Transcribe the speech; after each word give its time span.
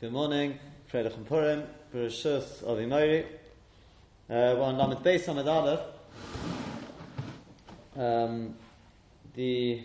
Good 0.00 0.12
morning, 0.12 0.56
Fredach 0.92 1.16
and 1.16 1.26
Purim, 1.26 1.64
Bereshus 1.92 2.62
of 2.62 2.78
Imori. 2.78 3.24
Uh, 3.24 3.26
we're 4.28 4.62
on 4.62 4.78
Lamed 4.78 5.02
Beis 5.02 5.26
Lamed 5.26 5.48
Aleph. 5.48 5.80
Um, 7.96 8.54
the, 9.34 9.82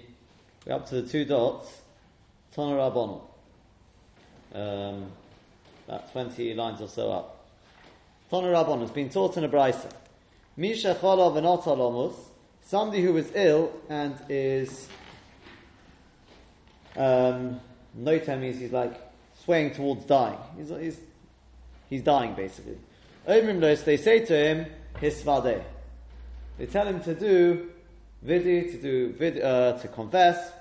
we're 0.68 0.73
up 0.73 0.88
to 0.89 1.02
the 1.02 1.10
two 1.10 1.26
dots, 1.26 1.81
Tana 2.54 2.76
Rabbanon. 2.76 3.21
Um, 4.54 5.12
about 5.88 6.12
20 6.12 6.54
lines 6.54 6.80
or 6.80 6.89
so 6.89 7.11
up. 7.11 7.48
Tana 8.30 8.50
Rabbanon 8.50 8.82
has 8.82 8.91
been 8.91 9.09
taught 9.09 9.36
in 9.38 9.45
a 9.45 9.50
brisa. 9.50 9.91
Misha 10.55 10.93
Chala 10.93 11.34
Venot 11.34 11.64
Alomus, 11.64 12.14
somebody 12.61 13.02
who 13.02 13.18
is 13.18 13.32
ill 13.34 13.71
and 13.89 14.16
is, 14.30 14.88
um, 16.95 17.59
no 17.95 18.20
time 18.20 18.41
means 18.41 18.59
he's 18.59 18.71
like 18.71 19.02
swaying 19.44 19.71
towards 19.71 20.05
dying. 20.05 20.38
He's, 20.57 20.70
he's, 20.70 20.99
he's 21.90 22.02
dying 22.02 22.34
basically. 22.34 22.77
They 23.26 23.98
say 23.98 24.26
to 24.26 24.36
him, 24.36 24.66
Hisvadeh. 24.95 25.63
They 26.58 26.66
tell 26.66 26.88
him 26.88 27.02
to 27.02 27.16
do 27.16 27.70
vidi, 28.22 28.72
to 28.72 28.81
do 28.81 29.14
vid, 29.14 29.41
uh, 29.41 29.77
to 29.80 29.88
confess 29.88 30.52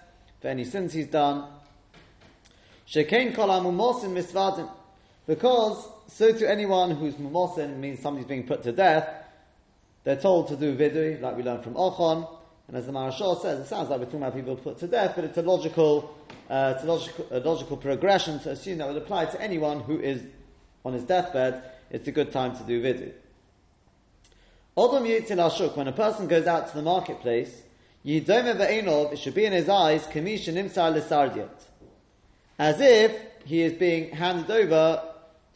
for 0.40 0.48
any 0.48 0.64
sins 0.64 0.92
he's 0.92 1.06
done. 1.06 1.48
Shekain 2.88 3.34
kol 3.34 3.48
amumosin 3.48 4.12
misvadim. 4.12 4.70
Because 5.26 5.88
so 6.08 6.32
to 6.32 6.50
anyone 6.50 6.92
who's 6.92 7.14
mumosin 7.14 7.78
means 7.78 8.00
somebody's 8.00 8.28
being 8.28 8.46
put 8.46 8.62
to 8.64 8.72
death, 8.72 9.08
they're 10.04 10.16
told 10.16 10.48
to 10.48 10.56
do 10.56 10.74
vidi, 10.74 11.18
like 11.18 11.36
we 11.36 11.42
learned 11.42 11.62
from 11.62 11.74
Ochon. 11.74 12.28
And 12.72 12.78
as 12.78 12.86
the 12.86 12.92
Marashal 12.92 13.42
says, 13.42 13.60
it 13.60 13.66
sounds 13.66 13.90
like 13.90 13.98
we're 13.98 14.06
talking 14.06 14.22
about 14.22 14.34
people 14.34 14.56
put 14.56 14.78
to 14.78 14.86
death, 14.86 15.12
but 15.14 15.24
it's 15.24 15.36
a 15.36 15.42
logical, 15.42 16.16
uh, 16.48 16.72
it's 16.74 16.84
a 16.84 16.86
logical, 16.86 17.26
a 17.30 17.40
logical 17.40 17.76
progression 17.76 18.38
to 18.40 18.52
assume 18.52 18.78
that 18.78 18.88
would 18.88 18.96
apply 18.96 19.26
to 19.26 19.38
anyone 19.42 19.80
who 19.80 20.00
is 20.00 20.22
on 20.82 20.94
his 20.94 21.04
deathbed. 21.04 21.62
It's 21.90 22.08
a 22.08 22.12
good 22.12 22.32
time 22.32 22.56
to 22.56 22.62
do 22.62 22.82
vidu. 22.82 23.12
Odom 24.74 25.02
yitzil 25.02 25.36
ashuk, 25.36 25.76
when 25.76 25.86
a 25.86 25.92
person 25.92 26.28
goes 26.28 26.46
out 26.46 26.70
to 26.70 26.74
the 26.74 26.80
marketplace, 26.80 27.60
yidome 28.06 28.56
ve'enov, 28.56 29.12
it 29.12 29.18
should 29.18 29.34
be 29.34 29.44
in 29.44 29.52
his 29.52 29.68
eyes, 29.68 30.06
kamish 30.06 30.50
nimsar 30.50 30.96
l'sardiot. 30.96 31.50
As 32.58 32.80
if 32.80 33.14
he 33.44 33.60
is 33.60 33.74
being 33.74 34.12
handed 34.12 34.50
over 34.50 35.02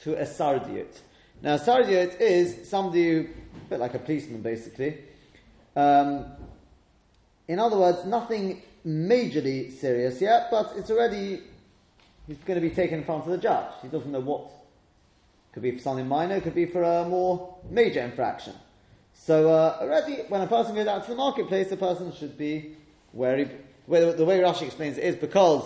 to 0.03 0.21
a 0.21 0.27
sardiot. 0.27 1.01
Now, 1.41 1.57
sardiot 1.57 2.21
is 2.21 2.69
somebody 2.69 3.11
who, 3.11 3.21
a 3.21 3.69
bit 3.71 3.81
like 3.81 3.95
a 3.95 3.99
policeman 4.01 4.43
basically, 4.43 4.99
um, 5.75 6.36
in 7.49 7.59
other 7.59 7.77
words, 7.77 8.05
nothing 8.05 8.63
majorly 8.87 9.73
serious 9.73 10.21
yet, 10.21 10.49
but 10.51 10.73
it's 10.77 10.91
already, 10.91 11.43
he's 12.27 12.39
going 12.39 12.61
to 12.61 12.69
be 12.69 12.75
taken 12.75 12.99
in 12.99 13.05
front 13.05 13.25
of 13.25 13.31
the 13.31 13.39
judge. 13.39 13.73
He 13.83 13.89
doesn't 13.89 14.11
know 14.11 14.21
what. 14.21 14.51
Could 15.53 15.63
be 15.63 15.73
for 15.73 15.79
something 15.79 16.07
minor, 16.07 16.41
could 16.41 16.55
be 16.55 16.67
for 16.67 16.83
a 16.83 17.09
more 17.09 17.57
major 17.71 18.01
infraction. 18.01 18.53
So 19.15 19.51
uh, 19.51 19.79
already, 19.81 20.17
when 20.29 20.43
a 20.43 20.47
person 20.47 20.75
goes 20.75 20.87
out 20.87 21.05
to 21.05 21.11
the 21.11 21.17
marketplace, 21.17 21.71
the 21.71 21.79
person 21.79 22.13
should 22.13 22.37
be 22.37 22.77
wary. 23.13 23.51
The 23.89 24.25
way 24.25 24.41
Rashi 24.41 24.63
explains 24.63 24.99
it 24.99 25.05
is 25.05 25.17
because 25.17 25.65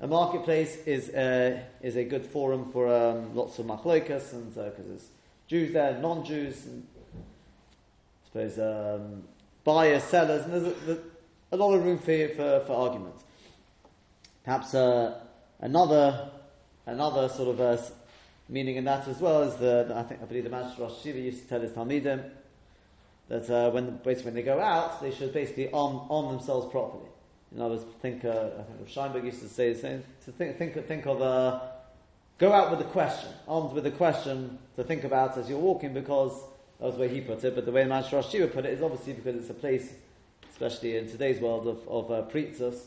a 0.00 0.06
marketplace 0.06 0.76
is 0.86 1.10
uh, 1.10 1.60
is 1.82 1.96
a 1.96 2.04
good 2.04 2.26
forum 2.26 2.70
for 2.72 2.88
um, 2.88 3.34
lots 3.34 3.58
of 3.58 3.66
machlokas, 3.66 4.32
and 4.32 4.54
because 4.54 4.78
uh, 4.78 4.88
there's 4.88 5.08
Jews 5.46 5.72
there, 5.72 5.98
non-Jews, 5.98 6.66
and 6.66 6.86
I 7.14 8.26
suppose 8.26 8.58
um, 8.58 9.22
buyers, 9.64 10.02
sellers, 10.04 10.44
and 10.44 10.52
there's 10.52 10.98
a, 10.98 11.00
a 11.52 11.56
lot 11.56 11.74
of 11.74 11.84
room 11.84 11.98
for, 11.98 12.28
for, 12.28 12.60
for 12.66 12.72
argument. 12.72 13.14
Perhaps 14.44 14.74
uh, 14.74 15.18
another 15.60 16.30
another 16.86 17.28
sort 17.28 17.48
of 17.48 17.60
uh, 17.60 17.82
meaning 18.48 18.76
in 18.76 18.84
that 18.84 19.08
as 19.08 19.20
well 19.20 19.42
is 19.42 19.56
the, 19.56 19.92
I 19.94 20.02
think 20.04 20.22
I 20.22 20.24
believe 20.24 20.44
the 20.44 20.50
Master 20.50 20.82
Rosh 20.82 21.02
Shiva 21.02 21.18
used 21.18 21.42
to 21.42 21.48
tell 21.48 21.60
his 21.60 21.72
Talmidim 21.72 22.22
that 23.28 23.50
uh, 23.50 23.70
when 23.70 23.96
basically 24.04 24.24
when 24.26 24.34
they 24.34 24.42
go 24.42 24.60
out, 24.60 25.02
they 25.02 25.10
should 25.10 25.32
basically 25.32 25.70
arm, 25.72 26.02
arm 26.10 26.36
themselves 26.36 26.70
properly. 26.70 27.08
In 27.54 27.60
other 27.60 27.76
words, 27.76 27.86
think 28.00 28.24
uh, 28.24 28.50
I 28.58 28.62
think 28.62 28.88
Scheinberg 28.88 29.24
used 29.24 29.40
to 29.40 29.48
say 29.48 29.72
the 29.72 29.78
same. 29.78 30.04
To 30.26 30.32
think 30.32 30.58
think 30.58 30.86
think 30.86 31.06
of 31.06 31.22
uh, 31.22 31.60
go 32.38 32.52
out 32.52 32.70
with 32.70 32.80
a 32.80 32.90
question, 32.90 33.30
armed 33.48 33.72
with 33.72 33.86
a 33.86 33.90
question 33.90 34.58
to 34.76 34.84
think 34.84 35.04
about 35.04 35.36
as 35.38 35.48
you're 35.48 35.58
walking, 35.58 35.94
because 35.94 36.32
that 36.78 36.86
was 36.86 36.94
the 36.94 37.00
way 37.00 37.08
he 37.08 37.20
put 37.20 37.42
it. 37.42 37.54
But 37.54 37.64
the 37.64 37.72
way 37.72 37.84
Master 37.84 38.16
Rosh 38.16 38.30
Shiva 38.30 38.48
put 38.48 38.64
it 38.64 38.72
is 38.72 38.82
obviously 38.82 39.14
because 39.14 39.36
it's 39.36 39.50
a 39.50 39.54
place 39.54 39.92
especially 40.56 40.96
in 40.96 41.06
today's 41.06 41.38
world 41.38 41.66
of, 41.66 41.86
of 41.86 42.10
uh, 42.10 42.22
preachers. 42.22 42.86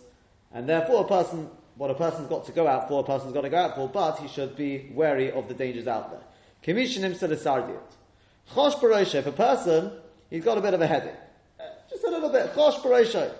And 0.51 0.67
therefore, 0.67 1.01
a 1.01 1.07
person, 1.07 1.47
what 1.75 1.91
a 1.91 1.93
person's 1.93 2.27
got 2.27 2.47
to 2.47 2.51
go 2.51 2.67
out 2.67 2.87
for, 2.87 3.01
a 3.01 3.03
person's 3.03 3.31
got 3.31 3.41
to 3.41 3.49
go 3.49 3.57
out 3.57 3.75
for, 3.75 3.87
but 3.87 4.17
he 4.17 4.27
should 4.27 4.55
be 4.55 4.89
wary 4.91 5.31
of 5.31 5.47
the 5.47 5.53
dangers 5.53 5.85
out 5.85 6.09
there. 6.09 6.21
Himself 6.61 7.31
is 7.31 7.43
Chosh 7.43 8.73
barosha, 8.79 9.15
if 9.15 9.27
a 9.27 9.31
person, 9.31 9.91
he's 10.31 10.43
got 10.43 10.57
a 10.57 10.61
bit 10.61 10.73
of 10.73 10.81
a 10.81 10.87
headache. 10.87 11.13
Uh, 11.59 11.63
just 11.91 12.03
a 12.03 12.09
little 12.09 12.31
bit. 12.31 12.51
Chosh 12.53 12.81
barosha. 12.81 13.35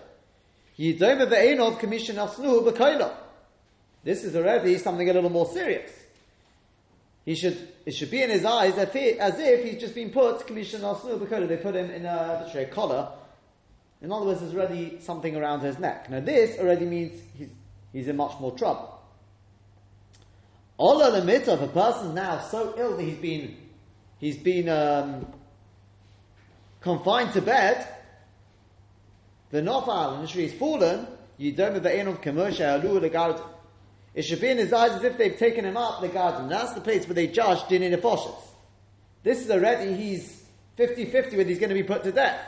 Yidoma 0.78 1.28
ve'enov 1.28 1.80
commission 1.80 2.18
asnuhu 2.18 2.72
b'koila. 2.72 3.12
This 4.04 4.24
is 4.24 4.36
already 4.36 4.78
something 4.78 5.10
a 5.10 5.14
little 5.14 5.32
more 5.32 5.48
serious. 5.48 5.92
He 7.26 7.34
should, 7.34 7.68
it 7.84 7.96
should 7.96 8.12
be 8.12 8.22
in 8.22 8.30
his 8.30 8.46
eyes 8.46 8.78
as 8.78 8.96
if, 8.96 9.64
he's 9.64 9.82
just 9.82 9.96
been 9.96 10.12
put, 10.12 10.46
commission 10.46 10.82
asnuhu 10.82 11.18
b'koila. 11.18 11.48
They 11.48 11.58
put 11.58 11.76
him 11.76 11.90
in 11.90 12.06
a, 12.06 12.48
a 12.56 12.66
collar, 12.66 13.14
in 14.02 14.12
other 14.12 14.26
words, 14.26 14.40
there's 14.40 14.54
already 14.54 15.00
something 15.02 15.36
around 15.36 15.62
his 15.62 15.78
neck. 15.78 16.10
Now, 16.10 16.22
this 16.22 16.58
already 16.60 16.86
means 16.86 17.22
he's, 17.38 17.50
he's 17.92 18.08
in 18.08 18.16
much 18.16 18.40
more 18.40 18.56
trouble. 18.56 18.98
Ola 20.78 21.20
limita, 21.20 21.50
of 21.50 21.62
a 21.62 21.68
person's 21.68 22.14
now 22.14 22.40
so 22.40 22.74
ill 22.78 22.96
that 22.96 23.04
he's 23.04 23.18
been, 23.18 23.58
he's 24.18 24.38
been 24.38 24.70
um, 24.70 25.28
confined 26.80 27.34
to 27.34 27.42
bed, 27.42 27.86
the 29.50 29.62
nofal, 29.62 30.20
and 30.20 30.30
he's 30.30 30.54
fallen, 30.54 31.06
you 31.38 31.52
don't 31.52 31.74
have 31.74 31.84
the 31.84 31.94
end 31.94 32.08
of 32.08 32.22
commercial 32.22 33.00
the 33.00 33.10
garden. 33.10 33.44
It 34.14 34.24
should 34.24 34.40
be 34.40 34.48
in 34.50 34.58
his 34.58 34.72
eyes 34.72 34.92
as 34.92 35.04
if 35.04 35.18
they've 35.18 35.38
taken 35.38 35.66
him 35.66 35.78
up 35.78 36.02
the 36.02 36.08
garden. 36.08 36.50
That's 36.50 36.74
the 36.74 36.82
place 36.82 37.06
where 37.06 37.16
they 37.16 37.28
judge 37.28 37.60
Dini 37.60 37.94
Nefoshes. 37.94 38.42
This 39.24 39.40
is 39.40 39.52
already, 39.52 39.94
he's 39.94 40.44
50-50 40.78 41.38
whether 41.38 41.50
he's 41.50 41.60
going 41.60 41.70
to 41.70 41.76
be 41.76 41.84
put 41.84 42.04
to 42.04 42.12
death. 42.12 42.40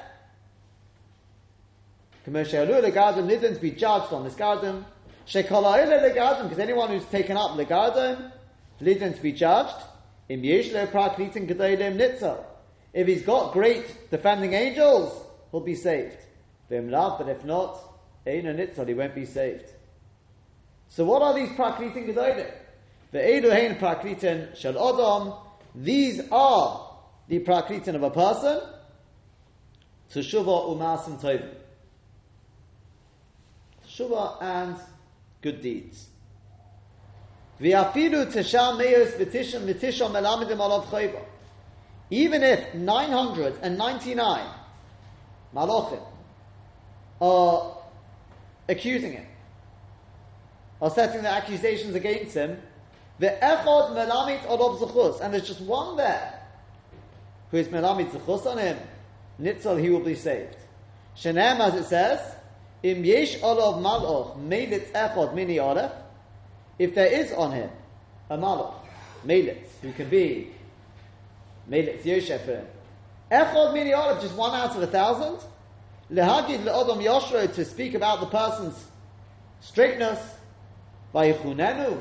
Garden 2.26 3.28
to 3.28 3.60
be 3.60 3.72
judged 3.72 4.14
on 4.14 4.24
this 4.24 4.36
garden. 4.36 4.86
garden 5.34 6.48
because 6.48 6.60
anyone 6.60 6.90
who's 6.90 7.06
taken 7.06 7.36
up 7.36 7.52
lidin 7.58 9.16
to 9.16 9.22
be 9.22 9.32
judged. 9.32 9.76
Im 10.30 10.42
praklitin 10.42 11.48
nitzel. 11.98 12.44
If 12.94 13.08
he's 13.08 13.24
got 13.24 13.54
great 13.54 14.10
defending 14.12 14.54
angels, 14.54 15.26
he'll 15.52 15.62
be 15.62 15.76
saved. 15.76 16.18
But 16.70 17.28
if 17.28 17.44
not, 17.44 17.80
Eina 18.26 18.56
nitzel, 18.56 18.88
he 18.88 18.94
won't 18.94 19.16
be 19.16 19.26
saved. 19.26 19.70
So 20.90 21.06
what 21.06 21.22
are 21.22 21.34
these 21.34 21.50
praklitin 21.50 22.08
gedolim? 22.08 22.52
The 23.12 23.20
Elohein 23.20 23.80
praklitin 23.80 24.56
shel 24.56 24.74
odom. 24.74 25.38
These 25.74 26.22
are 26.32 26.88
the 27.28 27.40
praklitin 27.40 27.96
of 27.96 28.04
a 28.04 28.12
person. 28.12 28.62
Teshuva 30.14 30.78
umasim 30.78 31.20
tovim 31.20 31.61
tshuva 33.96 34.42
and 34.42 34.76
good 35.42 35.62
deeds. 35.62 36.08
Even 42.10 42.44
if 42.44 42.74
999 42.74 44.48
malachim 45.54 46.02
are 47.22 47.78
accusing 48.68 49.12
him, 49.14 49.26
are 50.82 50.90
setting 50.90 51.22
their 51.22 51.34
accusations 51.34 51.94
against 51.94 52.34
him, 52.34 52.58
the 53.20 53.28
echod 53.28 53.92
melamit 53.92 54.44
olav 54.50 54.80
zechus, 54.80 55.22
and 55.22 55.32
there's 55.34 55.48
just 55.48 55.62
one 55.62 55.96
there 55.96 56.42
who 57.52 57.58
is 57.58 57.68
melamit 57.68 58.10
zechus 58.10 58.48
on 58.48 58.58
him, 58.58 58.78
nitzel, 59.40 59.80
he 59.80 59.92
will 59.92 60.00
be 60.00 60.16
saved. 60.16 60.56
Shenem, 61.16 61.60
as 61.60 61.76
it 61.76 61.86
says, 61.86 62.36
Im 62.84 63.04
yesh 63.04 63.42
olav 63.44 63.82
maloch 63.82 64.38
melitz 64.38 64.92
echod 64.92 65.34
mini 65.36 65.60
if 66.80 66.96
there 66.96 67.06
is 67.06 67.32
on 67.34 67.52
him 67.52 67.70
a 68.30 68.38
maloch, 68.38 68.74
melitz, 69.26 69.68
who 69.82 69.92
can 69.92 70.10
be 70.10 70.52
melitz 71.70 72.02
yoshefer, 72.04 72.66
echod 73.32 73.74
mini 73.74 73.94
aleph, 73.94 74.22
just 74.22 74.36
one 74.36 74.56
out 74.56 74.76
of 74.76 74.82
a 74.82 74.88
thousand, 74.88 75.38
lehagid 76.12 76.64
leodom 76.64 77.04
yoshro, 77.04 77.54
to 77.54 77.64
speak 77.64 77.94
about 77.94 78.20
the 78.20 78.26
person's 78.26 78.88
straightness, 79.60 80.20
vayichunenu, 81.14 82.00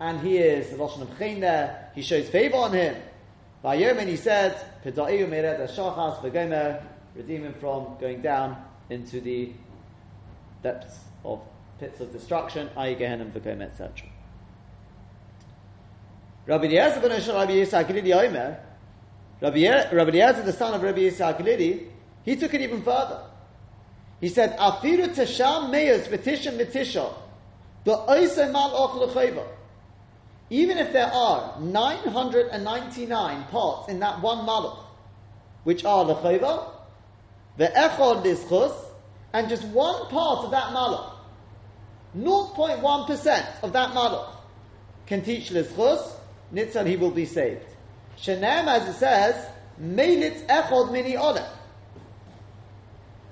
and 0.00 0.20
he 0.20 0.38
is 0.38 0.70
the 0.70 0.76
Lashon 0.76 1.02
of 1.02 1.18
there, 1.18 1.90
he 1.94 2.02
shows 2.02 2.28
favor 2.28 2.56
on 2.56 2.72
him. 2.72 2.96
Vayom, 3.64 3.98
and 3.98 4.08
he 4.08 4.16
said, 4.16 4.54
Peda'iyu 4.84 5.28
mered 5.28 5.60
shachas 5.74 6.20
v'gomer, 6.20 6.82
redeem 7.14 7.44
him 7.44 7.54
from 7.54 7.96
going 7.98 8.20
down 8.20 8.62
into 8.90 9.20
the 9.20 9.52
depths 10.62 11.00
of 11.24 11.40
pits 11.78 12.00
of 12.00 12.12
destruction, 12.12 12.70
i.e. 12.76 12.94
Gehenna, 12.94 13.26
V'gom, 13.26 13.62
etc. 13.62 14.08
Rabbi 16.46 16.66
Eliezer 16.66 17.00
ben 17.00 17.10
Rabbi 17.10 17.52
Yitzhak 17.52 18.28
Omer, 18.28 18.60
Rabbi 19.40 19.58
Eliezer, 19.58 20.42
the 20.42 20.52
son 20.52 20.74
of 20.74 20.82
Rabbi 20.82 21.10
Lidi, 21.42 21.88
he 22.24 22.36
took 22.36 22.54
it 22.54 22.60
even 22.60 22.82
further. 22.82 23.22
He 24.20 24.28
said, 24.28 24.56
Afiru 24.58 25.08
tesham 25.14 25.70
meyos 25.70 26.08
v'tishim 26.08 26.58
v'tisha, 26.58 27.12
the 27.84 28.10
oise 28.10 28.36
mal 28.50 29.46
Even 30.50 30.78
if 30.78 30.92
there 30.92 31.12
are 31.12 31.60
999 31.60 33.44
parts 33.44 33.88
in 33.88 34.00
that 34.00 34.20
one 34.22 34.38
malach, 34.46 34.78
which 35.64 35.84
are 35.84 36.04
l'chayva, 36.04 36.70
the 37.56 37.66
echod 37.66 38.24
lischus, 38.24 38.85
and 39.36 39.50
just 39.50 39.64
one 39.64 40.08
part 40.08 40.46
of 40.46 40.50
that 40.50 40.72
malach, 40.72 41.12
0.1% 42.16 43.62
of 43.62 43.72
that 43.74 43.90
malach, 43.90 44.34
can 45.06 45.22
teach 45.22 45.50
lischus, 45.50 46.10
nitzal 46.54 46.86
he 46.86 46.96
will 46.96 47.10
be 47.10 47.26
saved. 47.26 47.66
Shenem, 48.16 48.66
as 48.66 48.88
it 48.88 48.94
says, 48.94 49.46
melitz 49.78 50.46
echod 50.46 50.90
mini 50.90 51.16
odef. 51.16 51.46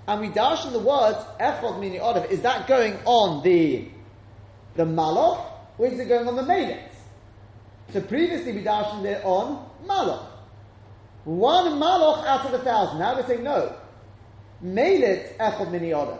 And 0.06 0.20
we 0.20 0.28
dash 0.28 0.66
in 0.66 0.74
the 0.74 0.78
words 0.78 1.16
echod 1.40 1.80
mini 1.80 1.98
odef. 1.98 2.30
Is 2.30 2.42
that 2.42 2.66
going 2.66 2.98
on 3.06 3.42
the 3.42 3.88
the 4.74 4.84
malach, 4.84 5.42
or 5.78 5.86
is 5.86 5.98
it 5.98 6.04
going 6.06 6.28
on 6.28 6.36
the 6.36 6.42
melitz? 6.42 6.92
So 7.94 8.02
previously 8.02 8.52
we 8.52 8.60
dashed 8.60 8.94
in 8.98 9.06
it 9.06 9.24
on 9.24 9.70
malach. 9.86 10.26
One 11.24 11.80
malach 11.80 12.26
out 12.26 12.44
of 12.44 12.52
a 12.60 12.62
thousand. 12.62 12.98
Now 12.98 13.16
we're 13.16 13.26
saying 13.26 13.42
no. 13.42 13.74
Melitz 14.64 15.37
echod 15.37 15.70
mini 15.70 15.90
odef. 15.90 16.19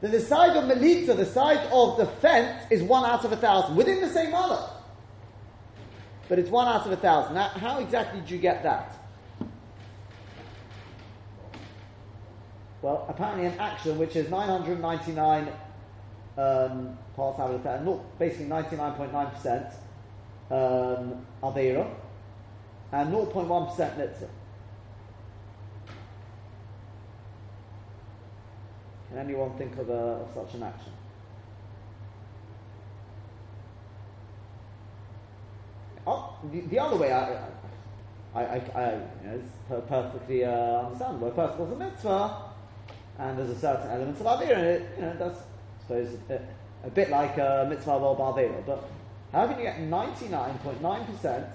That 0.00 0.12
the 0.12 0.20
side 0.20 0.56
of 0.56 0.64
Melitza, 0.64 1.16
the 1.16 1.26
side 1.26 1.66
of 1.72 1.96
the 1.96 2.06
fence, 2.06 2.70
is 2.70 2.82
one 2.82 3.04
out 3.04 3.24
of 3.24 3.32
a 3.32 3.36
thousand, 3.36 3.76
within 3.76 4.00
the 4.00 4.08
same 4.08 4.30
malach 4.30 4.70
but 6.28 6.38
it's 6.38 6.50
one 6.50 6.68
out 6.68 6.84
of 6.86 6.92
a 6.92 6.96
thousand. 6.96 7.34
Now, 7.34 7.48
how 7.48 7.78
exactly 7.78 8.20
did 8.20 8.30
you 8.30 8.38
get 8.38 8.62
that? 8.62 8.94
Well, 12.82 13.06
apparently 13.08 13.46
an 13.46 13.58
action 13.58 13.98
which 13.98 14.14
is 14.14 14.30
999 14.30 15.48
um, 16.36 16.98
parts 17.16 17.40
out 17.40 17.50
of 17.50 17.56
a 17.56 17.58
thousand, 17.60 18.00
basically 18.18 18.46
99.9% 18.46 19.72
um, 20.50 21.26
Avera, 21.42 21.90
and 22.92 23.12
0.1% 23.12 23.98
Mitzvah. 23.98 24.28
Can 29.08 29.18
anyone 29.18 29.56
think 29.56 29.76
of, 29.78 29.88
a, 29.88 29.92
of 29.92 30.34
such 30.34 30.54
an 30.54 30.62
action? 30.64 30.92
Oh, 36.06 36.36
the, 36.52 36.60
the 36.60 36.78
other 36.78 36.96
way, 36.96 37.12
I, 37.12 37.48
I, 38.34 38.42
I, 38.42 38.62
I 38.74 38.92
you 38.92 39.28
know, 39.28 39.40
it's 39.40 39.88
perfectly 39.88 40.44
uh, 40.44 40.86
understandable. 40.86 41.28
A 41.28 41.30
person 41.32 41.58
does 41.58 41.72
a 41.72 41.76
mitzvah, 41.76 42.42
and 43.18 43.38
there's 43.38 43.50
a 43.50 43.58
certain 43.58 43.90
element 43.90 44.20
of 44.20 44.26
avira 44.26 44.58
in 44.58 44.64
it. 44.64 44.88
You 44.96 45.02
know, 45.02 45.16
that's, 45.18 45.40
I 45.40 45.82
suppose, 45.82 46.18
a, 46.30 46.86
a 46.86 46.90
bit 46.90 47.10
like 47.10 47.36
a 47.38 47.66
mitzvah 47.68 47.92
of 47.92 48.18
avera. 48.18 48.64
But 48.66 48.88
how 49.32 49.46
can 49.46 49.58
you 49.58 49.64
get 49.64 49.78
99.9% 49.78 51.46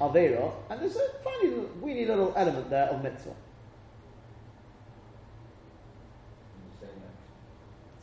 avera, 0.00 0.52
and 0.70 0.80
there's 0.80 0.96
a 0.96 1.08
tiny, 1.24 1.50
weeny 1.80 2.04
little 2.04 2.32
element 2.36 2.68
there 2.70 2.88
of 2.88 3.02
mitzvah? 3.02 3.34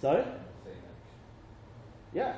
Sorry? 0.02 0.24
Yeah. 2.14 2.36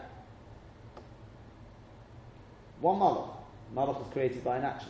One 2.82 3.00
malach. 3.00 3.30
Malach 3.76 4.00
was 4.00 4.08
created 4.14 4.44
by 4.44 4.58
an 4.58 4.66
action. 4.66 4.90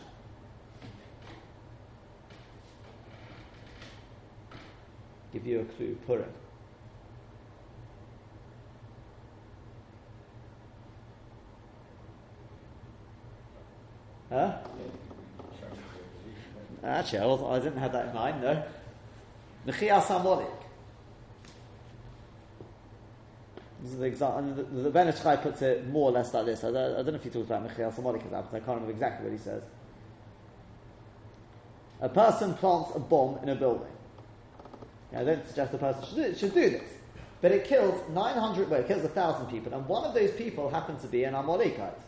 Give 5.32 5.46
you 5.46 5.60
a 5.60 5.64
clue, 5.64 5.96
Purim. 6.06 6.24
Huh? 14.30 14.58
Actually, 16.84 17.18
I, 17.18 17.58
didn't 17.58 17.78
have 17.78 17.92
that 17.92 18.06
in 18.08 18.14
mind, 18.14 18.42
no. 18.42 18.62
This 23.82 23.92
is 23.92 23.98
the 23.98 24.04
example. 24.04 24.54
The, 24.54 24.82
the 24.82 24.90
Ben 24.90 25.08
Ish 25.08 25.22
Chai 25.22 25.36
puts 25.36 25.62
it 25.62 25.88
more 25.88 26.10
or 26.10 26.12
less 26.12 26.34
like 26.34 26.46
this. 26.46 26.64
I 26.64 26.70
don't, 26.70 26.92
I 26.92 26.96
don't 26.96 27.06
know 27.06 27.14
if 27.14 27.24
he 27.24 27.30
talks 27.30 27.46
about 27.46 27.62
Michael 27.62 27.90
Samodik 27.90 28.26
as 28.26 28.32
I 28.32 28.58
can't 28.58 28.66
remember 28.66 28.90
exactly 28.90 29.28
what 29.28 29.32
he 29.32 29.42
says. 29.42 29.62
A 32.02 32.08
person 32.08 32.54
plants 32.54 32.92
a 32.94 32.98
bomb 32.98 33.38
in 33.42 33.48
a 33.50 33.54
building. 33.54 33.92
I 35.14 35.24
don't 35.24 35.46
suggest 35.46 35.72
the 35.72 35.78
person 35.78 36.04
should 36.04 36.16
do, 36.16 36.34
should 36.34 36.54
do 36.54 36.70
this. 36.70 36.90
But 37.40 37.52
it 37.52 37.64
kills 37.64 38.02
900, 38.10 38.68
well, 38.68 38.80
it 38.80 38.86
kills 38.86 39.02
1,000 39.02 39.46
people, 39.46 39.72
and 39.72 39.86
one 39.86 40.04
of 40.04 40.14
those 40.14 40.30
people 40.32 40.68
happens 40.68 41.00
to 41.02 41.08
be 41.08 41.24
an 41.24 41.34
Amalekite. 41.34 41.98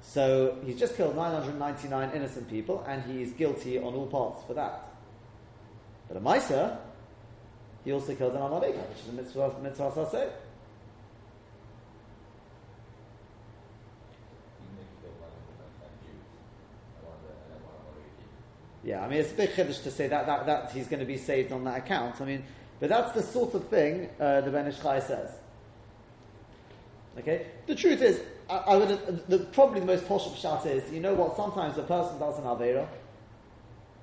So 0.00 0.58
he's 0.66 0.78
just 0.78 0.96
killed 0.96 1.16
999 1.16 2.10
innocent 2.14 2.50
people, 2.50 2.84
and 2.88 3.02
he's 3.04 3.32
guilty 3.32 3.78
on 3.78 3.94
all 3.94 4.06
parts 4.06 4.42
for 4.46 4.54
that. 4.54 4.88
But 6.08 6.16
a 6.16 6.20
Misa, 6.20 6.76
he 7.84 7.92
also 7.92 8.14
killed 8.14 8.34
an 8.34 8.42
Amalekite, 8.42 8.88
which 8.88 8.98
is 9.00 9.08
a 9.08 9.12
mitzvah, 9.12 9.54
mitzvah 9.62 9.90
saseh. 9.90 10.30
Yeah, 18.84 19.04
I 19.04 19.08
mean, 19.08 19.20
it's 19.20 19.32
a 19.32 19.36
big 19.36 19.50
chiddush 19.50 19.82
to 19.84 19.90
say 19.90 20.08
that, 20.08 20.26
that, 20.26 20.46
that 20.46 20.72
he's 20.72 20.88
going 20.88 21.00
to 21.00 21.06
be 21.06 21.16
saved 21.16 21.52
on 21.52 21.62
that 21.64 21.78
account. 21.78 22.20
I 22.20 22.24
mean, 22.24 22.44
but 22.80 22.88
that's 22.88 23.12
the 23.12 23.22
sort 23.22 23.54
of 23.54 23.68
thing 23.68 24.08
uh, 24.18 24.40
the 24.40 24.50
Ben 24.50 24.66
Ish 24.66 24.80
Chai 24.80 24.98
says. 24.98 25.30
Okay? 27.16 27.46
The 27.66 27.76
truth 27.76 28.02
is, 28.02 28.20
I, 28.50 28.56
I 28.56 28.76
would, 28.76 29.28
the, 29.28 29.38
probably 29.52 29.80
the 29.80 29.86
most 29.86 30.08
posh 30.08 30.36
shot 30.40 30.66
is, 30.66 30.92
you 30.92 31.00
know 31.00 31.14
what, 31.14 31.36
sometimes 31.36 31.78
a 31.78 31.82
person 31.82 32.18
does 32.18 32.38
an 32.38 32.44
Avera, 32.44 32.88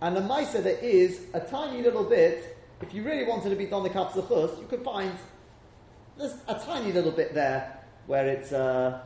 and 0.01 0.15
the 0.15 0.21
Maisa 0.21 0.63
there 0.63 0.77
is 0.77 1.25
a 1.33 1.41
tiny 1.41 1.81
little 1.81 2.05
bit 2.05 2.57
if 2.81 2.93
you 2.93 3.03
really 3.03 3.25
wanted 3.25 3.49
to 3.49 3.55
be 3.55 3.65
the 3.65 3.89
Katzachus, 3.89 4.59
you 4.59 4.67
could 4.67 4.83
find 4.83 5.11
there's 6.17 6.35
a 6.47 6.55
tiny 6.55 6.91
little 6.91 7.11
bit 7.11 7.33
there 7.33 7.79
where 8.07 8.27
it's 8.27 8.51
uh, 8.51 8.99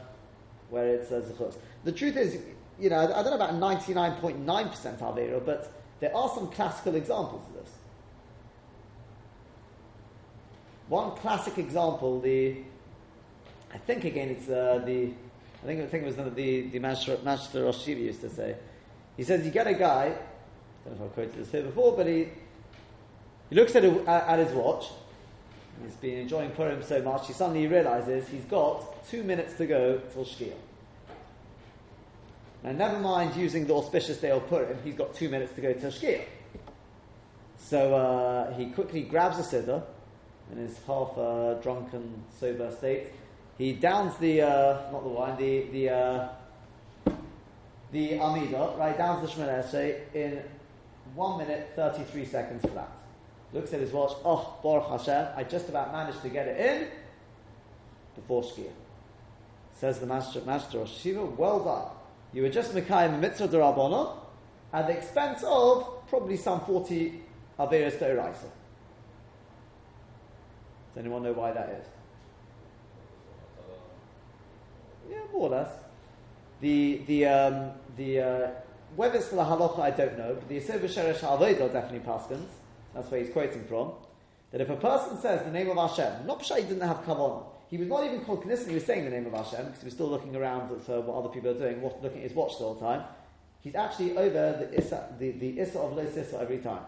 where 0.70 0.96
it's 0.96 1.12
uh, 1.12 1.22
zechus. 1.22 1.58
The 1.84 1.92
truth 1.92 2.18
is, 2.18 2.39
you 2.80 2.89
know, 2.89 2.98
I, 2.98 3.22
don't 3.22 3.25
know 3.25 3.36
about 3.36 3.53
99.9% 3.53 4.46
Avera, 5.00 5.46
but 5.46 5.72
there 6.00 6.15
are 6.15 6.30
some 6.30 6.50
classical 6.50 6.96
examples 6.96 7.46
of 7.48 7.63
this. 7.63 7.72
One 10.88 11.12
classic 11.18 11.58
example, 11.58 12.20
the 12.20 12.58
I 13.74 13.77
think 13.77 14.06
again 14.06 14.30
it's 14.30 14.50
uh, 14.50 14.82
the 14.86 15.12
I 15.63 15.65
think 15.65 15.82
I 15.82 15.86
think 15.86 16.03
it 16.03 16.06
was 16.08 16.15
the 16.15 16.62
the, 16.62 16.80
Master 16.80 17.18
Master 17.24 17.65
Roshiva 17.65 18.00
used 18.00 18.22
to 18.22 18.30
say. 18.30 18.56
He 19.18 19.24
says 19.24 19.46
you 19.46 19.51
get 19.51 19.68
a 19.68 19.74
guy. 19.74 20.15
I 20.86 20.89
don't 20.89 21.00
know 21.00 21.06
if 21.06 21.12
I 21.12 21.13
quoted 21.13 21.36
this 21.36 21.51
here 21.51 21.63
before, 21.63 21.96
but 21.96 22.08
he 22.08 22.27
he 23.53 23.60
looks 23.60 23.75
at, 23.75 23.86
a, 23.86 24.10
at 24.10 24.39
his 24.39 24.51
watch. 24.53 24.88
He's 25.83 25.93
been 25.98 26.17
enjoying 26.17 26.50
Purim 26.51 26.81
so 26.81 27.03
much, 27.03 27.27
he 27.27 27.33
suddenly 27.33 27.67
realizes 27.67 28.27
he's 28.27 28.45
got 28.45 29.07
two 29.07 29.22
minutes 29.22 29.53
to 29.57 29.67
go 29.67 30.01
till 30.12 30.25
Shkia. 30.25 30.55
Now, 32.63 32.72
never 32.72 32.98
mind 32.98 33.36
using 33.36 33.67
the 33.67 33.75
auspicious 33.75 34.17
day 34.17 34.31
of 34.31 34.48
Purim, 34.50 34.75
he's 34.83 34.95
got 34.95 35.13
two 35.13 35.29
minutes 35.29 35.53
to 35.53 35.62
go 35.62 35.72
till 35.72 35.91
Shkia. 35.91 36.24
So 37.60 37.93
uh, 37.93 38.53
he 38.55 38.72
quickly 38.72 39.03
grabs 39.03 39.38
a 39.38 39.43
siddur 39.43 39.83
in 40.51 40.57
his 40.57 40.75
half 40.88 41.15
uh, 41.15 41.53
drunken, 41.62 42.24
sober 42.39 42.72
state. 42.72 43.10
He 43.60 43.74
downs 43.74 44.17
the, 44.17 44.41
uh, 44.41 44.91
not 44.91 45.03
the 45.03 45.10
wine, 45.10 45.38
the, 45.38 45.67
the, 45.72 45.89
uh, 45.91 46.29
the 47.91 48.19
Amida, 48.19 48.74
right, 48.79 48.98
downs 48.98 49.22
the 49.22 49.43
Shemoneh 49.43 50.15
in 50.15 50.41
1 51.13 51.38
minute 51.38 51.74
33 51.75 52.25
seconds 52.25 52.65
flat 52.72 52.89
looks 53.53 53.72
at 53.74 53.79
his 53.79 53.91
watch, 53.91 54.13
oh, 54.25 54.57
Baruch 54.63 54.89
Hashem, 54.89 55.27
I 55.36 55.43
just 55.43 55.69
about 55.69 55.91
managed 55.91 56.22
to 56.24 56.29
get 56.29 56.48
it 56.48 56.60
in 56.60 56.88
before 58.15 58.43
Shkia. 58.43 58.72
Says 59.75 60.00
the 60.00 60.05
Master, 60.05 60.41
Master 60.41 60.79
of 60.79 60.89
Shiva, 60.89 61.24
well 61.25 61.63
done. 61.63 61.91
You 62.33 62.41
were 62.41 62.50
just 62.50 62.74
Mekayim 62.74 63.19
Mitzvah 63.19 63.48
Darabona 63.48 64.17
at 64.72 64.88
the 64.88 64.93
expense 64.93 65.43
of 65.45 66.07
probably 66.07 66.38
some 66.38 66.62
40 66.62 67.22
Averis 67.60 67.98
Deoraisa. 68.00 68.50
Does 70.89 70.98
anyone 70.98 71.24
know 71.24 71.33
why 71.33 71.51
that 71.51 71.69
is? 71.69 71.86
Yeah, 75.12 75.17
more 75.31 75.48
or 75.48 75.50
less. 75.50 75.72
The, 76.62 77.01
the, 77.07 77.25
um, 77.25 77.72
the, 77.98 78.19
uh, 78.19 78.48
whether 78.95 79.17
it's 79.17 79.29
the 79.29 79.38
halacha, 79.38 79.79
I 79.79 79.91
don't 79.91 80.17
know, 80.17 80.36
but 80.36 80.48
the 80.48 80.60
Yesod 80.60 80.79
V'Shoresh 80.79 81.19
HaAvodah 81.19 81.74
definitely 81.74 82.00
paskins 82.00 82.48
that's 82.93 83.09
where 83.09 83.21
he's 83.21 83.31
quoting 83.31 83.63
from. 83.65 83.91
That 84.51 84.62
if 84.62 84.69
a 84.69 84.75
person 84.75 85.17
says 85.17 85.43
the 85.43 85.51
name 85.51 85.69
of 85.69 85.77
Hashem, 85.77 86.27
not 86.27 86.41
Pshay 86.41 86.67
didn't 86.67 86.88
have 86.88 87.03
kavanah, 87.03 87.45
he 87.69 87.77
was 87.77 87.88
not 87.88 88.03
even 88.03 88.23
cognizant 88.23 88.69
he 88.69 88.75
was 88.75 88.85
saying 88.85 89.05
the 89.05 89.09
name 89.09 89.25
of 89.25 89.33
Hashem 89.33 89.65
because 89.65 89.79
he 89.79 89.85
was 89.85 89.93
still 89.95 90.09
looking 90.09 90.35
around 90.35 90.79
for 90.83 91.01
what 91.01 91.17
other 91.17 91.29
people 91.29 91.50
are 91.50 91.55
doing, 91.55 91.81
looking 91.81 92.19
at 92.19 92.29
his 92.29 92.33
watch 92.33 92.59
the 92.59 92.65
whole 92.65 92.75
time. 92.75 93.03
He's 93.62 93.73
actually 93.73 94.15
over 94.15 94.67
the 94.69 94.77
Issa, 94.77 95.15
the, 95.17 95.31
the 95.31 95.59
Issa 95.59 95.79
of 95.79 95.93
Lo 95.93 96.05
Sissa 96.05 96.39
every 96.39 96.59
time. 96.59 96.83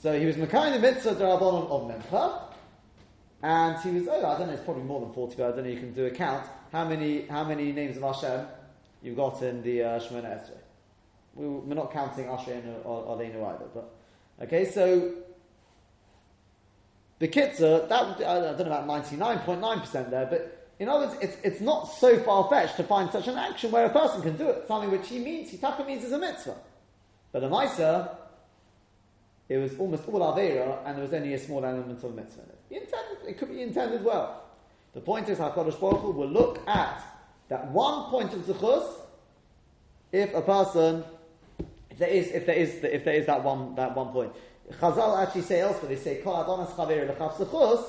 So 0.00 0.18
he 0.18 0.26
was 0.26 0.36
Makai 0.36 0.72
the 0.72 0.78
mitzvah 0.80 1.14
Darabon 1.14 1.70
of 1.70 1.90
Memcha, 1.90 2.42
and 3.42 3.78
he 3.82 3.90
was, 4.00 4.08
oh, 4.08 4.26
I 4.26 4.38
don't 4.38 4.48
know, 4.48 4.54
it's 4.54 4.64
probably 4.64 4.82
more 4.82 5.00
than 5.00 5.12
40, 5.12 5.36
but 5.36 5.44
I 5.44 5.50
don't 5.52 5.64
know, 5.64 5.70
you 5.70 5.78
can 5.78 5.92
do 5.92 6.06
a 6.06 6.10
count. 6.10 6.44
How 6.72 6.88
many, 6.88 7.26
how 7.26 7.44
many 7.44 7.70
names 7.70 7.96
of 7.96 8.02
Hashem 8.02 8.46
you've 9.02 9.16
got 9.16 9.42
in 9.42 9.62
the 9.62 9.82
uh, 9.82 10.00
Shemona 10.00 10.26
Esrei? 10.26 10.65
We, 11.36 11.72
are 11.72 11.74
not 11.74 11.92
counting 11.92 12.26
Asher 12.26 12.62
or, 12.84 13.16
Aleinu 13.16 13.44
either, 13.46 13.66
but, 13.74 13.94
okay, 14.42 14.64
so 14.64 15.12
the 17.18 17.28
Bekitza, 17.28 17.88
that 17.88 18.26
I 18.26 18.40
don't 18.56 18.58
know 18.58 18.64
about 18.66 18.86
99.9% 18.86 20.10
there, 20.10 20.26
but 20.26 20.68
in 20.78 20.88
other 20.88 21.06
words, 21.06 21.18
it's, 21.22 21.36
it's 21.42 21.60
not 21.60 21.84
so 21.84 22.18
far 22.20 22.48
fetched 22.48 22.76
to 22.76 22.84
find 22.84 23.10
such 23.10 23.28
an 23.28 23.36
action 23.36 23.70
where 23.70 23.86
a 23.86 23.90
person 23.90 24.22
can 24.22 24.36
do 24.36 24.48
it, 24.48 24.66
something 24.68 24.90
which 24.90 25.08
he 25.08 25.18
means, 25.18 25.50
he 25.50 25.56
taka 25.56 25.84
means 25.84 26.04
is 26.04 26.12
a 26.12 26.18
mitzvah. 26.18 26.56
But 27.32 27.44
a 27.44 27.48
Maisa, 27.48 28.16
it 29.48 29.58
was 29.58 29.78
almost 29.78 30.08
all 30.08 30.20
Avera, 30.20 30.78
and 30.84 30.96
there 30.96 31.04
was 31.04 31.14
only 31.14 31.32
a 31.34 31.38
small 31.38 31.64
element 31.64 32.02
of 32.02 32.14
mitzvah 32.14 32.42
in 32.42 32.78
it. 32.78 32.82
Intended, 32.82 33.28
it 33.28 33.38
could 33.38 33.48
be 33.48 33.62
intended 33.62 34.04
well. 34.04 34.42
The 34.92 35.00
point 35.00 35.28
is, 35.28 35.38
HaKadosh 35.38 35.80
Baruch 35.80 36.14
will 36.14 36.28
look 36.28 36.66
at 36.68 37.02
that 37.48 37.70
one 37.70 38.10
point 38.10 38.32
of 38.34 38.40
Zechus, 38.40 39.00
if 40.12 40.34
a 40.34 40.42
person, 40.42 41.04
if 41.96 42.00
there 42.00 42.08
is, 42.08 42.28
if 42.28 42.46
there 42.46 42.56
is, 42.56 42.84
if 42.84 43.04
there 43.04 43.14
is 43.14 43.26
that 43.26 43.42
one, 43.42 43.74
that 43.76 43.96
one 43.96 44.08
point. 44.08 44.32
Chazal 44.80 45.22
actually 45.22 45.42
say 45.42 45.60
elsewhere, 45.60 45.88
they 45.88 45.96
say, 45.96 46.20
Kol 46.22 46.42
Adonis 46.42 46.70
Chaver 46.74 47.16
Lechaf 47.16 47.36
Zechus, 47.36 47.84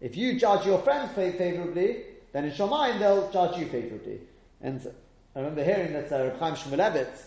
if 0.00 0.16
you 0.16 0.38
judge 0.38 0.66
your 0.66 0.80
friends 0.80 1.12
favorably, 1.14 2.02
then 2.32 2.46
in 2.46 2.50
Shomayim 2.50 2.98
they'll 2.98 3.30
judge 3.30 3.58
you 3.58 3.66
favorably. 3.66 4.20
And 4.60 4.84
I 5.36 5.38
remember 5.38 5.62
hearing 5.62 5.92
that 5.92 6.10
uh, 6.10 6.24
Reb 6.24 6.38
Chaim 6.40 6.54
Shmulevitz, 6.54 7.22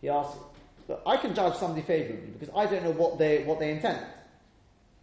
he 0.00 0.08
asked, 0.08 0.36
"But 0.86 1.02
I 1.04 1.16
can 1.16 1.34
judge 1.34 1.56
somebody 1.56 1.82
favorably 1.82 2.30
because 2.38 2.54
I 2.54 2.66
don't 2.66 2.84
know 2.84 2.92
what 2.92 3.18
they, 3.18 3.42
what 3.42 3.58
they 3.58 3.72
intend. 3.72 4.06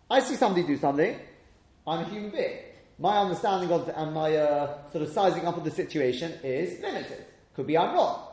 I 0.09 0.21
see 0.21 0.35
somebody 0.35 0.65
do 0.65 0.77
something, 0.77 1.19
I'm 1.85 2.05
a 2.05 2.05
human 2.05 2.29
being. 2.29 2.59
My 2.97 3.17
understanding 3.17 3.71
of 3.71 3.87
the, 3.87 3.99
and 3.99 4.13
my 4.13 4.37
uh, 4.37 4.77
sort 4.91 5.03
of 5.03 5.11
sizing 5.11 5.45
up 5.45 5.57
of 5.57 5.65
the 5.65 5.71
situation 5.71 6.31
is 6.43 6.79
limited. 6.79 7.25
Could 7.55 7.67
be 7.67 7.77
I'm 7.77 7.93
wrong. 7.93 8.32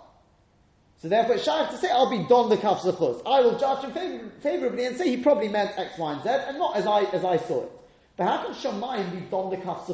So 1.00 1.08
therefore, 1.08 1.36
it's 1.36 1.44
shy 1.44 1.64
to 1.64 1.76
say, 1.78 1.90
I'll 1.90 2.10
be 2.10 2.24
don 2.28 2.50
the 2.50 2.58
kaf 2.58 2.84
I 2.84 3.40
will 3.40 3.58
judge 3.58 3.84
him 3.84 3.92
favor- 3.92 4.30
favorably 4.40 4.84
and 4.84 4.96
say 4.96 5.08
he 5.08 5.22
probably 5.22 5.48
meant 5.48 5.78
X, 5.78 5.98
Y, 5.98 6.12
and 6.12 6.22
Z, 6.22 6.28
and 6.28 6.58
not 6.58 6.76
as 6.76 6.86
I, 6.86 7.04
as 7.04 7.24
I 7.24 7.38
saw 7.38 7.62
it. 7.62 7.72
But 8.18 8.26
how 8.26 8.44
can 8.44 8.54
Shamayim 8.54 9.10
be 9.12 9.20
don 9.30 9.48
the 9.48 9.56
kaf 9.56 9.88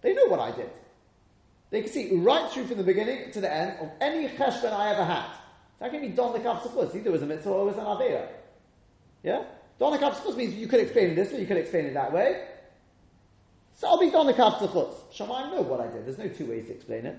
They 0.00 0.14
know 0.14 0.26
what 0.26 0.40
I 0.40 0.50
did. 0.50 0.68
They 1.70 1.82
can 1.82 1.90
see 1.92 2.16
right 2.16 2.50
through 2.50 2.66
from 2.66 2.78
the 2.78 2.84
beginning 2.84 3.30
to 3.32 3.40
the 3.40 3.52
end 3.52 3.78
of 3.80 3.88
any 4.00 4.28
cheshbon 4.28 4.72
I 4.72 4.90
ever 4.92 5.04
had. 5.04 5.26
So 5.78 5.88
can 5.88 6.00
be 6.00 6.08
don 6.08 6.32
the 6.32 6.40
kaf 6.40 6.66
Either 6.66 6.98
it 6.98 7.12
was 7.12 7.22
a 7.22 7.26
mitzvah 7.26 7.50
or 7.50 7.66
was 7.66 7.76
an 7.76 7.84
avera. 7.84 8.26
Yeah? 9.22 9.44
Don 9.78 9.92
the 9.92 9.98
kaf 9.98 10.26
means 10.36 10.54
you 10.54 10.66
could 10.66 10.80
explain 10.80 11.10
it 11.10 11.14
this 11.14 11.32
way, 11.32 11.40
you 11.40 11.46
could 11.46 11.56
explain 11.56 11.86
it 11.86 11.94
that 11.94 12.12
way. 12.12 12.48
So 13.76 13.86
I'll 13.86 14.00
be 14.00 14.10
don 14.10 14.26
the 14.26 14.34
kaf 14.34 14.54
Shamayim 14.54 15.52
know 15.52 15.62
what 15.62 15.80
I 15.80 15.86
did. 15.86 16.04
There's 16.04 16.18
no 16.18 16.26
two 16.26 16.46
ways 16.46 16.66
to 16.66 16.72
explain 16.72 17.06
it. 17.06 17.16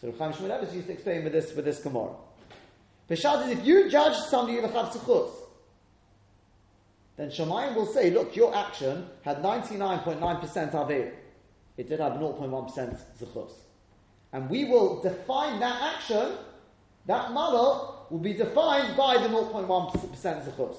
So 0.00 0.12
Chaim 0.18 0.32
Shmulevitz 0.32 0.74
used 0.74 0.88
to 0.88 0.92
explain 0.92 1.24
with 1.24 1.32
this, 1.32 1.54
with 1.54 1.64
this 1.64 1.82
Gemara. 1.82 2.14
Peshat 3.08 3.46
is 3.46 3.58
if 3.58 3.66
you 3.66 3.90
judge 3.90 4.16
somebody 4.16 4.60
with 4.60 4.70
a 4.70 4.74
chav 4.74 5.30
then 7.16 7.30
Shemayim 7.30 7.76
will 7.76 7.86
say, 7.86 8.10
look, 8.10 8.34
your 8.34 8.54
action 8.54 9.06
had 9.22 9.38
99.9% 9.42 10.72
Avir. 10.72 11.12
It 11.76 11.88
did 11.88 12.00
have 12.00 12.14
0.1% 12.14 12.98
Zechus. 13.20 13.52
And 14.32 14.50
we 14.50 14.64
will 14.64 15.00
define 15.00 15.60
that 15.60 15.94
action, 15.94 16.32
that 17.06 17.30
mother 17.32 17.94
will 18.10 18.18
be 18.18 18.32
defined 18.32 18.96
by 18.96 19.18
the 19.18 19.28
0.1% 19.28 19.92
Zechus. 19.94 20.76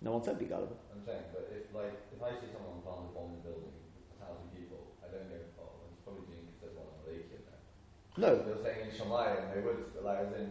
No 0.00 0.12
one 0.12 0.22
said 0.22 0.38
be 0.38 0.44
gullible. 0.44 0.76
I'm 0.92 1.00
saying, 1.00 1.24
but 1.32 1.48
if 1.48 1.64
like 1.72 1.96
if 2.12 2.20
I 2.20 2.36
see 2.36 2.52
someone 2.52 2.84
plant 2.84 3.08
a 3.08 3.12
bomb 3.16 3.32
in 3.32 3.40
a 3.40 3.44
building 3.48 3.72
with 3.72 4.12
a 4.12 4.16
thousand 4.20 4.52
people, 4.52 4.92
I 5.00 5.08
don't 5.08 5.32
go, 5.32 5.40
oh, 5.64 5.80
well, 5.80 5.88
he's 5.88 6.04
probably 6.04 6.28
doing 6.28 6.44
because 6.44 6.60
there's 6.60 6.76
one 6.76 6.92
on 6.92 7.08
the 7.08 7.16
lake 7.16 7.24
No. 8.16 8.36
They're 8.36 8.56
saying 8.62 8.90
in 8.94 9.00
and 9.00 9.52
they 9.54 9.60
would 9.60 9.84
like 10.02 10.18
as 10.18 10.32
in 10.34 10.50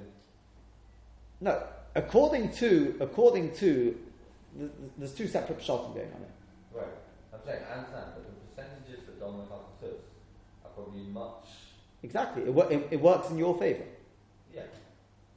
no, 1.43 1.61
according 1.95 2.53
to 2.53 2.95
according 3.01 3.53
to 3.55 3.97
there's 4.97 5.13
two 5.13 5.27
separate 5.27 5.59
pshatim 5.59 5.93
going 5.93 6.07
on 6.07 6.19
here. 6.19 6.33
Right, 6.71 6.87
I'm 7.33 7.39
saying 7.45 7.63
I 7.69 7.79
understand, 7.79 8.05
but 8.15 8.23
the 8.23 8.31
percentages 8.47 9.05
that 9.05 9.19
dominant 9.19 9.49
factors 9.49 9.99
are 10.63 10.71
probably 10.71 11.01
much. 11.01 11.43
Exactly, 12.01 12.43
it, 12.43 12.57
it, 12.71 12.87
it 12.91 13.01
works 13.01 13.29
in 13.29 13.37
your 13.37 13.57
favour. 13.57 13.83
Yeah. 14.55 14.61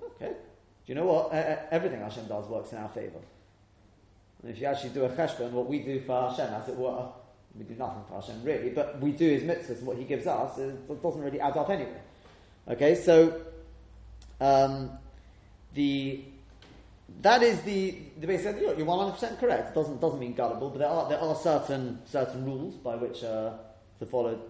Okay. 0.00 0.28
Do 0.28 0.92
you 0.92 0.94
know 0.94 1.06
what? 1.06 1.32
Uh, 1.32 1.56
everything 1.72 2.00
Hashem 2.00 2.26
does 2.26 2.46
works 2.46 2.70
in 2.70 2.78
our 2.78 2.88
favour. 2.90 3.18
And 4.42 4.52
if 4.52 4.60
you 4.60 4.66
actually 4.66 4.90
do 4.90 5.06
a 5.06 5.08
cheshbon, 5.08 5.50
what 5.50 5.66
we 5.66 5.80
do 5.80 6.00
for 6.02 6.28
Hashem, 6.30 6.54
as 6.54 6.68
it 6.68 6.76
were, 6.76 7.08
we 7.58 7.64
do 7.64 7.74
nothing 7.74 8.04
for 8.08 8.20
Hashem 8.20 8.44
really, 8.44 8.70
but 8.70 9.00
we 9.00 9.10
do 9.10 9.28
His 9.28 9.42
mitzvahs, 9.42 9.82
what 9.82 9.96
He 9.96 10.04
gives 10.04 10.28
us, 10.28 10.56
it 10.58 11.02
doesn't 11.02 11.20
really 11.20 11.40
add 11.40 11.56
up 11.56 11.68
anyway. 11.68 12.00
Okay, 12.68 12.96
so 12.96 13.40
um, 14.40 14.90
the 15.74 16.24
that 17.22 17.42
is 17.42 17.60
the 17.62 17.94
the 18.20 18.26
basic 18.26 18.56
idea. 18.56 18.76
You're 18.76 18.86
one 18.86 18.98
hundred 18.98 19.12
percent 19.12 19.38
correct. 19.38 19.70
It 19.70 19.74
doesn't 19.74 20.00
doesn't 20.00 20.18
mean 20.18 20.34
gullible, 20.34 20.70
but 20.70 20.78
there 20.78 20.88
are 20.88 21.08
there 21.08 21.20
are 21.20 21.36
certain 21.36 22.00
certain 22.06 22.44
rules 22.44 22.74
by 22.74 22.96
which 22.96 23.22
uh, 23.22 23.52
to 24.00 24.06
follow, 24.06 24.40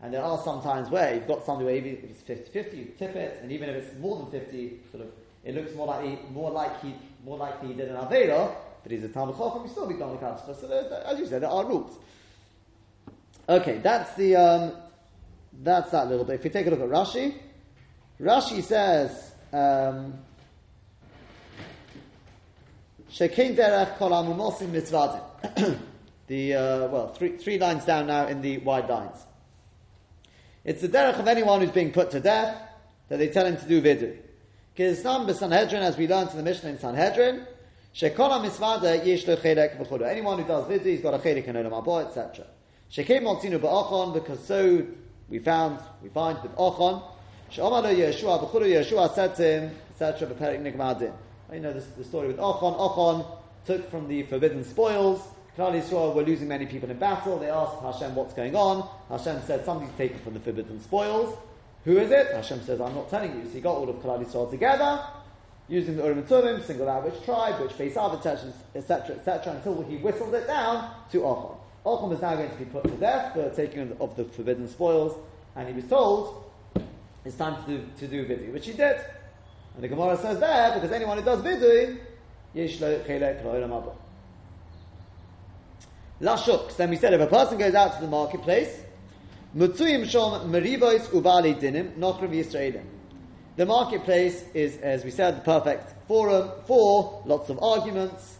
and 0.00 0.14
there 0.14 0.22
are 0.22 0.38
sometimes 0.42 0.88
where 0.88 1.14
you've 1.14 1.28
got 1.28 1.44
something 1.44 1.66
where 1.66 1.74
if 1.76 1.84
it's 1.84 2.22
50-50, 2.22 2.76
you 2.76 2.84
tip 2.98 3.14
it, 3.14 3.38
and 3.42 3.52
even 3.52 3.68
if 3.68 3.76
it's 3.76 3.98
more 3.98 4.16
than 4.16 4.30
fifty, 4.30 4.80
sort 4.90 5.04
of 5.04 5.10
it 5.44 5.54
looks 5.54 5.74
more 5.74 5.86
like 5.86 6.30
more 6.30 6.50
like 6.50 6.80
he 6.80 6.94
more 7.24 7.36
likely 7.36 7.68
he 7.68 7.74
did 7.74 7.88
an 7.88 7.96
avera, 7.96 8.54
but 8.82 8.90
he's 8.90 9.04
a 9.04 9.08
talmud 9.08 9.36
chacham, 9.36 9.64
he 9.64 9.68
still 9.68 9.86
be 9.86 9.94
done 9.94 10.18
the 10.18 10.54
So 10.54 10.66
there, 10.66 11.02
as 11.04 11.18
you 11.18 11.26
said, 11.26 11.42
there 11.42 11.50
are 11.50 11.66
rules. 11.66 11.98
Okay, 13.48 13.78
that's 13.78 14.14
the 14.14 14.36
um, 14.36 14.72
that's 15.62 15.90
that 15.90 16.08
little 16.08 16.24
bit. 16.24 16.36
If 16.36 16.44
you 16.44 16.50
take 16.50 16.66
a 16.66 16.70
look 16.70 16.80
at 16.80 16.88
Rashi, 16.88 17.34
Rashi 18.20 18.62
says. 18.62 19.32
Um, 19.52 20.14
Shekin 23.10 23.56
derech 23.56 23.96
kol 23.96 24.10
amumosim 24.10 24.70
mitzvadim. 24.70 25.78
The 26.26 26.54
uh, 26.54 26.86
well, 26.86 27.08
three 27.08 27.38
three 27.38 27.58
lines 27.58 27.84
down 27.84 28.06
now 28.06 28.28
in 28.28 28.40
the 28.40 28.58
wide 28.58 28.88
lines. 28.88 29.16
It's 30.64 30.80
the 30.80 30.88
derech 30.88 31.18
of 31.18 31.26
anyone 31.26 31.60
who's 31.60 31.72
being 31.72 31.90
put 31.90 32.12
to 32.12 32.20
death 32.20 32.56
that 33.08 33.18
they 33.18 33.26
tell 33.26 33.46
him 33.46 33.56
to 33.56 33.66
do 33.66 33.82
vidu. 33.82 34.16
Kisnam 34.76 35.26
b'Sanhedrin, 35.26 35.80
as 35.80 35.96
we 35.96 36.06
learned 36.06 36.30
in 36.30 36.36
the 36.36 36.44
Mishnah 36.44 36.70
in 36.70 36.78
Sanhedrin, 36.78 37.44
shekol 37.96 38.30
mitzvada 38.44 39.04
yesh 39.04 39.26
lo 39.26 39.34
chelek 39.34 39.76
v'chudu. 39.76 40.08
Anyone 40.08 40.38
who 40.38 40.46
does 40.46 40.66
vidu, 40.66 40.84
he's 40.84 41.00
got 41.00 41.14
a 41.14 41.18
chelek 41.18 41.48
in 41.48 41.56
olam 41.56 41.72
haba, 41.84 42.06
etc. 42.06 42.46
Shekim 42.92 43.22
motzinu 43.22 43.58
ba'achon, 43.58 44.14
because 44.14 44.44
so 44.44 44.86
we 45.28 45.40
found, 45.40 45.80
we 46.00 46.10
find 46.10 46.40
with 46.44 46.54
achon, 46.54 47.02
she'omar 47.50 47.82
Yeshua 47.82 48.40
v'chudu, 48.40 48.66
Yeshua 48.66 49.36
him, 49.36 49.70
etc. 49.90 50.28
Nigmadin. 50.28 51.12
You 51.52 51.60
know 51.60 51.72
the, 51.72 51.80
the 51.98 52.04
story 52.04 52.28
with 52.28 52.38
Ochon. 52.38 52.78
Ochon 52.78 53.26
took 53.66 53.90
from 53.90 54.08
the 54.08 54.22
forbidden 54.24 54.64
spoils. 54.64 55.20
Klal 55.56 55.72
Yisrael 55.72 56.14
were 56.14 56.22
losing 56.22 56.48
many 56.48 56.64
people 56.66 56.88
in 56.90 56.98
battle. 56.98 57.38
They 57.38 57.50
asked 57.50 57.82
Hashem 57.82 58.14
what's 58.14 58.34
going 58.34 58.54
on. 58.54 58.88
Hashem 59.08 59.42
said 59.42 59.64
somebody's 59.64 59.94
taken 59.96 60.18
from 60.20 60.34
the 60.34 60.40
forbidden 60.40 60.80
spoils. 60.80 61.36
Who 61.84 61.98
is 61.98 62.10
it? 62.10 62.32
Hashem 62.32 62.62
says, 62.62 62.80
I'm 62.80 62.94
not 62.94 63.10
telling 63.10 63.34
you. 63.36 63.44
So 63.46 63.54
he 63.54 63.60
got 63.60 63.76
all 63.76 63.88
of 63.88 63.96
Klal 63.96 64.24
Yisrael 64.24 64.50
together, 64.50 65.04
using 65.68 65.96
the 65.96 66.04
Urim 66.04 66.18
and 66.18 66.28
Tumim, 66.28 66.62
single 66.64 66.88
out 66.88 67.04
which 67.04 67.24
tribe, 67.24 67.60
which 67.60 67.72
face 67.72 67.96
other 67.96 68.16
etc., 68.16 68.52
etc., 68.74 69.16
etc., 69.16 69.54
until 69.54 69.82
he 69.82 69.96
whistled 69.96 70.34
it 70.34 70.46
down 70.46 70.90
to 71.10 71.20
Ochon. 71.20 71.56
Ochon 71.84 72.10
was 72.10 72.20
now 72.20 72.36
going 72.36 72.50
to 72.50 72.56
be 72.56 72.66
put 72.66 72.84
to 72.84 72.90
death 72.90 73.32
for 73.32 73.48
taking 73.50 73.96
of 74.00 74.14
the 74.16 74.24
forbidden 74.24 74.68
spoils, 74.68 75.16
and 75.56 75.66
he 75.66 75.74
was 75.74 75.84
told, 75.84 76.49
it's 77.24 77.36
time 77.36 77.62
to 77.64 77.70
do, 77.70 77.84
to 77.98 78.06
do 78.06 78.24
vidu, 78.26 78.52
which 78.52 78.66
he 78.66 78.72
did. 78.72 79.00
And 79.74 79.84
the 79.84 79.88
Gemara 79.88 80.16
says 80.16 80.40
that 80.40 80.74
because 80.74 80.92
anyone 80.92 81.18
who 81.18 81.24
does 81.24 81.42
vidui, 81.42 81.98
yesh 82.54 82.80
lo 82.80 82.98
chelek 83.00 83.44
lo'olam 83.44 83.70
haba. 83.70 83.94
Lashuk. 86.20 86.76
Then 86.76 86.90
we 86.90 86.96
said 86.96 87.14
if 87.14 87.20
a 87.20 87.26
person 87.26 87.58
goes 87.58 87.74
out 87.74 87.94
to 87.94 88.00
the 88.00 88.08
marketplace, 88.08 88.82
mutzuyim 89.56 90.04
shom 90.04 90.48
merivois 90.50 91.08
ubali 91.08 91.58
dinim 91.58 91.96
nochrim 91.96 92.30
yisraelim. 92.30 92.84
The 93.56 93.66
marketplace 93.66 94.44
is, 94.54 94.78
as 94.78 95.04
we 95.04 95.10
said, 95.10 95.36
the 95.36 95.40
perfect 95.42 95.92
forum 96.06 96.50
for 96.66 97.22
lots 97.26 97.50
of 97.50 97.62
arguments, 97.62 98.38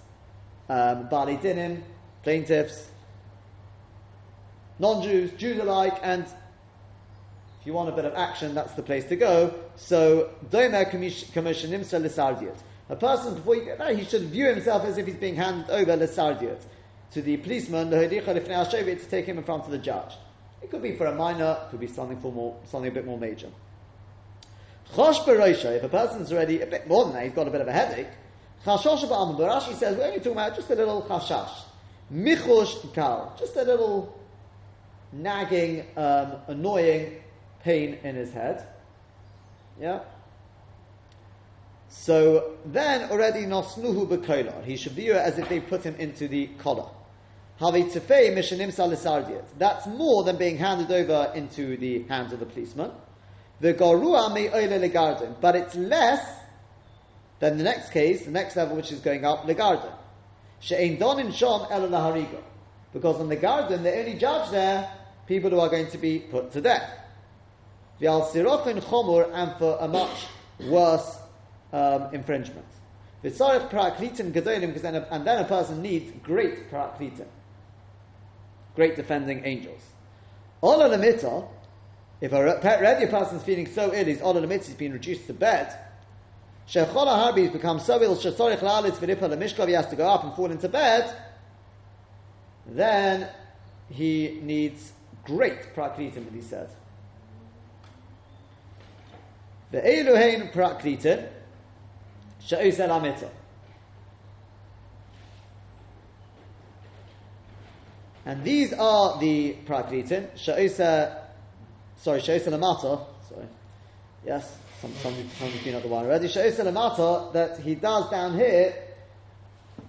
um, 0.68 1.08
bali 1.08 1.37
dinim, 1.37 1.82
plaintiffs, 2.22 2.88
non-Jews, 4.78 5.32
Jews 5.32 5.58
alike, 5.58 5.99
and 6.02 6.25
if 7.60 7.66
you 7.66 7.74
want 7.74 7.90
a 7.90 7.92
bit 7.92 8.06
of 8.06 8.14
action, 8.14 8.54
that's 8.54 8.72
the 8.72 8.82
place 8.82 9.04
to 9.06 9.16
go. 9.16 9.54
So, 9.76 10.30
Domer 10.50 10.90
Commissionim 10.90 11.80
Lisardiat. 11.80 12.56
A 12.88 12.96
person, 12.96 13.34
before 13.34 13.54
he, 13.54 13.96
he 13.96 14.04
should 14.04 14.22
view 14.22 14.46
himself 14.46 14.84
as 14.84 14.98
if 14.98 15.06
he's 15.06 15.16
being 15.16 15.36
handed 15.36 15.70
over 15.70 15.96
lesardiot 15.96 16.60
to 17.12 17.22
the 17.22 17.36
policeman, 17.36 17.90
the 17.90 17.98
to 17.98 19.06
take 19.08 19.26
him 19.26 19.38
in 19.38 19.44
front 19.44 19.64
of 19.64 19.70
the 19.70 19.78
judge. 19.78 20.14
It 20.62 20.70
could 20.70 20.82
be 20.82 20.96
for 20.96 21.06
a 21.06 21.14
minor, 21.14 21.58
it 21.62 21.70
could 21.70 21.80
be 21.80 21.86
something 21.86 22.20
for 22.20 22.32
more, 22.32 22.56
something 22.64 22.90
a 22.90 22.94
bit 22.94 23.06
more 23.06 23.18
major. 23.18 23.48
Chosh 24.94 25.74
if 25.76 25.82
a 25.84 25.88
person's 25.88 26.32
already 26.32 26.62
a 26.62 26.66
bit 26.66 26.88
more 26.88 27.04
than 27.04 27.12
that, 27.12 27.24
he's 27.24 27.32
got 27.32 27.46
a 27.46 27.50
bit 27.50 27.60
of 27.60 27.68
a 27.68 27.72
headache. 27.72 28.08
Chashosh 28.64 29.08
Rashi 29.08 29.74
says 29.74 29.96
we're 29.96 30.04
only 30.04 30.18
talking 30.18 30.32
about 30.32 30.56
just 30.56 30.70
a 30.70 30.74
little 30.74 31.02
chashash. 31.02 31.62
Michosh 32.12 32.92
kal, 32.92 33.36
just 33.38 33.54
a 33.56 33.62
little 33.62 34.18
nagging, 35.12 35.86
um, 35.96 36.34
annoying 36.48 37.22
pain 37.62 37.98
in 38.02 38.14
his 38.14 38.32
head. 38.32 38.66
Yeah. 39.80 40.00
So 41.88 42.56
then 42.66 43.10
already 43.10 43.40
nosnuhu 43.40 44.08
b'kolar. 44.08 44.64
He 44.64 44.76
should 44.76 44.92
view 44.92 45.12
it 45.12 45.18
as 45.18 45.38
if 45.38 45.48
they 45.48 45.60
put 45.60 45.82
him 45.82 45.94
into 45.96 46.28
the 46.28 46.46
collar. 46.58 46.88
That's 47.58 49.86
more 49.86 50.24
than 50.24 50.38
being 50.38 50.56
handed 50.56 50.90
over 50.90 51.32
into 51.34 51.76
the 51.76 52.04
hands 52.04 52.32
of 52.32 52.40
the 52.40 52.46
policeman. 52.46 52.90
The 53.60 53.74
garua 53.74 54.32
may 54.32 54.48
legarden, 54.48 55.34
but 55.40 55.56
it's 55.56 55.74
less 55.74 56.26
than 57.38 57.58
the 57.58 57.64
next 57.64 57.90
case, 57.90 58.24
the 58.24 58.30
next 58.30 58.56
level 58.56 58.76
which 58.76 58.92
is 58.92 59.00
going 59.00 59.26
up 59.26 59.44
legarden. 59.44 59.92
She'ein 60.60 60.98
donin 60.98 61.28
shom 61.28 61.70
el 61.70 61.88
lahariga. 61.88 62.42
Because 62.92 63.20
in 63.20 63.28
the 63.28 63.36
garden, 63.36 63.82
they 63.82 63.98
only 63.98 64.14
judge 64.14 64.50
there 64.50 64.90
people 65.26 65.50
who 65.50 65.60
are 65.60 65.68
going 65.68 65.90
to 65.90 65.98
be 65.98 66.18
put 66.18 66.52
to 66.52 66.60
death. 66.60 67.00
The 68.00 68.09
al 68.09 68.23
sirochin 68.23 68.80
chomur, 68.83 69.30
and 69.33 69.57
for 69.57 69.78
a 69.80 69.87
much 69.87 70.26
worse 70.59 71.19
um, 71.73 72.12
infringement. 72.12 72.66
V'tzarech 73.23 73.71
paraklitim 73.71 74.33
gedolim, 74.33 75.07
and 75.11 75.26
then 75.26 75.38
a 75.38 75.45
person 75.45 75.80
needs 75.80 76.11
great 76.23 76.71
paraklitim 76.71 77.28
great 78.75 78.97
defending 78.97 79.45
angels. 79.45 79.83
Ola 80.62 80.88
lamita, 80.88 81.47
if 82.21 82.33
a 82.33 82.42
ready 82.80 83.07
person 83.07 83.37
is 83.37 83.42
feeling 83.42 83.66
so 83.66 83.92
ill, 83.92 84.04
he's 84.04 84.23
ola 84.23 84.40
lamita, 84.40 84.66
he's 84.66 84.75
been 84.75 84.92
reduced 84.92 85.26
to 85.26 85.35
bed. 85.35 85.76
Shechola 86.69 87.33
harbi 87.33 87.42
has 87.42 87.50
become 87.50 87.80
so 87.80 88.02
ill, 88.02 88.16
shesorich 88.16 88.61
la'alis 88.61 88.92
v'nipa 88.92 89.28
lamishkov, 89.28 89.66
he 89.66 89.75
has 89.75 89.87
to 89.88 89.97
go 89.97 90.09
up 90.09 90.25
and 90.25 90.35
fall 90.35 90.50
into 90.50 90.69
bed. 90.69 91.14
Then 92.66 93.28
he 93.90 94.38
needs 94.42 94.92
great 95.25 95.75
prakritim, 95.75 96.33
he 96.33 96.40
said. 96.40 96.71
The 99.70 99.80
Elohein 99.80 100.52
prakritim, 100.52 101.28
she'usel 102.40 102.90
amita. 102.90 103.30
And 108.26 108.44
these 108.44 108.72
are 108.72 109.18
the 109.18 109.56
prakritin. 109.66 110.28
Sha'isa, 110.36 111.20
sorry, 111.96 112.20
Sha'isa 112.20 112.48
Lamata, 112.48 113.04
sorry. 113.28 113.46
Yes, 114.24 114.56
some, 114.80 114.92
some, 114.96 115.14
have 115.14 115.64
been 115.64 115.74
at 115.74 115.82
the 115.82 115.88
one 115.88 116.04
already. 116.04 116.28
Sha'isa 116.28 116.64
Lamata, 116.64 117.32
that 117.32 117.58
he 117.60 117.74
does 117.74 118.10
down 118.10 118.36
here, 118.36 118.74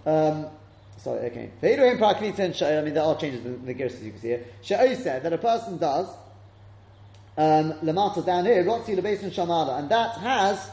um, 0.06 0.48
sorry, 0.98 1.28
okay. 1.28 1.52
Ve'iluhim 1.62 2.00
prakritin, 2.00 2.80
I 2.80 2.82
mean, 2.82 2.94
there 2.94 3.04
are 3.04 3.18
changes 3.18 3.46
in 3.46 3.66
the 3.66 3.74
gears 3.74 3.96
as 3.96 4.04
you 4.04 4.12
can 4.12 4.22
see 4.22 4.28
here. 4.30 4.46
Sha'isa, 4.64 5.22
that 5.22 5.34
a 5.34 5.38
person 5.38 5.78
does, 5.78 6.08
um, 7.42 7.74
Lamata 7.82 8.24
down 8.24 8.46
here, 8.46 8.64
Rotzi 8.64 8.96
Lebesin 8.96 9.32
Shamala, 9.32 9.80
and 9.80 9.90
that 9.90 10.16
has 10.18 10.70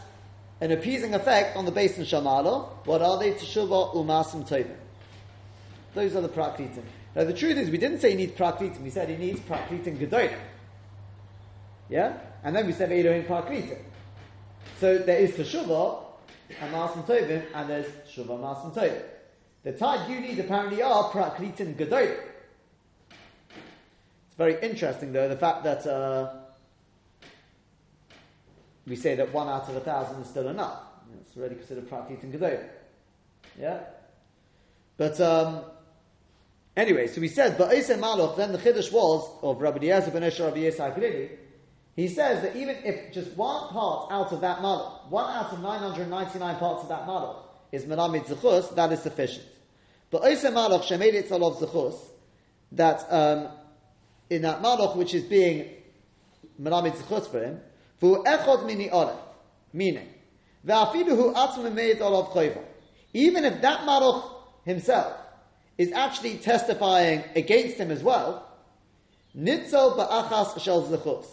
an 0.61 0.71
appeasing 0.71 1.15
effect 1.15 1.57
on 1.57 1.65
the 1.65 1.71
basin 1.71 2.05
Shamala. 2.05 2.69
What 2.85 3.01
are 3.01 3.19
they? 3.19 3.33
Teshuva 3.33 3.95
Umasim 3.95 4.47
Tovim. 4.47 4.77
Those 5.95 6.15
are 6.15 6.21
the 6.21 6.29
prakritin. 6.29 6.83
Now 7.17 7.25
the 7.25 7.33
truth 7.33 7.57
is, 7.57 7.71
we 7.71 7.79
didn't 7.79 8.01
say 8.01 8.11
he 8.11 8.17
needs 8.17 8.33
prakritim. 8.33 8.83
We 8.83 8.91
said 8.91 9.09
he 9.09 9.17
needs 9.17 9.41
prakritim 9.41 9.97
gedolim. 9.97 10.39
Yeah, 11.89 12.19
and 12.45 12.55
then 12.55 12.67
we 12.67 12.73
said 12.73 12.93
Elohim 12.93 13.25
prakritim. 13.25 13.79
So 14.79 14.99
there 14.99 15.19
is 15.19 15.31
teshuva 15.31 16.05
and 16.61 16.75
masim 16.75 17.07
tovim, 17.07 17.47
and 17.55 17.71
there's 17.71 17.87
shuva 18.15 18.39
masim 18.39 18.75
tovim. 18.75 19.03
The 19.63 19.73
type 19.73 20.11
you 20.11 20.21
need 20.21 20.39
apparently 20.39 20.83
are 20.83 21.05
prakritim 21.05 21.77
gedolim. 21.77 22.21
It's 24.27 24.37
very 24.37 24.61
interesting 24.61 25.15
though 25.15 25.31
the 25.31 25.37
fact 25.37 25.65
that 25.65 25.87
uh, 25.87 26.38
we 28.89 28.97
say 28.97 29.15
that 29.15 29.33
one 29.33 29.49
out 29.49 29.69
of 29.69 29.77
a 29.77 29.81
thousand 29.81 30.23
is 30.23 30.29
still 30.29 30.49
enough. 30.49 30.83
It's 31.21 31.37
already 31.37 31.57
considered 31.57 31.89
prakritim 31.89 32.33
gedolim. 32.33 32.67
Yeah, 33.61 33.81
but. 34.97 35.21
Um, 35.21 35.63
Anyway, 36.77 37.09
so 37.09 37.21
he 37.21 37.27
says, 37.27 37.57
but 37.59 37.73
Eisem 37.73 37.99
Maloch, 37.99 38.37
then 38.37 38.53
the 38.53 38.59
Chiddush 38.59 38.93
was, 38.93 39.29
of 39.43 39.61
Rabbi 39.61 39.79
Eliezer 39.79 40.13
ben 40.13 40.23
Esher 40.23 40.45
Rabbi 40.45 40.59
Yisai 40.59 41.29
he 41.99 42.07
says 42.07 42.43
that 42.43 42.55
even 42.55 42.77
if 42.85 43.13
just 43.13 43.33
one 43.33 43.71
part 43.71 44.13
out 44.13 44.31
of 44.31 44.41
that 44.43 44.61
Malach, 44.61 45.11
one 45.11 45.29
out 45.35 45.53
of 45.53 45.61
999 45.61 46.55
parts 46.55 46.85
of 46.85 46.89
that 46.91 47.09
Malach, 47.09 47.39
is 47.73 47.87
Menamid 47.87 48.27
Zechus, 48.27 48.73
that 48.77 48.93
is 48.93 49.03
sufficient. 49.03 49.45
But 50.09 50.23
Eisem 50.23 50.53
Malach, 50.53 50.85
Shemed 50.85 51.25
Itzalov 51.25 51.59
Zechus, 51.59 51.99
that 52.71 53.05
um, 53.13 53.49
in 54.31 54.43
that 54.43 54.63
Malach 54.63 54.95
which 54.95 55.13
is 55.13 55.25
being 55.25 55.71
Menamid 56.63 56.93
Zechus 56.93 57.29
for 57.29 57.43
him, 57.43 57.61
for 57.99 58.23
Echod 58.25 58.67
Mini 58.67 58.89
Olef, 58.89 59.19
meaning, 59.73 60.09
Ve'afidu 60.67 61.35
Atzum 61.35 61.73
Meid 61.73 62.01
Olav 62.01 62.31
Choyva. 62.31 62.63
Even 63.13 63.45
if 63.45 63.61
that 63.63 63.81
Malach 63.81 64.31
himself 64.65 65.15
is 65.77 65.93
actually 65.93 66.39
testifying 66.39 67.25
against 67.35 67.79
him 67.79 67.91
as 67.91 68.03
well, 68.03 68.45
Nitzel 69.37 69.97
ba'achas 69.97 70.61
shel 70.61 70.83
zechus. 70.89 71.27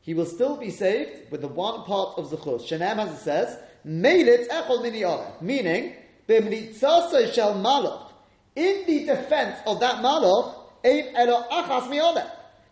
He 0.00 0.14
will 0.14 0.26
still 0.26 0.56
be 0.56 0.70
saved 0.70 1.30
with 1.30 1.40
the 1.40 1.48
one 1.48 1.82
part 1.82 2.18
of 2.18 2.30
zechus. 2.30 2.68
Shenem, 2.68 2.98
as 2.98 3.12
it 3.12 3.22
says, 3.22 3.58
Meilit 3.86 4.48
echol 4.48 4.82
mini 4.82 5.04
meaning, 5.40 5.94
b'mnitzasa 6.28 7.32
shel 7.32 7.54
malach. 7.54 8.10
In 8.54 8.84
the 8.86 9.04
defense 9.04 9.58
of 9.66 9.80
that 9.80 9.96
malach, 9.96 10.54
ein 10.84 11.14
elo 11.14 11.44
achas 11.50 11.88
mi 11.90 12.00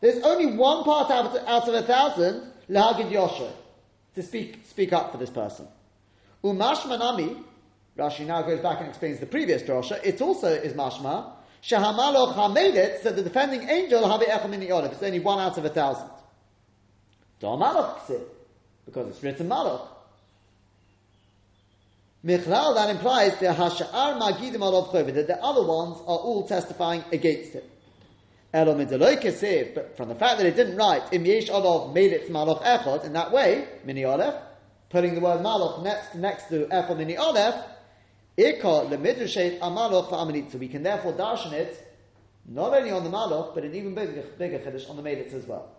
There's 0.00 0.22
only 0.24 0.46
one 0.46 0.84
part 0.84 1.10
out 1.10 1.36
out 1.46 1.68
of 1.68 1.74
a 1.74 1.82
thousand, 1.82 2.52
lahagid 2.68 3.10
yosher, 3.10 3.52
to 4.14 4.22
speak, 4.22 4.60
speak 4.66 4.92
up 4.92 5.12
for 5.12 5.18
this 5.18 5.30
person. 5.30 5.66
Umash 6.42 6.82
manami, 6.82 7.42
Rashi 7.96 8.26
now 8.26 8.42
goes 8.42 8.60
back 8.60 8.80
and 8.80 8.88
explains 8.88 9.20
the 9.20 9.26
previous 9.26 9.62
drasha. 9.62 10.04
It 10.04 10.20
also 10.20 10.48
is 10.48 10.72
mashma. 10.72 11.30
Shahamaloch 11.62 12.34
hamedet, 12.34 13.02
so 13.02 13.12
the 13.12 13.22
defending 13.22 13.68
angel 13.68 14.08
have 14.08 14.20
echel 14.20 14.68
yonif. 14.68 14.92
It's 14.92 15.02
only 15.02 15.20
one 15.20 15.38
out 15.38 15.56
of 15.56 15.64
a 15.64 15.70
thousand. 15.70 16.08
Do 17.40 17.56
because 18.84 19.08
it's 19.08 19.22
written 19.22 19.48
malach. 19.48 19.88
Michlal, 22.24 22.74
that 22.74 22.90
implies 22.90 23.38
the 23.38 23.46
hasha'ar 23.46 24.18
magidim 24.18 24.56
alav 24.56 25.14
that 25.14 25.26
the 25.26 25.42
other 25.42 25.62
ones 25.62 25.98
are 26.00 26.18
all 26.18 26.46
testifying 26.46 27.04
against 27.12 27.54
it. 27.54 27.70
But 28.54 29.96
from 29.96 30.08
the 30.08 30.14
fact 30.14 30.38
that 30.38 30.46
it 30.46 30.54
didn't 30.54 30.76
write 30.76 31.12
im 31.12 31.26
yesh 31.26 31.50
olav 31.50 31.92
made 31.92 32.12
it 32.12 32.30
malach 32.30 32.62
echot 32.62 33.04
in 33.04 33.12
that 33.14 33.32
way, 33.32 33.66
mini 33.84 34.04
putting 34.90 35.16
the 35.16 35.20
word 35.20 35.40
malach 35.40 35.82
next, 35.82 36.14
next 36.14 36.50
to 36.50 36.66
echot 36.66 36.96
mini 36.96 37.16
olef, 37.16 37.64
so 40.52 40.58
we 40.58 40.68
can 40.68 40.84
therefore 40.84 41.12
darshan 41.14 41.52
it 41.52 41.84
not 42.46 42.72
only 42.72 42.92
on 42.92 43.02
the 43.02 43.10
maloch, 43.10 43.56
but 43.56 43.64
an 43.64 43.74
even 43.74 43.92
bigger, 43.92 44.22
bigger 44.38 44.60
chiddush 44.60 44.88
on 44.88 44.94
the 44.96 45.02
melitz 45.02 45.34
as 45.34 45.44
well. 45.46 45.70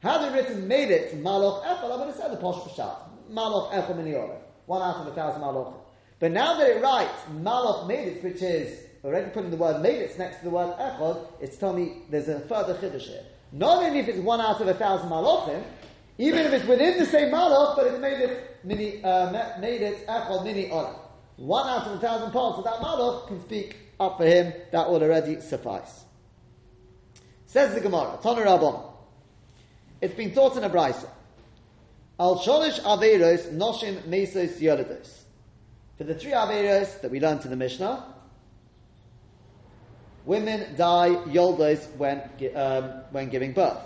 Had 0.00 0.22
they 0.22 0.34
written 0.34 0.68
melitz 0.68 1.14
maloch 1.22 1.62
echol, 1.62 1.92
I 1.92 1.96
would 1.96 2.08
have 2.08 2.16
said 2.16 2.32
the 2.32 2.38
posh 2.38 2.56
pshat 2.56 2.96
maloch 3.30 3.70
echol 3.70 3.96
mini 3.96 4.16
one 4.66 4.82
out 4.82 4.96
of 4.96 5.06
a 5.06 5.14
thousand 5.14 5.42
maloch. 5.42 5.74
But 6.18 6.32
now 6.32 6.56
that 6.58 6.68
it 6.70 6.82
writes 6.82 7.22
maloch 7.30 7.88
melitz, 7.88 8.20
which 8.24 8.42
is 8.42 8.85
already 9.06 9.30
putting 9.30 9.50
the 9.50 9.56
word 9.56 9.76
melitz 9.76 10.18
next 10.18 10.38
to 10.38 10.44
the 10.44 10.50
word 10.50 10.76
echod, 10.78 11.26
it's 11.40 11.56
telling 11.56 11.84
me 11.84 12.02
there's 12.10 12.28
a 12.28 12.40
further 12.40 12.74
chiddush 12.74 13.02
here. 13.02 13.24
Not 13.52 13.82
only 13.82 14.00
if 14.00 14.08
it's 14.08 14.18
one 14.18 14.40
out 14.40 14.60
of 14.60 14.68
a 14.68 14.74
thousand 14.74 15.08
malochim, 15.08 15.62
even 16.18 16.40
if 16.40 16.52
it's 16.52 16.66
within 16.66 16.98
the 16.98 17.06
same 17.06 17.32
maloch, 17.32 17.76
but 17.76 17.86
it's 17.86 18.00
made 18.00 18.20
it 18.20 18.56
mini 18.64 19.02
uh, 19.04 19.58
made 19.60 19.82
it 19.82 20.06
echod 20.06 20.44
mini 20.44 20.68
olah 20.68 21.06
one 21.36 21.68
out 21.68 21.86
of 21.86 21.92
a 21.92 21.98
thousand 21.98 22.32
parts 22.32 22.58
of 22.58 22.64
that 22.64 22.80
malach 22.80 23.28
can 23.28 23.40
speak 23.42 23.76
up 24.00 24.18
for 24.18 24.26
him, 24.26 24.52
that 24.72 24.88
will 24.88 25.02
already 25.02 25.40
suffice. 25.40 26.04
Says 27.46 27.74
the 27.74 27.80
Gemara, 27.80 28.18
Tana 28.22 28.42
Rabbon. 28.42 28.80
It's 30.00 30.14
been 30.14 30.34
taught 30.34 30.56
in 30.56 30.64
a 30.64 30.70
brisa. 30.70 31.08
Al 32.18 32.38
sholish 32.38 32.80
averos 32.80 33.52
noshim 33.52 34.02
mesos 34.02 34.58
yolidos. 34.60 35.22
For 35.98 36.04
the 36.04 36.14
three 36.14 36.32
averos 36.32 37.00
that 37.00 37.10
we 37.10 37.20
learned 37.20 37.44
in 37.44 37.50
the 37.50 37.56
Mishnah, 37.56 38.04
women 40.26 40.74
die 40.76 41.14
yoldos 41.32 41.86
when, 41.96 42.20
um, 42.54 42.90
when 43.12 43.30
giving 43.30 43.52
birth. 43.52 43.80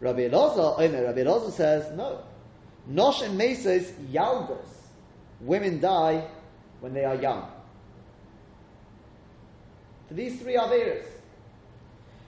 Rabbi 0.00 0.28
Elazar, 0.28 0.78
Rabbi 0.78 1.20
Elazar 1.20 1.50
says, 1.50 1.96
no. 1.96 2.22
Nosh 2.88 3.22
and 3.22 3.36
Meses 3.36 3.90
Yaldas. 4.12 4.68
Women 5.40 5.80
die 5.80 6.26
when 6.80 6.94
they 6.94 7.04
are 7.04 7.16
young. 7.16 7.50
These 10.10 10.40
three 10.40 10.56
are 10.56 10.68
Averas. 10.68 11.06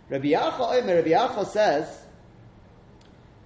Rabbi 0.08 0.28
Yacha 0.28 0.82
Omer, 0.82 0.96
Rabbi 0.96 1.08
Yacha 1.08 1.46
says, 1.46 1.98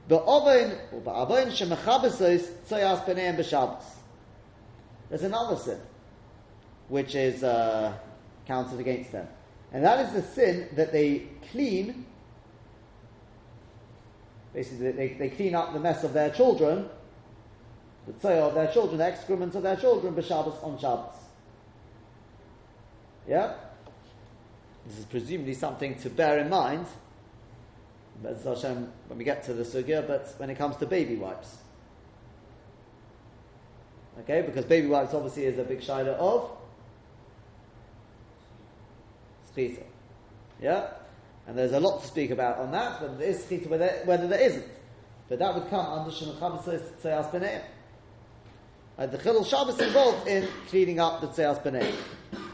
the 0.08 0.18
oven, 0.18 0.76
or 0.92 1.12
oven 1.12 1.48
shemechabesos 1.48 2.46
tzoyas 2.68 3.04
b'neim 3.04 3.36
b'shabbos. 3.36 3.82
There's 5.08 5.22
another 5.22 5.56
sin, 5.56 5.80
which 6.88 7.14
is 7.14 7.42
uh, 7.42 7.96
counted 8.46 8.80
against 8.80 9.12
them, 9.12 9.26
and 9.72 9.84
that 9.84 10.06
is 10.06 10.12
the 10.12 10.22
sin 10.22 10.68
that 10.76 10.92
they 10.92 11.26
clean. 11.50 12.06
Basically, 14.54 14.92
they, 14.92 15.08
they 15.08 15.28
clean 15.28 15.54
up 15.54 15.72
the 15.72 15.80
mess 15.80 16.02
of 16.04 16.12
their 16.12 16.30
children, 16.30 16.88
the 18.06 18.12
tzoyah 18.14 18.48
of 18.48 18.54
their 18.54 18.72
children, 18.72 18.98
the 18.98 19.04
excrement 19.04 19.54
of 19.54 19.62
their 19.62 19.76
children, 19.76 20.14
b'shabbos 20.14 20.62
on 20.64 20.78
Shabbos. 20.78 21.14
Yeah, 23.28 23.54
this 24.86 24.98
is 24.98 25.04
presumably 25.04 25.54
something 25.54 25.96
to 25.96 26.10
bear 26.10 26.38
in 26.38 26.48
mind 26.48 26.86
when 28.22 29.18
we 29.18 29.24
get 29.24 29.44
to 29.44 29.52
the 29.52 29.62
sugya, 29.62 30.06
but 30.06 30.32
when 30.38 30.48
it 30.48 30.56
comes 30.56 30.76
to 30.76 30.86
baby 30.86 31.16
wipes. 31.16 31.58
Okay, 34.20 34.42
because 34.42 34.64
baby 34.64 34.86
wipes 34.86 35.12
obviously 35.12 35.44
is 35.44 35.58
a 35.58 35.64
big 35.64 35.82
shiloh 35.82 36.14
of 36.14 36.50
schita. 39.56 39.82
Yeah? 40.60 40.88
And 41.46 41.56
there's 41.56 41.72
a 41.72 41.80
lot 41.80 42.02
to 42.02 42.06
speak 42.06 42.30
about 42.30 42.58
on 42.58 42.72
that, 42.72 43.00
whether 43.00 43.16
there 43.16 43.28
is 43.28 43.42
schita, 43.44 43.68
whether, 43.68 43.88
whether 44.04 44.26
there 44.26 44.40
isn't. 44.40 44.66
But 45.28 45.38
that 45.38 45.54
would 45.54 45.68
come 45.70 45.86
under 45.86 46.10
Shemacham 46.10 46.62
Tzayas 46.62 47.30
B'neim. 47.30 47.62
Uh, 48.98 49.06
the 49.06 49.18
Chilul 49.18 49.46
Shabbos 49.46 49.78
involved 49.80 50.26
in 50.26 50.48
cleaning 50.68 51.00
up 51.00 51.20
the 51.20 51.28
Tzayas 51.28 51.62
B'neim. 51.62 51.94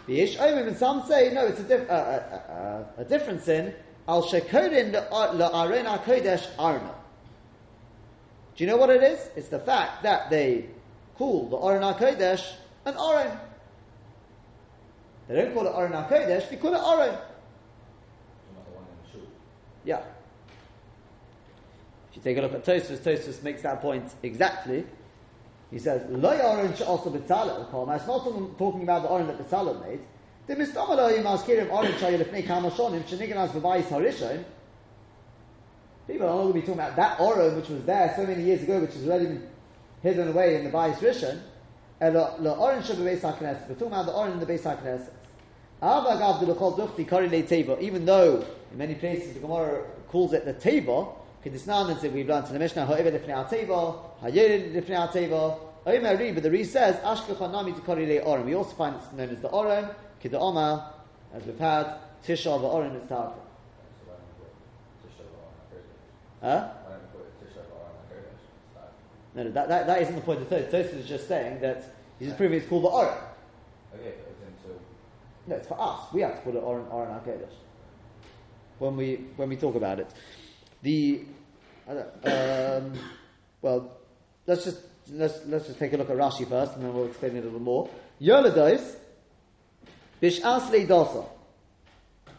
The 0.06 0.20
Ish 0.20 0.36
Omim, 0.36 0.68
and 0.68 0.76
some 0.76 1.06
say, 1.06 1.32
no, 1.32 1.46
it's 1.46 1.60
a, 1.60 1.62
diff- 1.62 1.88
uh, 1.88 1.92
uh, 1.92 2.52
uh, 2.52 2.84
a 3.02 3.04
different 3.04 3.42
sin, 3.42 3.74
Al 4.08 4.24
shekorin 4.24 4.92
la'aron 4.92 6.02
kodesh 6.04 6.46
arna. 6.58 6.94
Do 8.56 8.64
you 8.64 8.70
know 8.70 8.76
what 8.76 8.90
it 8.90 9.02
is? 9.02 9.30
It's 9.36 9.48
the 9.48 9.58
fact 9.58 10.02
that 10.02 10.28
they 10.28 10.66
call 11.16 11.48
the 11.48 11.56
Aron 11.56 11.82
HaKodesh 11.82 12.44
an 12.84 12.94
Aron. 12.98 13.38
They 15.32 15.44
don't 15.44 15.54
call 15.54 15.66
it 15.66 15.72
Aron 15.74 15.92
HaKodesh, 15.92 16.50
they 16.50 16.56
call 16.56 16.74
it 16.74 16.78
Aron. 16.78 17.18
Yeah. 19.82 20.02
If 22.10 22.16
you 22.16 22.22
take 22.22 22.36
a 22.36 22.42
look 22.42 22.52
at 22.52 22.64
Tosfos, 22.66 22.98
Tosfos 22.98 23.42
makes 23.42 23.62
that 23.62 23.80
point 23.80 24.12
exactly. 24.22 24.84
He 25.70 25.78
says, 25.78 26.02
Lo 26.10 26.28
Aron 26.28 26.74
also 26.82 27.08
B'tzalel 27.10 27.96
It's 27.96 28.06
not 28.06 28.58
talking 28.58 28.82
about 28.82 29.04
the 29.04 29.08
Aron 29.08 29.26
that 29.28 29.38
B'tzalel 29.38 29.82
made. 29.88 30.00
The 30.48 30.56
mistamala 30.56 31.22
maskirim 31.22 31.72
orange 31.72 31.94
shayel 31.94 32.22
lefnei 32.22 32.46
kama 32.46 32.70
shonim 32.70 33.02
sheniganaz 33.04 33.52
v'vayis 33.52 33.84
harishon. 33.84 34.44
People 36.06 36.26
are 36.26 36.30
not 36.30 36.42
going 36.42 36.48
to 36.48 36.54
be 36.54 36.60
talking 36.60 36.74
about 36.74 36.96
that 36.96 37.18
oron 37.18 37.56
which 37.56 37.68
was 37.68 37.82
there 37.84 38.12
so 38.14 38.26
many 38.26 38.42
years 38.42 38.62
ago, 38.64 38.80
which 38.80 38.92
has 38.92 39.06
already 39.06 39.26
been 39.26 39.48
hidden 40.02 40.28
away 40.28 40.56
in 40.56 40.64
the 40.64 40.70
Bayis 40.70 40.96
Rishon. 40.96 41.40
Orange. 42.02 42.88
We're 42.90 43.16
talking 43.16 43.86
about 43.86 44.06
the 44.06 44.12
orange 44.12 44.34
in 44.34 44.40
the 44.40 44.46
Beis 44.46 44.62
HaKnesset. 44.62 45.21
Even 45.82 46.04
though 48.04 48.44
in 48.70 48.78
many 48.78 48.94
places 48.94 49.34
the 49.34 49.40
Gemara 49.40 49.84
calls 50.08 50.32
it 50.32 50.44
the 50.44 50.54
Teva, 50.54 51.12
Kedisnan 51.44 51.90
and 51.90 52.00
we've 52.14 52.28
learned 52.28 52.46
in 52.46 52.52
the 52.52 52.60
Mishnah, 52.60 52.86
Ha'ivah 52.86 53.18
lefnei 53.18 53.48
Teva, 53.48 53.98
Hayerid 54.22 54.74
lefnei 54.74 55.10
Teva. 55.10 55.58
But 55.84 56.42
the 56.44 56.50
Re 56.52 56.62
says, 56.62 56.94
Ashkechanami 57.00 57.74
to 57.74 57.80
Korile. 57.80 58.44
We 58.44 58.54
also 58.54 58.76
find 58.76 58.94
it's 58.94 59.12
known 59.12 59.30
as 59.30 59.40
the 59.40 59.48
Oren. 59.48 59.88
Kida 60.22 60.34
Omar, 60.34 60.92
as 61.34 61.44
we've 61.44 61.58
had, 61.58 61.96
Tisha 62.24 62.60
V'orim 62.60 62.94
is 63.02 63.08
Tarka. 63.08 63.34
Huh? 66.40 66.68
No, 69.34 69.42
no, 69.42 69.50
that, 69.50 69.68
that, 69.68 69.86
that 69.88 70.02
isn't 70.02 70.14
the 70.14 70.20
point 70.20 70.42
of 70.42 70.48
Tosfos. 70.48 70.70
Tosfos 70.70 70.94
is 70.94 71.08
just 71.08 71.26
saying 71.26 71.58
that 71.60 71.82
he's 72.20 72.28
just 72.28 72.38
proving 72.38 72.58
it's 72.58 72.68
called 72.68 72.84
the 72.84 72.88
Oren. 72.88 73.18
Okay. 73.94 74.14
No, 75.46 75.56
it's 75.56 75.66
for 75.66 75.80
us. 75.80 76.12
We 76.12 76.22
have 76.22 76.36
to 76.36 76.40
call 76.42 76.56
it 76.56 76.60
Oren 76.60 76.86
Oren 76.90 77.10
HaKodesh. 77.20 77.52
When 78.78 78.96
we 78.96 79.26
when 79.36 79.48
we 79.48 79.56
talk 79.56 79.74
about 79.74 80.00
it, 80.00 80.10
the 80.82 81.24
um, 81.88 82.92
well, 83.60 83.96
let's 84.46 84.64
just 84.64 84.80
let's 85.10 85.44
let's 85.46 85.66
just 85.66 85.78
take 85.78 85.92
a 85.92 85.96
look 85.96 86.10
at 86.10 86.16
Rashi 86.16 86.48
first, 86.48 86.74
and 86.74 86.84
then 86.84 86.94
we'll 86.94 87.06
explain 87.06 87.36
it 87.36 87.40
a 87.40 87.44
little 87.44 87.60
more. 87.60 87.88
Yolados 88.20 88.96
Bish'as 90.22 90.70
leidasa. 90.70 91.26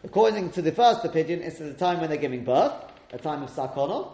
According 0.02 0.50
to 0.52 0.62
the 0.62 0.72
first 0.72 1.04
opinion, 1.04 1.42
it's 1.42 1.60
at 1.60 1.66
the 1.66 1.74
time 1.74 2.00
when 2.00 2.08
they're 2.08 2.18
giving 2.18 2.44
birth, 2.44 2.72
a 3.12 3.18
time 3.18 3.42
of 3.42 3.50
sakona. 3.50 4.10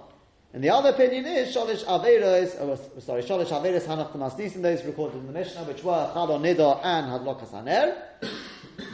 And 0.52 0.64
the 0.64 0.70
other 0.70 0.90
opinion 0.90 1.24
is 1.26 1.54
sholish 1.54 1.84
averos, 1.84 2.56
oh, 2.58 3.00
sorry, 3.00 3.22
sholish 3.22 3.50
averos 3.50 3.84
hanach 3.86 4.10
tamasnisim, 4.10 4.62
those 4.62 4.84
recorded 4.84 5.18
in 5.18 5.28
the 5.28 5.32
Mishnah, 5.32 5.62
which 5.62 5.84
were 5.84 6.10
chalon 6.12 6.42
nidor 6.42 6.80
and 6.82 7.06
hadlokas 7.06 7.50
haner. 7.50 7.96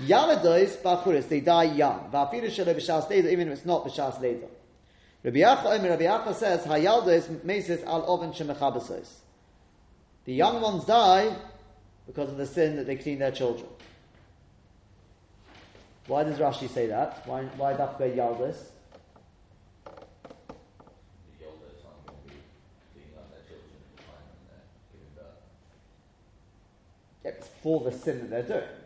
Yalados 0.07 0.83
bachuris, 0.83 1.29
they 1.29 1.41
die 1.41 1.65
young. 1.65 2.11
Va'afiru 2.13 2.47
shelo 2.47 2.75
b'shas 2.75 3.09
leida, 3.09 3.31
even 3.31 3.49
if 3.49 3.59
it's 3.59 3.67
not 3.67 3.85
b'shas 3.85 4.21
leida. 4.21 4.49
Rabbi 5.23 5.39
Yacha, 5.39 5.89
Rabbi 5.89 6.05
Yacha 6.05 6.35
says, 6.35 6.65
hayaldos 6.65 7.43
meses 7.45 7.83
al 7.85 8.05
oven 8.11 8.33
shemechabesos. 8.33 9.09
The 10.25 10.35
young 10.35 10.61
ones 10.61 10.85
die 10.85 11.37
because 12.07 12.31
of 12.31 12.37
the 12.37 12.47
sin 12.47 12.77
that 12.77 12.87
they 12.87 12.97
clean 12.97 13.19
their 13.19 13.33
children. 13.33 13.69
Why 16.07 16.23
does 16.23 16.39
Rashi 16.39 16.69
say 16.69 16.87
that? 16.87 17.27
Why, 17.27 17.43
why 17.57 17.75
Dafka 17.75 18.55
it's 27.25 27.49
for 27.61 27.81
the 27.81 27.93
sin 27.93 28.31
that 28.31 28.31
they're 28.31 28.61
doing. 28.61 28.86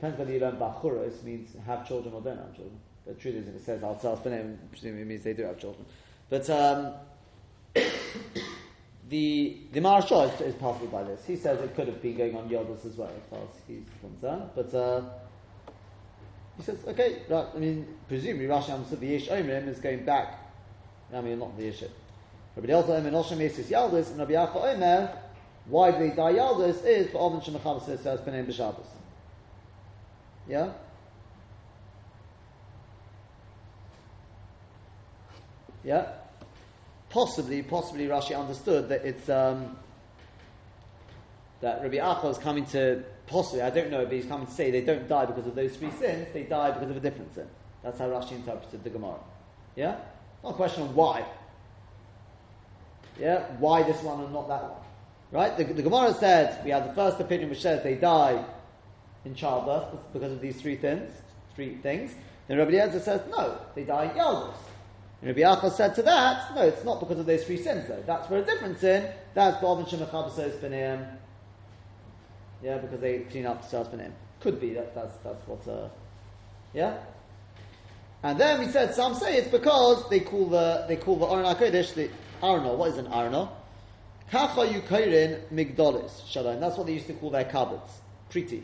Depends 0.00 0.18
whether 0.18 0.32
you 0.32 0.40
learn 0.40 0.56
Bachuros 0.56 1.22
means 1.24 1.50
have 1.66 1.86
children 1.86 2.14
or 2.14 2.22
don't 2.22 2.38
have 2.38 2.56
children. 2.56 2.80
The 3.06 3.12
truth 3.12 3.34
is, 3.34 3.48
if 3.48 3.54
it 3.54 3.64
says 3.66 3.82
Al 3.82 3.96
Benem, 3.96 4.56
presumably 4.70 5.04
means 5.04 5.22
they 5.22 5.34
do 5.34 5.42
have 5.42 5.58
children. 5.58 5.84
But 6.30 6.48
um, 6.48 6.94
the 9.10 9.58
the 9.72 9.80
Maharsha 9.80 10.32
is, 10.32 10.40
is 10.40 10.54
puzzled 10.54 10.90
by 10.90 11.02
this. 11.02 11.22
He 11.26 11.36
says 11.36 11.60
it 11.60 11.74
could 11.74 11.86
have 11.86 12.00
been 12.00 12.16
going 12.16 12.34
on 12.34 12.48
Yaldas 12.48 12.86
as 12.86 12.96
well, 12.96 13.10
as 13.14 13.28
far 13.28 13.40
as 13.40 13.48
he's 13.68 13.84
concerned. 14.00 14.50
But 14.54 14.72
uh, 14.72 15.02
he 16.56 16.62
says, 16.62 16.78
okay, 16.88 17.18
right, 17.28 17.46
I 17.54 17.58
mean, 17.58 17.86
presumably 18.08 18.46
Rashi 18.46 18.72
understood 18.72 19.00
the 19.00 19.06
Yesh 19.06 19.28
Omrim 19.28 19.68
is 19.68 19.80
going 19.80 20.06
back. 20.06 20.38
I 21.12 21.20
mean, 21.20 21.40
not 21.40 21.58
the 21.58 21.64
Yesh. 21.64 21.84
Rabbi 22.56 22.68
Elta 22.68 22.88
Omer 22.88 23.10
Noshem 23.10 23.36
Yesis 23.36 23.64
Yaldas, 23.64 24.08
and 24.12 24.18
Rabbi 24.18 24.32
Yacha 24.32 24.76
Omer 24.76 25.14
why 25.66 25.90
they 25.90 26.08
die 26.08 26.32
Yaldas 26.32 26.86
is 26.86 27.10
for 27.10 27.18
Oven 27.18 27.40
Shemachavas 27.40 27.84
says 28.02 28.20
Benem 28.20 28.46
B'Shabbos. 28.46 28.99
Yeah? 30.50 30.70
Yeah? 35.84 36.08
Possibly, 37.08 37.62
possibly 37.62 38.06
Rashi 38.06 38.36
understood 38.38 38.88
that 38.88 39.04
it's 39.04 39.28
um, 39.28 39.76
that 41.60 41.82
Rabbi 41.82 41.98
Acha 41.98 42.32
is 42.32 42.38
coming 42.38 42.66
to 42.66 43.04
possibly, 43.28 43.62
I 43.62 43.70
don't 43.70 43.92
know, 43.92 44.04
but 44.04 44.12
he's 44.12 44.26
coming 44.26 44.46
to 44.48 44.52
say 44.52 44.72
they 44.72 44.80
don't 44.80 45.08
die 45.08 45.26
because 45.26 45.46
of 45.46 45.54
those 45.54 45.76
three 45.76 45.92
sins, 45.92 46.26
they 46.32 46.42
die 46.42 46.72
because 46.72 46.90
of 46.90 46.96
a 46.96 47.00
different 47.00 47.32
sin. 47.32 47.46
That's 47.84 48.00
how 48.00 48.08
Rashi 48.08 48.32
interpreted 48.32 48.82
the 48.82 48.90
Gemara. 48.90 49.20
Yeah? 49.76 49.98
Not 50.42 50.50
a 50.50 50.54
question 50.54 50.82
of 50.82 50.96
why. 50.96 51.24
Yeah? 53.20 53.44
Why 53.60 53.84
this 53.84 54.02
one 54.02 54.18
and 54.20 54.32
not 54.32 54.48
that 54.48 54.62
one? 54.64 54.80
Right? 55.30 55.56
The, 55.56 55.62
the 55.62 55.82
Gemara 55.82 56.12
said 56.14 56.64
we 56.64 56.72
have 56.72 56.88
the 56.88 56.94
first 56.94 57.20
opinion 57.20 57.50
which 57.50 57.62
says 57.62 57.84
they 57.84 57.94
die 57.94 58.44
in 59.24 59.34
childbirth 59.34 59.98
because 60.12 60.32
of 60.32 60.40
these 60.40 60.60
three 60.60 60.76
things. 60.76 61.10
Three 61.54 61.76
things. 61.76 62.14
Then 62.48 62.58
Rabbi 62.58 62.72
Eliezer 62.72 63.00
says 63.00 63.20
no, 63.30 63.58
they 63.74 63.84
die 63.84 64.04
in. 64.04 64.50
And 65.22 65.36
Rabbi 65.36 65.40
Achos 65.40 65.72
said 65.72 65.94
to 65.96 66.02
that, 66.02 66.54
no, 66.54 66.62
it's 66.62 66.84
not 66.84 66.98
because 67.00 67.18
of 67.18 67.26
those 67.26 67.44
three 67.44 67.58
sins 67.58 67.86
though. 67.88 68.02
That's 68.06 68.26
for 68.26 68.38
a 68.38 68.42
different 68.42 68.78
sin. 68.78 69.08
That's 69.34 69.58
Ba'avin 69.58 69.86
Shemachabasos 69.86 70.58
B'neim. 70.60 71.16
Yeah, 72.62 72.78
because 72.78 73.00
they 73.00 73.20
clean 73.20 73.46
up 73.46 73.68
the 73.68 73.76
B'neim. 73.76 74.12
Could 74.40 74.60
be, 74.60 74.72
that, 74.74 74.94
that's, 74.94 75.16
that's 75.18 75.46
what, 75.46 75.68
uh, 75.68 75.88
yeah? 76.72 76.96
And 78.22 78.40
then 78.40 78.60
we 78.60 78.66
said, 78.66 78.94
some 78.94 79.14
say 79.14 79.36
it's 79.36 79.48
because 79.48 80.08
they 80.08 80.20
call 80.20 80.46
the, 80.46 80.84
they 80.88 80.96
call 80.96 81.16
the 81.16 81.26
Aron 81.26 81.44
HaKodesh, 81.44 81.94
the 81.94 82.10
Arno. 82.42 82.74
What 82.74 82.90
is 82.90 82.98
an 82.98 83.06
Arno? 83.08 83.50
Kacha 84.30 84.66
Yukairin 84.66 85.40
Migdolis, 85.52 86.26
Shalom. 86.28 86.60
That's 86.60 86.76
what 86.76 86.86
they 86.86 86.94
used 86.94 87.06
to 87.08 87.14
call 87.14 87.30
their 87.30 87.44
cupboards. 87.44 88.00
Pretty. 88.30 88.62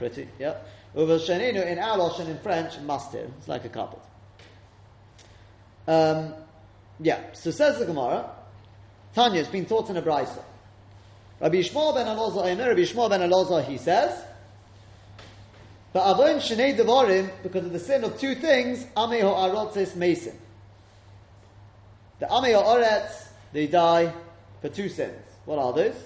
Pretty, 0.00 0.26
yeah. 0.38 0.54
Over 0.96 1.18
Shenenu 1.18 1.66
in 1.66 1.78
our 1.78 1.98
Lashon 1.98 2.26
in 2.28 2.38
French, 2.38 2.72
mastir. 2.78 3.28
It's 3.36 3.48
like 3.48 3.66
a 3.66 3.68
carpet. 3.68 3.98
Um, 5.86 6.32
yeah, 7.00 7.20
so 7.34 7.50
says 7.50 7.78
the 7.78 7.84
Gemara, 7.84 8.30
Tanya, 9.14 9.40
it's 9.40 9.50
been 9.50 9.66
taught 9.66 9.90
in 9.90 9.98
a 9.98 10.02
brisa. 10.02 10.42
Rabbi 11.38 11.56
Yishmael 11.56 11.94
ben 11.94 12.06
Elazar, 12.06 12.46
Rabbi 12.46 12.80
Yishmael 12.80 13.10
ben 13.10 13.20
Elazar, 13.20 13.62
he 13.62 13.76
says, 13.76 14.24
but 15.92 16.10
Avon 16.10 16.36
Shnei 16.40 16.74
Devarim, 16.74 17.30
because 17.42 17.66
of 17.66 17.72
the 17.74 17.78
sin 17.78 18.02
of 18.02 18.18
two 18.18 18.34
things, 18.34 18.84
Ame 18.96 19.20
Ha'arotzes 19.20 19.96
Mason. 19.96 20.38
The 22.20 22.26
Ame 22.26 22.54
Ha'aretz, 22.54 23.28
they 23.52 23.66
die 23.66 24.14
for 24.62 24.70
two 24.70 24.88
sins. 24.88 25.22
What 25.44 25.58
are 25.58 25.74
those? 25.74 26.02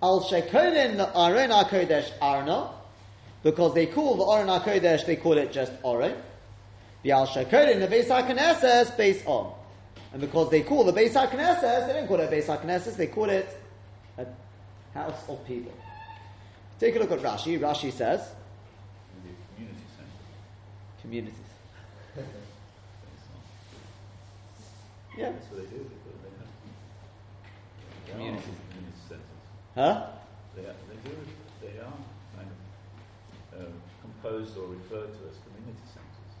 Al 0.00 0.22
Shekonin 0.22 1.00
Aaron 1.16 1.50
HaKodesh 1.50 2.12
Arna, 2.22 2.70
because 3.44 3.74
they 3.74 3.86
call 3.86 4.16
the 4.16 4.24
Aaron 4.24 4.48
HaKodesh, 4.48 5.06
they 5.06 5.16
call 5.16 5.38
it 5.38 5.52
just 5.52 5.70
Aaron. 5.84 6.14
The 7.02 7.12
Al 7.12 7.26
Shekonin, 7.26 7.78
the 7.78 7.86
Beis 7.94 8.06
HaKnesses, 8.06 8.96
based 8.96 9.26
on. 9.26 9.52
And 10.12 10.20
because 10.20 10.50
they 10.50 10.62
call 10.62 10.82
the 10.84 10.92
Beis 10.92 11.12
HaKnesses, 11.12 11.86
they 11.86 11.92
don't 11.92 12.08
call 12.08 12.18
it 12.20 12.30
Beis 12.30 12.46
HaKnesses, 12.46 12.96
they 12.96 13.06
call 13.06 13.28
it 13.28 13.46
a 14.18 14.26
house 14.94 15.28
of 15.28 15.44
people. 15.46 15.72
Take 16.80 16.96
a 16.96 16.98
look 16.98 17.12
at 17.12 17.20
Rashi. 17.20 17.58
Rashi 17.60 17.92
says, 17.92 18.26
community 19.54 19.78
centre. 19.96 20.10
communities. 21.02 21.34
Yeah. 25.16 25.30
That's 25.30 25.46
what 25.46 25.58
they 25.62 25.66
do. 25.70 25.78
They 25.78 25.84
put 26.02 26.22
they 26.24 26.30
have 26.40 26.48
they 28.06 28.10
are 28.10 28.14
Communities. 28.16 28.44
community 28.70 28.98
centres. 29.08 29.42
Huh? 29.76 30.06
They 30.56 30.62
are, 30.62 30.74
they 30.88 31.08
do. 31.08 31.16
They 31.62 31.78
are 31.78 31.82
kind 31.84 31.94
of 31.94 32.13
composed 34.24 34.56
or 34.56 34.66
referred 34.68 35.12
to 35.12 35.28
as 35.28 35.36
community 35.44 35.84
centres. 35.92 36.34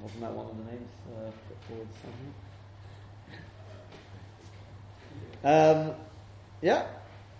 Wasn't 0.00 0.20
that 0.20 0.32
one 0.32 0.46
of 0.46 0.56
the 0.58 0.64
names 0.70 0.90
uh, 1.16 1.30
put 1.48 1.58
forward 1.68 1.88
something? 2.02 2.34
Um, 5.44 5.94
yeah. 6.60 6.86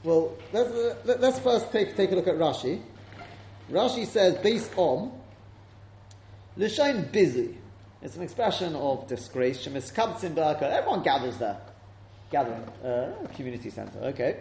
Well, 0.05 0.37
let's, 0.53 0.71
uh, 0.71 0.97
let- 1.05 1.21
let's 1.21 1.39
first 1.41 1.71
take, 1.73 1.97
take 1.97 2.13
a 2.13 2.15
look 2.15 2.29
at 2.29 2.37
Rashi. 2.37 2.81
Rashi 3.71 4.07
says, 4.07 4.37
based 4.39 4.73
on 4.77 5.13
Lishain 6.57 7.11
busy. 7.13 7.59
It's 8.03 8.17
an 8.17 8.23
expression 8.23 8.77
of 8.77 9.09
disgrace. 9.09 9.67
Everyone 9.67 11.03
gathers 11.03 11.39
there. 11.39 11.59
Gathering. 12.31 12.63
Uh, 12.85 13.13
community 13.35 13.71
center. 13.71 13.99
Okay. 13.99 14.41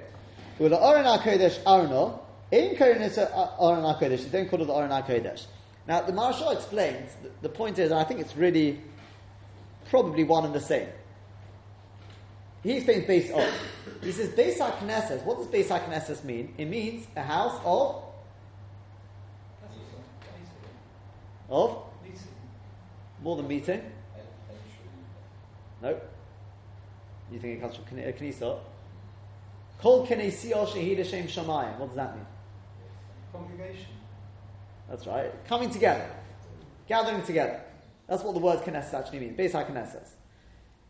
With 0.60 0.72
the 0.72 0.78
HaKodesh 0.78 1.60
Arno, 1.66 2.25
in 2.56 2.76
Kodesh 2.76 3.18
Oren 3.60 3.84
HaKodesh, 3.84 4.24
you 4.24 4.30
don't 4.30 4.50
call 4.50 4.62
it 4.62 4.66
the 4.66 4.74
Oren 4.74 4.90
HaKodesh. 4.90 5.46
Now, 5.88 6.02
the 6.02 6.14
Marshal 6.14 6.52
explains, 6.52 7.12
the, 7.42 7.50
point 7.50 7.78
is, 7.78 7.92
and 7.92 8.00
I 8.00 8.04
think 8.06 8.20
it's 8.20 8.36
really 8.36 8.82
probably 9.90 10.24
one 10.24 10.46
and 10.46 10.54
the 10.54 10.62
same. 10.62 10.88
He 12.64 12.78
explains 12.78 13.06
based 13.06 13.32
on. 13.34 13.48
He 14.02 14.12
says, 14.12 14.30
Beis 14.30 14.58
HaKnesses, 14.58 15.24
what 15.24 15.38
does 15.38 15.48
Beis 15.48 15.68
HaKnesses 15.68 16.24
mean? 16.24 16.54
It 16.58 16.66
means 16.66 17.06
a 17.16 17.22
house 17.22 17.60
of, 17.64 18.04
of, 21.50 21.84
more 23.22 23.36
than 23.36 23.48
meeting. 23.48 23.82
No. 25.82 26.00
You 27.32 27.40
think 27.40 27.58
it 27.58 27.62
comes 27.62 27.76
from 27.76 28.00
uh, 28.00 28.02
Knesset? 28.02 28.60
Kol 29.80 30.08
Knesiyah 30.08 30.68
Shehid 30.68 30.98
Hashem 30.98 31.28
Shamayim. 31.28 31.78
What 31.78 31.88
does 31.88 31.96
that 31.98 32.16
mean? 32.16 32.26
Congregation. 33.36 33.88
That's 34.90 35.08
right. 35.08 35.32
Coming 35.48 35.70
together. 35.70 36.10
Gathering 36.88 37.24
together. 37.24 37.62
That's 38.08 38.24
what 38.24 38.34
the 38.34 38.40
word 38.40 38.60
Knesset 38.60 38.94
actually 38.94 39.20
means. 39.20 39.38
Beis 39.38 39.52
HaKnesses. 39.52 40.10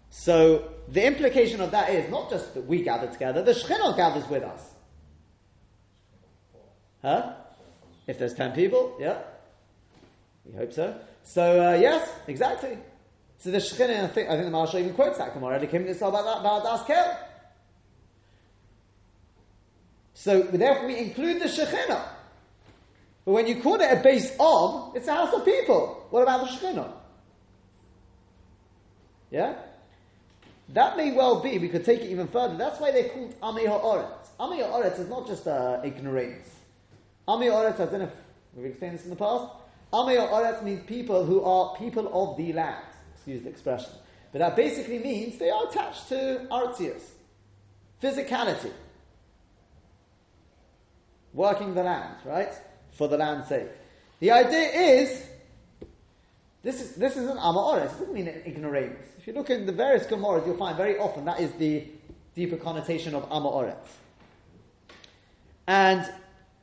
So, 0.10 0.70
the 0.90 1.06
implication 1.06 1.62
of 1.62 1.72
that 1.72 1.90
is 1.90 2.10
not 2.10 2.30
just 2.30 2.54
that 2.54 2.66
we 2.66 2.84
gather 2.84 3.08
together, 3.08 3.42
the 3.42 3.52
Shekhinah 3.52 3.98
gathers 3.98 4.28
with 4.30 4.44
us. 4.44 4.62
Huh? 7.02 7.34
If 8.08 8.20
there's 8.20 8.34
ten 8.34 8.52
people, 8.52 8.96
yeah. 9.00 9.20
We 10.46 10.56
hope 10.58 10.74
so. 10.74 10.96
So, 11.24 11.70
uh, 11.70 11.74
yes, 11.74 12.10
exactly. 12.28 12.78
So 13.40 13.52
the 13.52 13.58
Shekhinah, 13.58 14.04
I 14.04 14.08
think, 14.08 14.30
I 14.30 14.34
think 14.34 14.46
the 14.46 14.52
Marshal 14.52 14.80
even 14.80 14.94
quotes 14.94 15.18
that 15.18 15.34
Gemara. 15.34 15.60
To 15.60 16.08
about 16.08 16.26
that, 16.26 16.40
about 16.40 16.88
Kel. 16.88 17.20
So, 20.14 20.44
therefore, 20.44 20.88
we 20.88 20.98
include 20.98 21.42
the 21.42 21.46
Shekhinah. 21.46 22.15
But 23.26 23.32
when 23.32 23.48
you 23.48 23.62
call 23.62 23.82
it 23.82 23.92
a 23.92 24.02
base 24.02 24.36
of, 24.40 24.96
it's 24.96 25.08
a 25.08 25.14
house 25.14 25.34
of 25.34 25.44
people. 25.44 26.08
What 26.12 26.22
about 26.22 26.46
the 26.46 26.52
Shekhinah? 26.52 26.92
Yeah? 29.32 29.56
That 30.70 30.96
may 30.96 31.12
well 31.12 31.42
be, 31.42 31.58
we 31.58 31.70
could 31.70 31.84
take 31.84 32.02
it 32.02 32.10
even 32.12 32.28
further. 32.28 32.56
That's 32.56 32.80
why 32.80 32.92
they're 32.92 33.10
called 33.10 33.40
Amei 33.42 33.68
Ha'oretz. 33.68 34.30
Amei 34.40 34.64
Ha'oretz 34.64 35.00
is 35.00 35.10
not 35.10 35.28
just 35.28 35.48
uh, 35.48 35.82
ignorance. 35.84 36.50
Amei 37.28 37.50
Ha'oretz, 37.50 37.80
I 37.80 37.86
don't 37.86 38.00
know 38.00 38.06
if 38.06 38.12
we've 38.56 38.66
explained 38.68 38.96
this 38.96 39.04
in 39.04 39.10
the 39.10 39.16
past. 39.16 39.52
Amei 39.92 40.18
Ha'oretz 40.18 40.64
means 40.64 40.84
people 40.86 41.26
who 41.26 41.44
are 41.44 41.76
people 41.78 42.10
of 42.14 42.38
the 42.38 42.54
land. 42.54 42.86
Excuse 43.16 43.44
the 43.44 43.50
expression. 43.50 43.92
But 44.32 44.40
that 44.40 44.56
basically 44.56 45.00
means 45.00 45.38
they 45.40 45.50
are 45.50 45.68
attached 45.70 46.10
to 46.10 46.48
artius, 46.52 47.02
physicality. 48.02 48.72
Working 51.34 51.74
the 51.74 51.84
land, 51.84 52.18
right? 52.26 52.54
For 52.96 53.08
the 53.08 53.18
land's 53.18 53.48
sake. 53.48 53.68
The 54.20 54.32
idea 54.32 54.70
is 54.70 55.26
this 56.64 56.82
is 56.82 56.96
this 56.96 57.16
is 57.16 57.30
an 57.30 57.38
amaores. 57.38 57.94
It 57.94 58.00
doesn't 58.00 58.14
mean 58.14 58.28
an 58.28 58.42
ignoramus. 58.46 59.06
If 59.20 59.28
you 59.28 59.34
look 59.34 59.50
in 59.50 59.66
the 59.66 59.72
various 59.72 60.08
Gemaras, 60.08 60.46
you'll 60.46 60.58
find 60.58 60.76
very 60.78 60.98
often 60.98 61.26
that 61.26 61.40
is 61.40 61.52
the 61.54 61.86
deeper 62.36 62.58
connotation 62.58 63.14
of 63.14 63.30
amaores. 63.30 63.76
And 65.68 66.12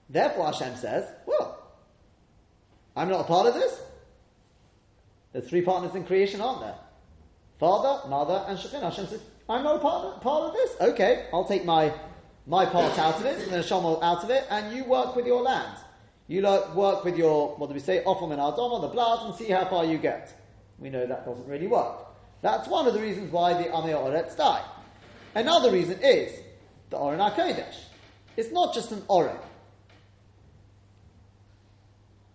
therefore 0.08 0.46
Hashem 0.46 0.76
says, 0.76 1.08
well, 1.26 1.62
I'm 2.96 3.08
not 3.08 3.20
a 3.20 3.24
part 3.24 3.46
of 3.46 3.54
this. 3.54 3.80
There's 5.32 5.48
three 5.48 5.62
partners 5.62 5.94
in 5.94 6.04
creation, 6.04 6.40
aren't 6.40 6.60
there? 6.60 6.76
Father, 7.58 8.08
Mother, 8.08 8.44
and 8.48 8.58
Shekhinah. 8.58 8.82
Hashem 8.82 9.06
says, 9.06 9.20
I'm 9.48 9.62
not 9.62 9.76
a 9.76 9.78
part 9.78 10.04
of, 10.04 10.20
part 10.20 10.44
of 10.44 10.52
this. 10.52 10.76
Okay, 10.80 11.26
I'll 11.32 11.44
take 11.44 11.64
my 11.64 11.92
my 12.46 12.66
part 12.66 12.98
out 12.98 13.20
of 13.20 13.26
it, 13.26 13.38
and 13.38 13.52
then 13.52 13.62
Hashem 13.62 13.84
out 13.84 14.24
of 14.24 14.30
it, 14.30 14.44
and 14.50 14.76
you 14.76 14.84
work 14.84 15.14
with 15.14 15.26
your 15.26 15.42
land. 15.42 15.76
You 16.28 16.40
lo- 16.42 16.72
work 16.74 17.04
with 17.04 17.16
your, 17.16 17.56
what 17.56 17.68
do 17.68 17.74
we 17.74 17.80
say, 17.80 18.02
Opham 18.04 18.32
and 18.32 18.40
Adama, 18.40 18.80
the 18.80 18.88
blood, 18.88 19.26
and 19.26 19.34
see 19.34 19.50
how 19.50 19.64
far 19.66 19.84
you 19.84 19.98
get. 19.98 20.32
We 20.78 20.90
know 20.90 21.06
that 21.06 21.24
doesn't 21.24 21.46
really 21.46 21.66
work. 21.66 22.06
That's 22.40 22.68
one 22.68 22.86
of 22.86 22.94
the 22.94 23.00
reasons 23.00 23.30
why 23.32 23.54
the 23.54 23.68
Amei 23.68 23.94
Oretz 23.94 24.36
die. 24.36 24.64
Another 25.34 25.70
reason 25.70 25.98
is 26.02 26.32
the 26.90 26.96
Oren 26.96 27.18
HaKodesh. 27.18 27.76
It's 28.36 28.50
not 28.52 28.74
just 28.74 28.92
an 28.92 29.02
Oren. 29.08 29.36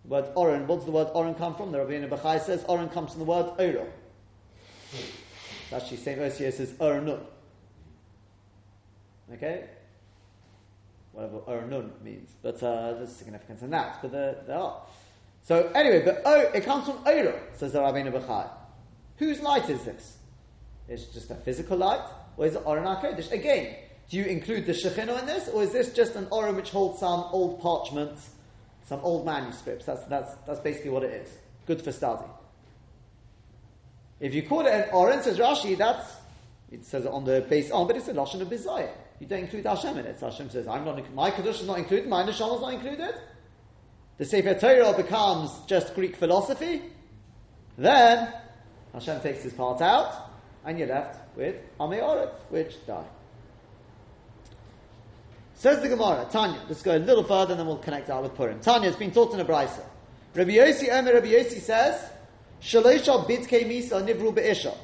The 0.04 0.08
word 0.08 0.24
Oren, 0.34 0.66
what 0.66 0.76
does 0.76 0.84
the 0.86 0.90
word 0.90 1.08
Oren 1.14 1.34
come 1.34 1.54
from? 1.54 1.72
The 1.72 1.78
Rabbeinu 1.78 2.08
Bechai 2.08 2.40
says 2.40 2.64
Oren 2.68 2.88
comes 2.88 3.12
from 3.12 3.20
the 3.20 3.26
word 3.26 3.52
Oro. 3.58 3.86
It's 4.92 5.72
actually 5.72 5.98
St. 5.98 6.18
Osius 6.18 6.54
says 6.54 6.72
Ornun. 6.72 7.20
Okay? 9.34 9.64
Whatever 11.18 11.38
Ornun 11.48 12.00
means. 12.04 12.30
But 12.42 12.62
uh, 12.62 12.94
there's 12.94 13.10
significance 13.10 13.62
in 13.62 13.70
that. 13.70 13.98
But 14.00 14.12
there, 14.12 14.36
there 14.46 14.56
are. 14.56 14.82
So 15.42 15.68
anyway, 15.74 16.04
but 16.04 16.22
oh, 16.24 16.40
it 16.54 16.62
comes 16.62 16.86
from 16.86 16.98
Oro, 17.04 17.40
says 17.54 17.72
the 17.72 17.80
Rabbeinu 17.80 18.12
Bechai. 18.12 18.48
Whose 19.16 19.40
light 19.40 19.68
is 19.68 19.82
this? 19.82 20.16
It's 20.86 21.06
just 21.06 21.28
a 21.32 21.34
physical 21.34 21.76
light? 21.76 22.08
Or 22.36 22.46
is 22.46 22.54
it 22.54 22.62
Oren 22.64 22.84
HaKodesh? 22.84 23.32
Again, 23.32 23.74
do 24.08 24.16
you 24.16 24.26
include 24.26 24.66
the 24.66 24.72
Shekhinah 24.72 25.18
in 25.18 25.26
this? 25.26 25.48
Or 25.48 25.64
is 25.64 25.72
this 25.72 25.92
just 25.92 26.14
an 26.14 26.28
Oren 26.30 26.54
which 26.54 26.70
holds 26.70 27.00
some 27.00 27.24
old 27.32 27.60
parchments, 27.60 28.30
some 28.86 29.00
old 29.02 29.26
manuscripts? 29.26 29.86
That's, 29.86 30.04
that's, 30.04 30.32
that's 30.46 30.60
basically 30.60 30.90
what 30.90 31.02
it 31.02 31.10
is. 31.14 31.28
Good 31.66 31.82
for 31.82 31.90
study. 31.90 32.28
If 34.20 34.34
you 34.34 34.44
call 34.44 34.66
it 34.66 34.72
an 34.72 34.90
Oren, 34.92 35.20
says 35.20 35.38
Rashi, 35.38 35.76
that's, 35.76 36.14
it 36.70 36.84
says 36.84 37.06
it 37.06 37.10
on 37.10 37.24
the 37.24 37.40
base 37.40 37.72
on, 37.72 37.88
but 37.88 37.96
it's 37.96 38.06
a 38.06 38.14
Lashon 38.14 38.40
of 38.40 38.48
Bizayah. 38.48 38.92
You 39.20 39.26
don't 39.26 39.40
include 39.40 39.66
Hashem 39.66 39.98
in 39.98 40.06
it. 40.06 40.20
Hashem 40.20 40.50
says, 40.50 40.68
I'm 40.68 40.84
not, 40.84 41.12
my 41.14 41.30
Kaddish 41.30 41.60
is 41.60 41.66
not 41.66 41.78
included, 41.78 42.08
my 42.08 42.22
Neshama 42.22 42.56
is 42.56 42.60
not 42.60 42.74
included. 42.74 43.14
The 44.18 44.24
Sefer 44.24 44.54
Torah 44.54 44.96
becomes 44.96 45.50
just 45.66 45.94
Greek 45.94 46.16
philosophy. 46.16 46.82
Then, 47.76 48.32
Hashem 48.92 49.20
takes 49.20 49.42
his 49.42 49.52
part 49.52 49.80
out, 49.80 50.30
and 50.64 50.78
you're 50.78 50.88
left 50.88 51.36
with 51.36 51.56
Amei 51.78 52.28
which 52.50 52.74
die. 52.86 53.04
Says 55.54 55.82
the 55.82 55.88
Gemara, 55.88 56.26
Tanya, 56.30 56.60
let's 56.68 56.82
go 56.82 56.96
a 56.96 56.98
little 56.98 57.24
further 57.24 57.52
and 57.52 57.60
then 57.60 57.66
we'll 57.66 57.78
connect 57.78 58.10
out 58.10 58.22
with 58.22 58.34
Purim. 58.36 58.60
Tanya, 58.60 58.88
it's 58.88 58.96
been 58.96 59.10
taught 59.10 59.34
in 59.34 59.40
a 59.40 59.44
brisa. 59.44 59.84
Rabbi 60.34 60.52
Yossi 60.52 60.88
Omer, 60.88 61.14
Rabbi 61.14 61.32
Yossi 61.32 61.60
says, 61.60 62.10
Shalosha 62.62 63.26
bidke 63.26 63.66
misa 63.66 64.00
nivru 64.00 64.32
be'isha. 64.32 64.76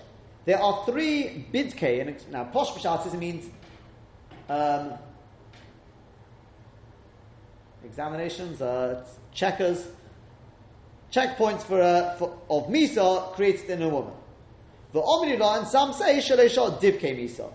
There 0.44 0.61
are 0.61 0.85
three 0.85 1.47
bidke, 1.53 2.01
and 2.01 2.33
now 2.33 2.44
posh 2.44 2.70
b'shatis, 2.70 3.14
it 3.14 3.18
means 3.18 3.49
um, 4.48 4.92
examinations, 7.85 8.61
uh, 8.61 9.04
checkers, 9.33 9.87
checkpoints 11.12 11.62
for, 11.62 11.80
uh, 11.80 12.14
for 12.16 12.37
of 12.50 12.66
misa 12.68 13.33
created 13.35 13.70
in 13.70 13.83
a 13.83 13.88
woman. 13.88 14.14
The 14.92 15.00
Omnila, 15.00 15.59
and 15.59 15.66
some 15.66 15.92
say 15.92 16.18
Shalosha 16.18 16.80
divke 16.80 17.16
misa. 17.16 17.52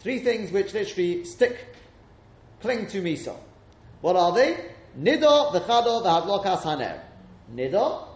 Three 0.00 0.20
things 0.20 0.52
which 0.52 0.72
literally 0.72 1.24
stick 1.24 1.74
cling 2.60 2.86
to 2.88 3.02
Misa. 3.02 3.36
What 4.00 4.16
are 4.16 4.32
they? 4.32 4.56
Nida, 4.98 5.52
the 5.52 5.60
Chado, 5.60 6.02
the 6.02 6.08
Hadlokas 6.08 6.62
Haner. 6.62 7.00
Nida, 7.54 8.06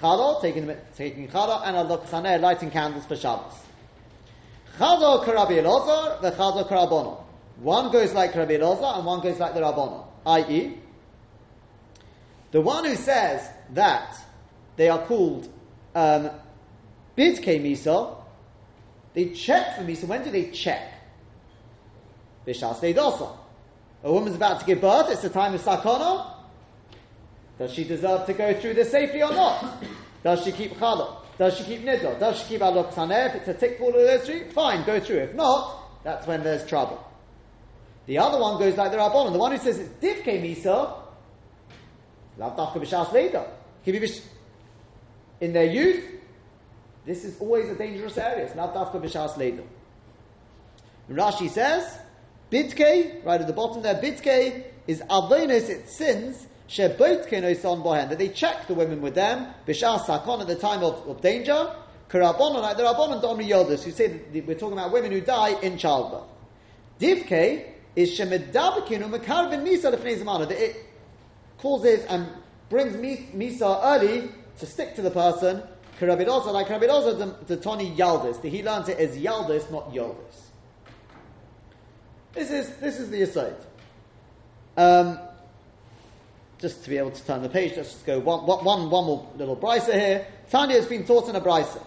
Chado, 0.00 0.40
taking, 0.40 0.74
taking 0.96 1.28
Chado, 1.28 1.66
and 1.66 1.76
Hadlokas 1.76 2.10
Haner, 2.10 2.40
lighting 2.40 2.70
candles 2.70 3.06
for 3.06 3.16
Shabbos. 3.16 3.54
Chado 4.78 5.24
Karabi 5.24 5.62
Elazar, 5.62 6.20
Chado 6.20 6.68
Karabono. 6.68 7.22
One 7.60 7.92
goes 7.92 8.12
like 8.12 8.32
Karabi 8.32 8.58
Elazar, 8.58 8.96
and 8.96 9.06
one 9.06 9.20
goes 9.20 9.38
like 9.38 9.54
the 9.54 9.60
Rabbono. 9.60 10.04
I.e., 10.26 10.78
the 12.50 12.60
one 12.60 12.84
who 12.84 12.94
says 12.94 13.48
that 13.72 14.16
they 14.76 14.88
are 14.88 15.04
called 15.06 15.48
um, 15.94 16.30
Bidke 17.16 17.60
Misa, 17.60 18.16
they 19.12 19.30
check 19.30 19.76
for 19.76 19.82
Misa. 19.82 20.04
When 20.04 20.24
do 20.24 20.30
they 20.30 20.50
check? 20.50 20.92
Bishas 22.46 22.78
Deidosa. 22.80 23.36
A 24.02 24.12
woman's 24.12 24.36
about 24.36 24.60
to 24.60 24.66
give 24.66 24.80
birth, 24.80 25.10
it's 25.10 25.22
the 25.22 25.30
time 25.30 25.54
of 25.54 25.62
Sakana. 25.62 26.32
Does 27.58 27.72
she 27.72 27.84
deserve 27.84 28.26
to 28.26 28.34
go 28.34 28.52
through 28.60 28.74
this 28.74 28.90
safely 28.90 29.22
or 29.22 29.32
not? 29.32 29.82
Does 30.22 30.44
she 30.44 30.52
keep 30.52 30.74
Chala? 30.74 31.23
Does 31.38 31.56
she 31.58 31.64
keep 31.64 31.82
Nidla? 31.82 32.18
Does 32.20 32.38
she 32.40 32.44
keep 32.50 32.60
Alok 32.60 32.92
Saneh? 32.92 33.28
If 33.28 33.34
it's 33.36 33.48
a 33.48 33.54
tick 33.54 33.78
for 33.78 33.84
all 33.84 34.08
of 34.08 34.22
three, 34.22 34.48
fine, 34.50 34.84
go 34.84 35.00
through. 35.00 35.18
If 35.18 35.34
not, 35.34 36.02
that's 36.04 36.26
when 36.26 36.44
there's 36.44 36.66
trouble. 36.66 37.04
The 38.06 38.18
other 38.18 38.38
one 38.38 38.58
goes 38.58 38.76
like 38.76 38.92
the 38.92 38.98
Rabbanon. 38.98 39.32
The 39.32 39.38
one 39.38 39.52
who 39.52 39.58
says 39.58 39.78
it's 39.78 39.90
Divke 39.94 40.40
Misa, 40.42 40.96
Lav 42.36 42.56
Dafka 42.56 44.22
In 45.40 45.52
their 45.52 45.64
youth, 45.64 46.04
this 47.06 47.24
is 47.24 47.38
always 47.40 47.68
a 47.68 47.74
dangerous 47.74 48.16
area. 48.16 48.44
It's 48.44 48.54
Dafka 48.54 49.02
Bishas 49.02 49.36
Leda. 49.36 49.62
Rashi 51.10 51.50
says, 51.50 51.98
Bidke, 52.50 53.24
right 53.24 53.40
at 53.40 53.46
the 53.46 53.52
bottom 53.52 53.82
there, 53.82 53.94
Bidke 53.94 54.64
is 54.86 55.00
Avonis, 55.02 55.68
it 55.68 55.88
sins, 55.88 56.46
that 56.68 58.16
they 58.18 58.28
check 58.28 58.66
the 58.66 58.74
women 58.74 59.00
with 59.00 59.14
them, 59.14 59.54
Bishar 59.66 60.04
Sakon 60.04 60.40
at 60.40 60.46
the 60.46 60.56
time 60.56 60.82
of, 60.82 61.06
of 61.08 61.20
danger, 61.20 61.70
Karabonon, 62.08 62.62
like 62.62 62.76
the 62.76 62.84
Rabbonon 62.84 63.22
Domri 63.22 63.48
Yodas, 63.48 63.82
who 63.82 63.90
say 63.90 64.20
we're 64.32 64.54
talking 64.54 64.78
about 64.78 64.92
women 64.92 65.10
who 65.10 65.20
die 65.20 65.58
in 65.60 65.76
childbirth. 65.78 66.22
Divke 66.98 67.64
is 67.96 68.18
Shemedabakinu 68.18 69.10
Mekarvin 69.10 69.66
Misa 69.66 69.92
Lefnei 69.92 70.48
that 70.48 70.50
it 70.52 70.76
causes 71.58 72.04
and 72.06 72.28
brings 72.68 72.96
mis- 72.96 73.20
Misa 73.34 73.80
early 73.82 74.30
to 74.58 74.66
stick 74.66 74.94
to 74.94 75.02
the 75.02 75.10
person, 75.10 75.62
Karabidosa, 75.98 76.52
like 76.52 76.66
Karabidosa, 76.68 77.18
the, 77.18 77.56
the 77.56 77.60
Tony 77.60 77.94
Yaldis, 77.96 78.40
that 78.42 78.48
he 78.48 78.62
learns 78.62 78.88
it 78.88 78.98
as 78.98 79.16
Yaldis, 79.16 79.70
not 79.70 79.92
Yoldis. 79.92 80.40
This 82.32 82.50
is 82.50 82.76
this 82.76 82.98
is 82.98 83.10
the 83.10 83.22
aside. 83.22 83.54
Um, 84.76 85.18
just 86.64 86.82
to 86.82 86.88
be 86.88 86.96
able 86.96 87.10
to 87.10 87.22
turn 87.26 87.42
the 87.42 87.48
page, 87.50 87.74
let's 87.76 87.92
just 87.92 88.06
go 88.06 88.18
one, 88.18 88.46
one, 88.46 88.64
one, 88.64 89.04
more 89.04 89.28
little 89.36 89.54
brisa 89.54 89.92
here. 89.92 90.26
Tanya 90.50 90.76
has 90.76 90.86
been 90.86 91.04
taught 91.04 91.28
in 91.28 91.36
a 91.36 91.40
brisa. 91.40 91.84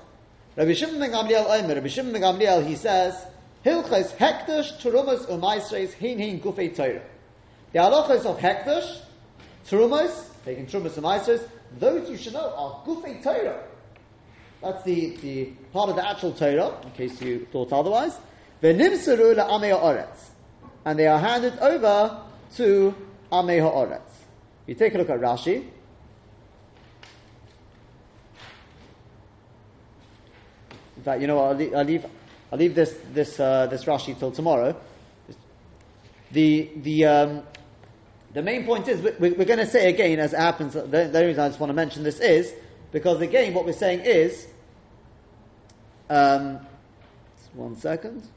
Rabbi 0.55 0.73
Shimon 0.73 0.99
ben 0.99 1.09
Gamliel 1.09 1.45
Omer, 1.49 1.73
Rabbi 1.73 1.87
Shimon 1.87 2.13
ben 2.13 2.21
Gamliel, 2.21 2.63
he 2.63 2.75
says, 2.75 3.25
Hilchos 3.65 4.15
hekdesh 4.17 4.79
terumas 4.79 5.25
umaisres 5.25 5.93
hin 5.93 6.19
hin 6.19 6.39
gufei 6.39 6.75
Torah. 6.75 7.01
The 7.73 7.79
halachos 7.79 8.25
of 8.27 8.37
hekdesh, 8.37 8.99
terumas, 9.67 10.27
taking 10.45 10.67
terumas 10.67 10.91
umaisres, 10.91 11.41
those 11.79 12.07
you 12.07 12.15
should 12.15 12.33
know 12.33 12.53
are 12.55 12.85
gufei 12.85 13.23
Torah. 13.23 13.63
That's 14.61 14.83
the, 14.83 15.15
the 15.17 15.45
part 15.73 15.89
of 15.89 15.95
the 15.95 16.07
actual 16.07 16.33
Torah, 16.33 16.79
in 16.83 16.91
case 16.91 17.19
you 17.19 17.47
thought 17.51 17.73
otherwise. 17.73 18.15
V'nimseru 18.61 19.35
la'amei 19.35 19.71
ha'oretz. 19.71 20.29
And 20.85 20.99
they 20.99 21.07
are 21.07 21.19
handed 21.19 21.57
over 21.57 22.21
to 22.57 22.95
amei 23.31 23.59
ha'oretz. 23.59 24.06
You 24.67 24.75
take 24.75 24.93
a 24.93 24.97
look 24.97 25.09
at 25.09 25.19
Rashi. 25.19 25.65
In 30.97 31.03
fact, 31.03 31.21
you 31.21 31.27
know 31.27 31.37
what, 31.37 31.45
I'll 31.45 31.55
leave, 31.55 31.73
I'll 31.73 31.85
leave, 31.85 32.05
I'll 32.51 32.59
leave 32.59 32.75
this, 32.75 32.99
this, 33.13 33.39
uh, 33.39 33.67
this 33.67 33.85
Rashi 33.85 34.17
till 34.19 34.31
tomorrow. 34.31 34.75
The, 36.31 36.69
the, 36.75 37.05
um, 37.05 37.43
the 38.33 38.41
main 38.41 38.65
point 38.65 38.89
is, 38.89 39.01
we- 39.01 39.31
we're 39.31 39.45
going 39.45 39.59
to 39.59 39.65
say 39.65 39.89
again, 39.89 40.19
as 40.19 40.33
it 40.33 40.39
happens, 40.39 40.73
the, 40.73 40.81
the 40.85 41.25
reason 41.25 41.39
I 41.39 41.47
just 41.47 41.59
want 41.61 41.69
to 41.69 41.73
mention 41.75 42.03
this 42.03 42.19
is, 42.19 42.53
because 42.91 43.21
again, 43.21 43.53
what 43.53 43.65
we're 43.65 43.71
saying 43.71 44.01
is, 44.01 44.47
um, 46.09 46.59
one 47.53 47.77
second. 47.77 48.27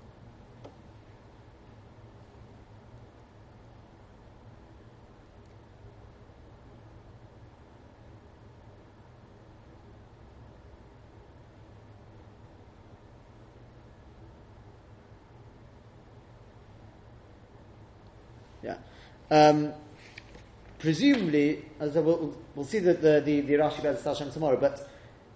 Yeah. 18.62 18.76
Um, 19.30 19.72
presumably, 20.78 21.64
as 21.78 21.96
I 21.96 22.00
will, 22.00 22.36
we'll 22.54 22.66
see 22.66 22.80
the, 22.80 22.94
the, 22.94 23.22
the, 23.24 23.40
the 23.42 23.54
Rashi 23.54 23.82
Bez 23.82 24.02
Hashem 24.02 24.32
tomorrow, 24.32 24.56
but 24.56 24.88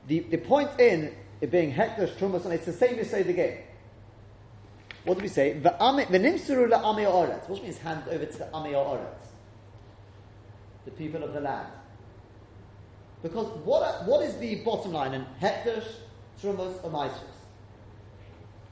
the, 0.09 0.21
the 0.21 0.39
point 0.39 0.71
in 0.81 1.15
it 1.41 1.51
being 1.51 1.73
Hekdesh, 1.73 2.15
Trumas, 2.17 2.45
and 2.45 2.55
it's 2.55 2.67
the 2.67 2.73
same 2.73 2.99
as 2.99 3.11
say 3.11 3.23
the 3.23 3.33
game. 3.33 3.59
What 5.05 5.19
do 5.19 5.23
we 5.23 5.29
say? 5.29 5.61
V'nimsuru 5.63 6.71
la'amei 6.71 7.07
oretz. 7.07 7.49
What 7.49 7.63
means 7.63 7.79
hand 7.79 8.03
over 8.11 8.25
to 8.25 8.39
the 8.39 8.45
amei 8.47 8.73
oretz? 8.73 9.27
The 10.87 10.91
people 10.93 11.23
of 11.23 11.33
the 11.35 11.41
land. 11.41 11.69
Because 13.23 13.47
what, 13.65 14.05
what 14.07 14.25
is 14.25 14.37
the 14.37 14.57
bottom 14.57 14.93
line 14.93 15.15
in 15.15 15.25
Hekdesh, 15.41 15.87
Trumas, 16.43 16.83
or 16.83 16.91
Maestros? 16.91 17.21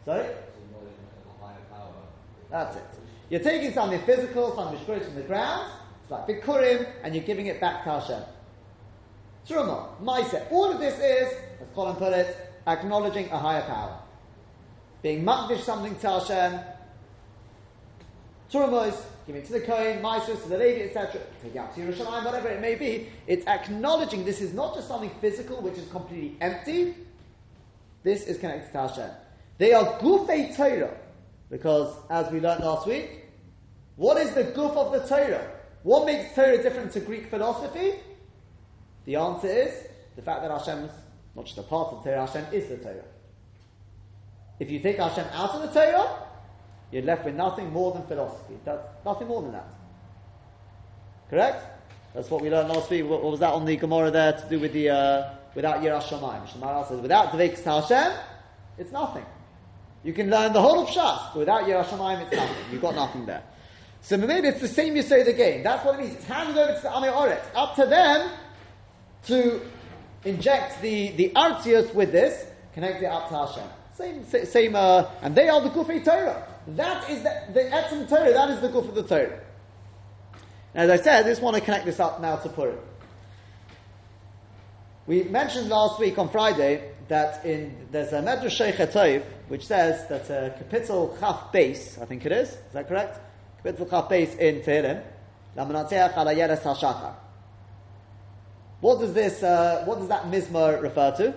Sorry? 0.05 0.27
That's 2.51 2.77
it. 2.77 2.83
You're 3.33 3.41
taking 3.41 3.73
something 3.73 3.99
physical, 4.03 4.55
something 4.55 4.79
which 4.87 5.05
from 5.05 5.15
the 5.15 5.23
ground, 5.23 5.73
it's 6.03 6.11
like 6.11 6.29
Bikurim, 6.29 6.87
and 7.03 7.15
you're 7.15 7.25
giving 7.25 7.47
it 7.47 7.63
back 7.63 7.83
to 7.85 7.93
Hashem. 7.93 8.23
Truma, 9.49 9.89
Maisa. 10.03 10.53
All 10.53 10.71
of 10.71 10.79
this 10.79 10.93
is, 10.97 11.33
as 11.63 11.67
Colin 11.75 11.97
put 11.97 12.13
it, 12.13 12.37
acknowledging 12.67 13.31
a 13.31 13.39
higher 13.39 13.63
power. 13.63 13.99
Being 15.01 15.25
makdish 15.25 15.61
something 15.61 15.99
to 16.01 16.11
Hashem. 16.11 16.61
Truma 18.53 18.89
is 18.89 19.03
giving 19.27 19.41
it 19.41 19.47
to 19.47 19.55
the 19.55 19.61
Kohen, 19.63 20.03
Maisa 20.03 20.43
to 20.43 20.49
the 20.51 20.59
lady, 20.59 20.83
etc. 20.83 21.23
Take 21.43 21.57
out 21.57 21.75
to 21.75 21.81
Yerushalayim, 21.81 22.27
whatever 22.27 22.49
it 22.49 22.61
may 22.61 22.75
be. 22.75 23.09
It's 23.27 23.47
acknowledging 23.47 24.27
this 24.27 24.43
is 24.43 24.53
not 24.53 24.75
just 24.75 24.89
something 24.89 25.11
physical 25.23 25.63
which 25.63 25.79
is 25.79 25.91
completely 25.91 26.37
empty. 26.43 26.97
This 28.03 28.25
is 28.25 28.37
connected 28.37 28.73
to 28.73 28.89
Hashem. 28.89 29.11
They 29.57 29.73
are 29.73 29.99
gufei 30.01 30.55
Torah. 30.55 30.99
Because, 31.53 31.95
as 32.09 32.33
we 32.33 32.41
learned 32.41 32.65
last 32.65 32.87
week, 32.87 33.22
what 34.03 34.17
is 34.17 34.35
the 34.35 34.43
goof 34.43 34.73
of 34.73 34.91
the 34.91 34.99
Torah? 35.07 35.49
What 35.85 36.07
makes 36.07 36.35
Torah 36.35 36.61
different 36.61 36.91
to 36.95 37.01
Greek 37.01 37.31
philosophy? 37.31 37.93
The 39.05 39.15
answer 39.15 39.47
is 39.47 39.87
the 40.17 40.23
fact 40.23 40.43
that 40.43 40.51
Hashem's 40.51 40.91
not 41.37 41.47
just 41.47 41.57
a 41.59 41.63
part 41.63 41.93
of 41.93 42.03
the 42.03 42.11
Torah, 42.11 42.27
Hashem 42.27 42.53
is 42.53 42.69
the 42.69 42.79
Torah. 42.79 43.05
If 44.59 44.73
you 44.73 44.81
take 44.81 44.97
Hashem 44.97 45.25
out 45.33 45.51
of 45.51 45.63
the 45.63 45.69
Torah, 45.81 46.17
you're 46.91 47.05
left 47.05 47.25
with 47.25 47.37
nothing 47.37 47.73
more 47.73 47.93
than 47.93 48.03
philosophy. 48.07 48.55
That's 48.65 48.83
nothing 49.05 49.29
more 49.29 49.41
than 49.43 49.53
that. 49.53 49.69
Correct? 51.31 51.65
That's 52.13 52.29
what 52.29 52.43
we 52.43 52.51
learned 52.51 52.71
last 52.71 52.91
week. 52.91 53.07
What, 53.07 53.23
was 53.23 53.39
that 53.39 53.53
on 53.53 53.65
the 53.65 53.77
Gemara 53.77 54.11
there 54.11 54.33
to 54.33 54.49
do 54.51 54.59
with 54.59 54.73
the 54.73 54.91
uh, 54.91 55.31
without 55.55 55.81
Yirah 55.81 56.03
Shamayim? 56.03 56.49
Shemara 56.49 56.89
says 56.89 57.01
without 57.01 57.31
Dvekas 57.31 57.63
Hashem, 57.63 58.19
it's 58.79 58.91
nothing. 58.91 59.25
You 60.03 60.13
can 60.13 60.29
learn 60.29 60.53
the 60.53 60.61
whole 60.61 60.83
of 60.83 60.89
Shas, 60.89 61.33
but 61.33 61.39
without 61.39 61.69
Yirah 61.69 61.85
Shamayim, 61.85 62.23
it's 62.23 62.37
nothing. 62.37 62.65
You've 62.73 62.83
got 62.83 62.97
nothing 62.97 63.27
there. 63.27 63.45
So 64.03 64.17
maybe 64.17 64.49
it's 64.49 64.61
the 64.61 64.69
same 64.69 64.97
you 64.97 65.03
say 65.03 65.23
the 65.23 65.33
game. 65.33 65.63
That's 65.63 65.85
what 65.85 65.95
it 65.95 66.03
means. 66.03 66.15
It's 66.17 66.25
handed 66.25 66.59
over 66.59 66.75
to 66.75 66.83
the 66.83 66.93
Amir 66.95 67.13
Oretz. 67.13 67.45
Up 67.55 67.77
to 67.77 67.87
them 67.87 68.31
to 69.27 69.61
inject 70.25 70.83
the, 70.83 71.13
the 71.13 71.31
artius 71.31 71.95
with 71.95 72.11
this, 72.11 72.47
connect 72.75 73.01
it 73.01 73.07
up 73.07 73.29
to 73.29 73.37
Hashem. 73.37 73.69
Same, 73.95 74.45
same, 74.45 74.75
uh, 74.75 75.09
and 75.23 75.35
they 75.35 75.49
are 75.49 75.61
the 75.61 75.71
Gufei 75.71 76.05
Torah. 76.05 76.49
That 76.69 77.09
is 77.09 77.23
the, 77.23 77.43
the 77.53 77.61
Etzim 77.61 78.09
Torah, 78.09 78.33
that 78.33 78.51
is 78.51 78.61
the 78.61 78.69
Guf 78.69 78.89
of 78.89 78.95
the 78.95 79.05
Torah. 79.05 79.39
As 80.75 80.91
I 80.91 80.97
said, 80.97 81.25
I 81.25 81.29
just 81.29 81.43
want 81.43 81.57
to 81.57 81.63
connect 81.63 81.85
this 81.85 82.01
up 82.01 82.21
now 82.21 82.37
to 82.37 82.49
Purim. 82.49 82.79
We 85.07 85.25
mentioned 85.25 85.69
last 85.69 86.01
week 86.01 86.19
on 86.19 86.29
Friday 86.29 86.93
that 87.09 87.45
in 87.45 87.89
there's 87.91 88.13
a 88.13 88.23
Medrash 88.23 88.51
Sheikh 88.51 89.23
which 89.49 89.67
says 89.67 90.09
that 90.09 90.31
uh, 90.31 90.57
capital 90.57 91.17
Chaf 91.21 91.53
Beis, 91.53 92.01
I 92.01 92.07
think 92.07 92.25
it 92.25 92.33
is, 92.33 92.49
is 92.51 92.73
that 92.73 92.89
correct? 92.89 93.21
Chaf 93.65 94.13
in 94.13 94.61
Tehillim, 94.61 95.03
Lamanatzeach 95.57 96.17
ala 96.17 96.35
Yeres 96.35 96.63
HaShachar. 96.63 97.15
What 98.81 99.01
does 99.01 99.13
this, 99.13 99.43
uh, 99.43 99.85
what 99.85 99.99
does 99.99 100.09
that 100.09 100.25
mizmor 100.25 100.83
refer 100.83 101.13
to? 101.13 101.35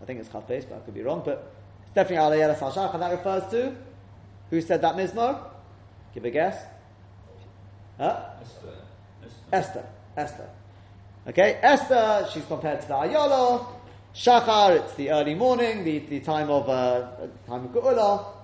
I 0.00 0.04
think 0.04 0.20
it's 0.20 0.28
Chaf 0.28 0.46
but 0.46 0.56
I 0.56 0.78
could 0.84 0.94
be 0.94 1.02
wrong, 1.02 1.22
but 1.24 1.52
it's 1.82 1.94
definitely 1.94 2.38
ala 2.38 2.54
Yeres 2.54 2.58
HaShachar. 2.58 2.98
That 2.98 3.10
refers 3.12 3.50
to 3.50 3.74
who 4.50 4.60
said 4.60 4.82
that 4.82 4.96
mizmor? 4.96 5.42
Give 6.14 6.24
a 6.24 6.30
guess. 6.30 6.62
Huh? 7.98 8.24
Esther. 8.40 8.74
Esther. 9.52 9.52
Esther. 9.52 9.86
Esther. 10.16 10.50
Okay, 11.28 11.58
Esther, 11.62 12.26
she's 12.32 12.44
compared 12.46 12.80
to 12.80 12.88
the 12.88 12.96
Ayala. 12.96 13.66
Shachar, 14.14 14.80
it's 14.80 14.94
the 14.94 15.10
early 15.10 15.34
morning, 15.34 15.84
the, 15.84 15.98
the 15.98 16.20
time 16.20 16.48
of 16.48 16.68
uh, 16.68 17.06
time 17.46 17.66
of 17.66 17.72
Geula. 17.72 18.37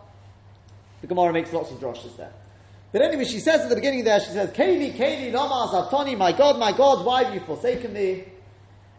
The 1.04 1.08
Gemara 1.08 1.34
makes 1.34 1.52
lots 1.52 1.70
of 1.70 1.78
droshes 1.80 2.16
there. 2.16 2.32
But 2.90 3.02
anyway, 3.02 3.26
she 3.26 3.38
says 3.38 3.60
at 3.60 3.68
the 3.68 3.74
beginning 3.74 4.04
there, 4.04 4.20
she 4.20 4.30
says, 4.30 4.48
Keli, 4.52 4.96
Keli, 4.96 5.30
Lama 5.30 5.70
Azavtoni, 5.70 6.16
my 6.16 6.32
God, 6.32 6.58
my 6.58 6.72
God, 6.72 7.04
why 7.04 7.24
have 7.24 7.34
you 7.34 7.40
forsaken 7.40 7.92
me? 7.92 8.24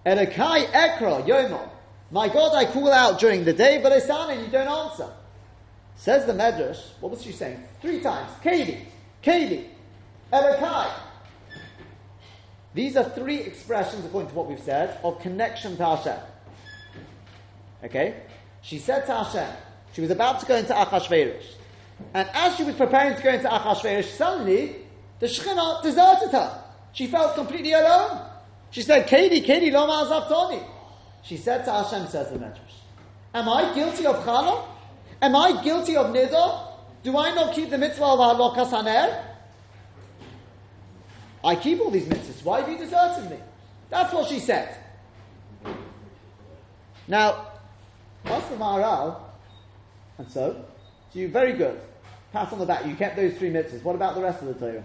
Erekai 0.06 0.68
Ekra, 0.68 1.26
Yomon. 1.26 1.68
My 2.12 2.28
God, 2.28 2.54
I 2.54 2.72
call 2.72 2.92
out 2.92 3.20
during 3.20 3.44
the 3.44 3.54
day, 3.54 3.80
but 3.82 3.92
Esana, 3.92 4.40
you 4.40 4.52
don't 4.52 4.68
answer. 4.68 5.12
Says 5.96 6.28
the 6.28 6.34
Medrash, 6.34 6.80
what 7.00 7.12
was 7.12 7.24
she 7.24 7.32
saying? 7.32 7.64
Three 7.82 8.02
times. 8.02 8.30
Keli, 8.44 8.82
Keli, 9.24 9.66
Erekai. 10.32 10.92
These 12.76 12.98
are 12.98 13.10
three 13.10 13.40
expressions, 13.40 14.06
according 14.06 14.30
to 14.30 14.36
what 14.36 14.46
we've 14.46 14.62
said, 14.62 15.00
of 15.04 15.20
connection 15.22 15.76
to 15.78 15.84
Hashem. 15.84 16.20
Okay? 17.84 18.22
She 18.62 18.78
said 18.78 19.08
to 19.08 19.24
Hashem, 19.24 19.50
she 19.94 20.02
was 20.02 20.12
about 20.12 20.42
to 20.42 20.46
go 20.46 20.56
into 20.56 20.74
Achashverosh. 20.74 21.46
And 22.14 22.30
as 22.34 22.56
she 22.56 22.64
was 22.64 22.76
preparing 22.76 23.16
to 23.16 23.22
go 23.22 23.30
into 23.30 23.48
Achashverosh, 23.48 24.12
suddenly 24.12 24.76
the 25.20 25.28
Shekhinah 25.28 25.84
deserted 25.84 26.32
her. 26.32 26.64
She 26.94 27.08
felt 27.08 27.36
completely 27.36 27.74
alone. 27.74 28.22
She 28.72 28.82
said, 28.82 29.08
Katie, 29.08 29.42
Katie, 29.42 29.72
Loma 29.72 30.06
Azavtoni. 30.06 30.66
She 31.24 31.38
said 31.38 31.66
to 31.66 31.72
Hashem, 31.72 32.08
says 32.08 32.32
the 32.32 32.38
Medrash, 32.38 32.60
Am 33.34 33.50
I 33.50 33.74
guilty 33.74 34.06
of 34.06 34.24
Chala? 34.24 34.66
Am 35.22 35.36
I 35.36 35.62
guilty 35.64 35.96
of 35.96 36.08
Nidor? 36.08 36.72
Do 37.04 37.18
I 37.18 37.34
not 37.34 37.54
keep 37.54 37.70
the 37.70 37.78
mitzvah 37.78 38.04
of 38.04 38.20
Halokas 38.20 38.70
Haner? 38.70 39.24
I 41.44 41.56
keep 41.56 41.80
all 41.80 41.92
these 41.92 42.06
mitzvahs. 42.06 42.44
Why 42.44 42.62
have 42.62 42.70
you 42.70 42.78
deserted 42.78 43.30
me? 43.30 43.38
That's 43.90 44.14
what 44.14 44.28
she 44.28 44.40
said. 44.40 44.78
Now, 47.08 47.52
ask 48.26 48.50
the 48.50 48.56
Maharal, 48.56 49.20
and 50.18 50.30
so, 50.32 50.66
so 51.16 51.22
you 51.22 51.30
very 51.30 51.54
good. 51.54 51.80
Pat 52.34 52.52
on 52.52 52.60
the 52.60 52.66
back. 52.66 52.86
You 52.86 52.94
kept 52.94 53.16
those 53.16 53.38
three 53.38 53.50
mitzvahs. 53.50 53.82
What 53.84 53.96
about 53.96 54.16
the 54.16 54.22
rest 54.22 54.42
of 54.42 54.50
the 54.50 54.54
Torah? 54.54 54.84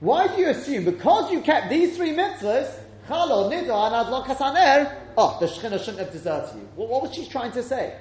Why 0.00 0.28
do 0.28 0.40
you 0.40 0.48
assume 0.48 0.86
because 0.86 1.30
you 1.30 1.42
kept 1.42 1.68
these 1.68 1.94
three 1.94 2.14
mitzvahs, 2.14 2.72
Chalo, 3.06 3.52
Nidor, 3.52 3.92
and 3.92 4.06
Adlok 4.06 4.24
Hasaner, 4.24 4.96
oh, 5.18 5.36
the 5.38 5.46
Shekhinah 5.46 5.78
shouldn't 5.78 5.98
have 5.98 6.10
deserted 6.10 6.56
you? 6.56 6.66
What, 6.74 6.88
what 6.88 7.02
was 7.02 7.14
she 7.14 7.28
trying 7.28 7.52
to 7.52 7.62
say? 7.62 7.98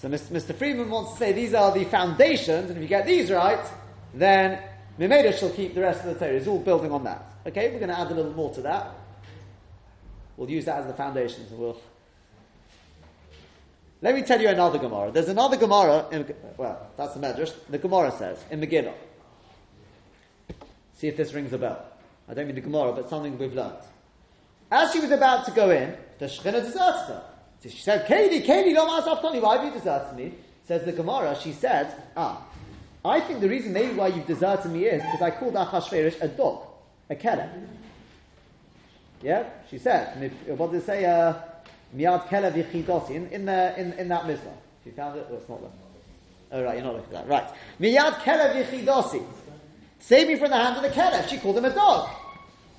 So 0.00 0.08
Mr. 0.08 0.54
Freeman 0.54 0.90
wants 0.90 1.12
to 1.12 1.18
say 1.18 1.32
these 1.32 1.54
are 1.54 1.72
the 1.72 1.84
foundations, 1.84 2.68
and 2.68 2.76
if 2.76 2.82
you 2.82 2.88
get 2.88 3.06
these 3.06 3.30
right, 3.30 3.64
then 4.12 4.60
Mimeda 4.98 5.38
shall 5.38 5.50
keep 5.50 5.74
the 5.74 5.80
rest 5.80 6.04
of 6.04 6.06
the 6.06 6.14
Torah. 6.14 6.36
It's 6.36 6.46
all 6.46 6.58
building 6.58 6.92
on 6.92 7.04
that. 7.04 7.24
Okay, 7.46 7.70
we're 7.70 7.78
going 7.78 7.90
to 7.90 7.98
add 7.98 8.10
a 8.10 8.14
little 8.14 8.32
more 8.32 8.52
to 8.54 8.62
that. 8.62 8.92
We'll 10.36 10.50
use 10.50 10.64
that 10.64 10.78
as 10.80 10.86
the 10.86 10.94
foundations, 10.94 11.50
and 11.50 11.58
we'll. 11.58 11.80
Let 14.02 14.14
me 14.14 14.22
tell 14.22 14.40
you 14.40 14.48
another 14.48 14.78
Gemara. 14.78 15.10
There's 15.10 15.28
another 15.28 15.56
Gemara, 15.56 16.06
in, 16.10 16.34
well, 16.56 16.90
that's 16.96 17.14
the 17.14 17.20
Medrash. 17.20 17.54
The 17.70 17.78
Gemara 17.78 18.12
says, 18.12 18.44
in 18.50 18.60
Megillah. 18.60 18.94
See 20.96 21.08
if 21.08 21.16
this 21.16 21.32
rings 21.32 21.52
a 21.52 21.58
bell. 21.58 21.82
I 22.28 22.34
don't 22.34 22.46
mean 22.46 22.56
the 22.56 22.60
Gemara, 22.60 22.92
but 22.92 23.08
something 23.08 23.38
we've 23.38 23.54
learned. 23.54 23.78
As 24.70 24.92
she 24.92 25.00
was 25.00 25.10
about 25.10 25.46
to 25.46 25.52
go 25.52 25.70
in, 25.70 25.96
the 26.18 26.26
Shekhinah 26.26 26.64
deserted 26.64 27.06
her. 27.08 27.24
So 27.64 27.70
she 27.70 27.78
said, 27.78 28.06
Katie, 28.06 28.40
Katie, 28.40 28.74
Lama 28.74 29.00
Asaftani, 29.00 29.40
why 29.40 29.56
have 29.56 29.64
you 29.64 29.70
deserted 29.70 30.14
me? 30.18 30.34
Says 30.68 30.84
the 30.84 30.92
Gemara, 30.92 31.34
she 31.42 31.54
said, 31.54 31.94
ah, 32.14 32.46
I 33.02 33.20
think 33.20 33.40
the 33.40 33.48
reason 33.48 33.72
maybe 33.72 33.94
why 33.94 34.08
you've 34.08 34.26
deserted 34.26 34.70
me 34.70 34.84
is 34.84 35.02
because 35.02 35.22
I 35.22 35.30
called 35.30 35.54
Achashverosh 35.54 36.20
a 36.20 36.28
dog, 36.28 36.60
a 37.08 37.14
kelev. 37.14 37.48
Yeah, 39.22 39.48
she 39.70 39.78
said, 39.78 40.30
what 40.46 40.72
did 40.72 40.82
it 40.82 40.84
say? 40.84 41.06
Uh, 41.06 41.36
Miad 41.96 42.28
kelev 42.28 42.52
yichidosi, 42.52 43.32
in, 43.32 43.46
that 43.46 43.78
Mizrah. 43.78 44.36
If 44.36 44.84
you 44.84 44.92
found 44.92 45.18
it, 45.18 45.26
well, 45.30 45.38
it's 45.38 45.48
not 45.48 45.62
there. 45.62 45.70
Oh, 46.52 46.62
right, 46.64 46.74
you're 46.74 46.84
not 46.84 46.96
looking 46.96 47.16
at 47.16 47.26
that. 47.26 47.28
Right. 47.28 47.50
Miyad 47.80 48.16
kelev 48.16 48.62
yichidosi. 48.62 49.24
Save 50.00 50.28
me 50.28 50.36
from 50.36 50.50
the 50.50 50.56
hand 50.58 50.76
of 50.76 50.82
the 50.82 50.90
kelev. 50.90 51.28
She 51.28 51.38
called 51.38 51.56
him 51.56 51.64
a 51.64 51.74
dog. 51.74 52.10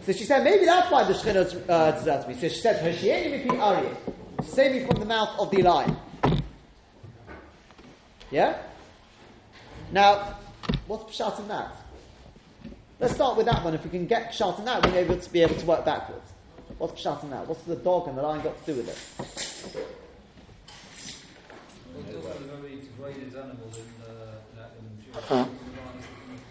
So 0.04 0.12
she 0.12 0.26
said, 0.26 0.44
maybe 0.44 0.66
that's 0.66 0.92
why 0.92 1.06
the 1.06 1.14
Shekhinah 1.14 1.70
uh, 1.70 1.92
deserts 1.94 2.28
me. 2.28 2.36
So 2.36 2.50
she 2.50 2.60
said, 2.60 2.84
Hoshieni 2.84 3.44
mipi 3.44 3.58
aryeh. 3.58 4.12
Save 4.44 4.72
me 4.74 4.86
from 4.86 5.00
the 5.00 5.06
mouth 5.06 5.38
of 5.40 5.52
the 5.52 5.62
lion. 5.64 5.98
Yeah? 8.32 8.58
Now, 9.92 10.38
what's 10.88 11.16
Pshat 11.18 11.40
in 11.40 11.48
that? 11.48 11.76
Let's 13.00 13.14
start 13.16 13.38
with 13.38 13.46
that 13.48 13.64
one. 13.64 13.74
If 13.74 13.84
we 13.84 13.90
can 13.90 14.08
get 14.08 14.32
Pshat 14.32 14.60
in 14.60 14.66
that, 14.66 14.84
we'll 14.84 14.92
be 14.94 14.98
able 15.00 15.18
to, 15.18 15.30
be 15.32 15.42
able 15.42 15.56
to 15.56 15.66
work 15.66 15.86
backwards. 15.86 16.32
What's 16.78 17.02
Pshat 17.02 17.24
in 17.24 17.30
that? 17.32 17.48
What's 17.48 17.64
the 17.64 17.76
dog 17.76 18.08
and 18.08 18.18
the 18.18 18.22
lion 18.22 18.42
got 18.42 18.58
to 18.66 18.72
do 18.74 18.78
with 18.78 18.90
it? 18.90 18.98
It's 21.98 22.16
also 22.16 22.30
a 22.30 22.58
very 22.58 22.76
degraded 22.78 23.36
animal 23.36 23.70
in, 23.74 23.82
in, 23.82 23.94
that- 24.56 24.72
in 24.80 25.04
Jewish 25.04 25.48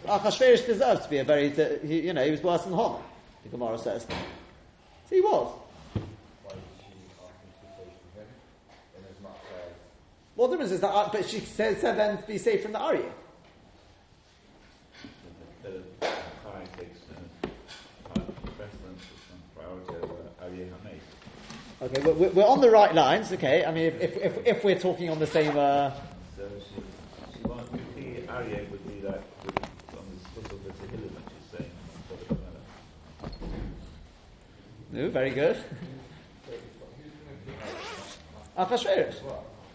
Achashverosh 0.06 0.66
deserves 0.66 1.02
to 1.04 1.08
be 1.10 1.18
a 1.18 1.24
very, 1.24 1.48
you 1.82 2.12
know, 2.12 2.22
he 2.24 2.30
was 2.30 2.42
worse 2.42 2.62
than 2.64 2.74
Haman, 2.74 3.00
the 3.42 3.48
Gemara 3.48 3.78
says. 3.78 4.02
So 4.02 5.14
he 5.14 5.20
was. 5.22 5.50
Why 6.44 6.52
did 6.52 6.62
she 6.78 6.92
ask 7.24 7.32
him 7.40 7.48
to 7.48 7.64
be 7.64 7.68
safe 7.72 7.96
from 8.12 8.20
him? 8.20 8.28
In 8.98 9.04
as 9.10 9.18
much 9.22 9.40
as 9.56 9.72
What 10.36 10.50
difference 10.50 10.72
is 10.72 10.80
that? 10.80 10.88
uh, 10.90 11.08
But 11.12 11.28
she 11.28 11.40
said, 11.40 11.78
said 11.80 11.96
then 11.96 12.18
to 12.20 12.26
be 12.26 12.38
safe 12.38 12.62
from 12.62 12.72
the 12.72 12.78
Arya. 12.80 13.02
The 15.62 15.80
Chai 16.00 16.64
takes 16.76 16.98
uh, 18.14 18.20
precedence 18.56 19.02
and 19.32 19.40
priority 19.56 19.94
over 20.02 20.14
Aryeh 20.42 20.68
HaMeis. 20.70 21.02
Okay, 21.82 22.00
we're- 22.02 22.16
we're, 22.16 22.30
we're 22.30 22.46
on 22.46 22.60
the 22.60 22.70
right 22.70 22.94
lines. 22.94 23.32
Okay, 23.32 23.64
I 23.64 23.70
mean, 23.72 23.86
if, 23.86 24.00
if, 24.02 24.16
if, 24.16 24.46
if 24.46 24.64
we're 24.64 24.78
talking 24.78 25.08
on 25.10 25.18
the 25.18 25.26
same. 25.26 25.56
Uh, 25.56 25.90
So 26.36 26.48
she, 26.74 26.82
she 27.38 27.46
wants 27.46 27.70
the 27.94 28.22
Aryeh 28.32 28.68
would 28.70 28.86
be 28.88 29.00
that 29.06 29.22
would, 29.44 29.58
on 29.60 30.04
the 30.10 30.28
foot 30.40 30.52
of 30.52 30.64
the 30.64 30.70
Tehillim 30.70 31.14
that 31.14 31.32
she's 31.32 31.58
saying 31.58 31.70
on 31.94 32.18
top 32.18 32.20
of 32.22 32.28
the 32.28 33.30
Melech. 34.92 35.04
no, 35.04 35.10
very 35.10 35.30
good. 35.30 35.56
Achashverosh. 38.58 39.14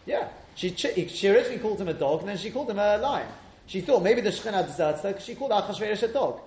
Yeah, 0.06 0.28
she 0.68 1.08
she 1.08 1.30
originally 1.30 1.60
called 1.60 1.80
him 1.80 1.88
a 1.88 1.94
dog, 1.94 2.20
and 2.20 2.30
then 2.30 2.38
she 2.38 2.52
called 2.52 2.70
him 2.70 2.80
a 2.80 2.98
lion. 2.98 3.28
She 3.66 3.80
thought 3.80 4.04
maybe 4.04 4.20
the 4.20 4.30
Shekhinah 4.30 4.66
deserted 4.66 5.02
her 5.02 5.10
because 5.10 5.24
she 5.24 5.36
called 5.36 5.52
Achashverosh 5.52 6.04
a 6.04 6.08
dog. 6.10 6.42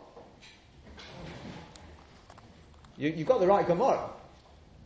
You, 2.98 3.08
you 3.10 3.24
got 3.24 3.40
the 3.40 3.46
right 3.46 3.66
Gemara. 3.66 4.10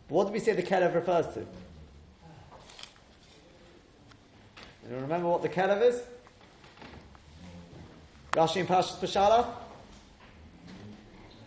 But 0.08 0.14
what 0.14 0.24
did 0.24 0.32
we 0.32 0.38
say 0.38 0.52
the 0.52 0.62
Kelev 0.62 0.94
refers 0.94 1.26
to? 1.34 1.40
You 4.88 4.96
remember 4.96 5.28
what 5.28 5.42
the 5.42 5.48
Kelev 5.48 5.82
is? 5.82 6.00
Rashi 8.32 8.60
and 8.60 8.68
Pashala? 8.68 9.48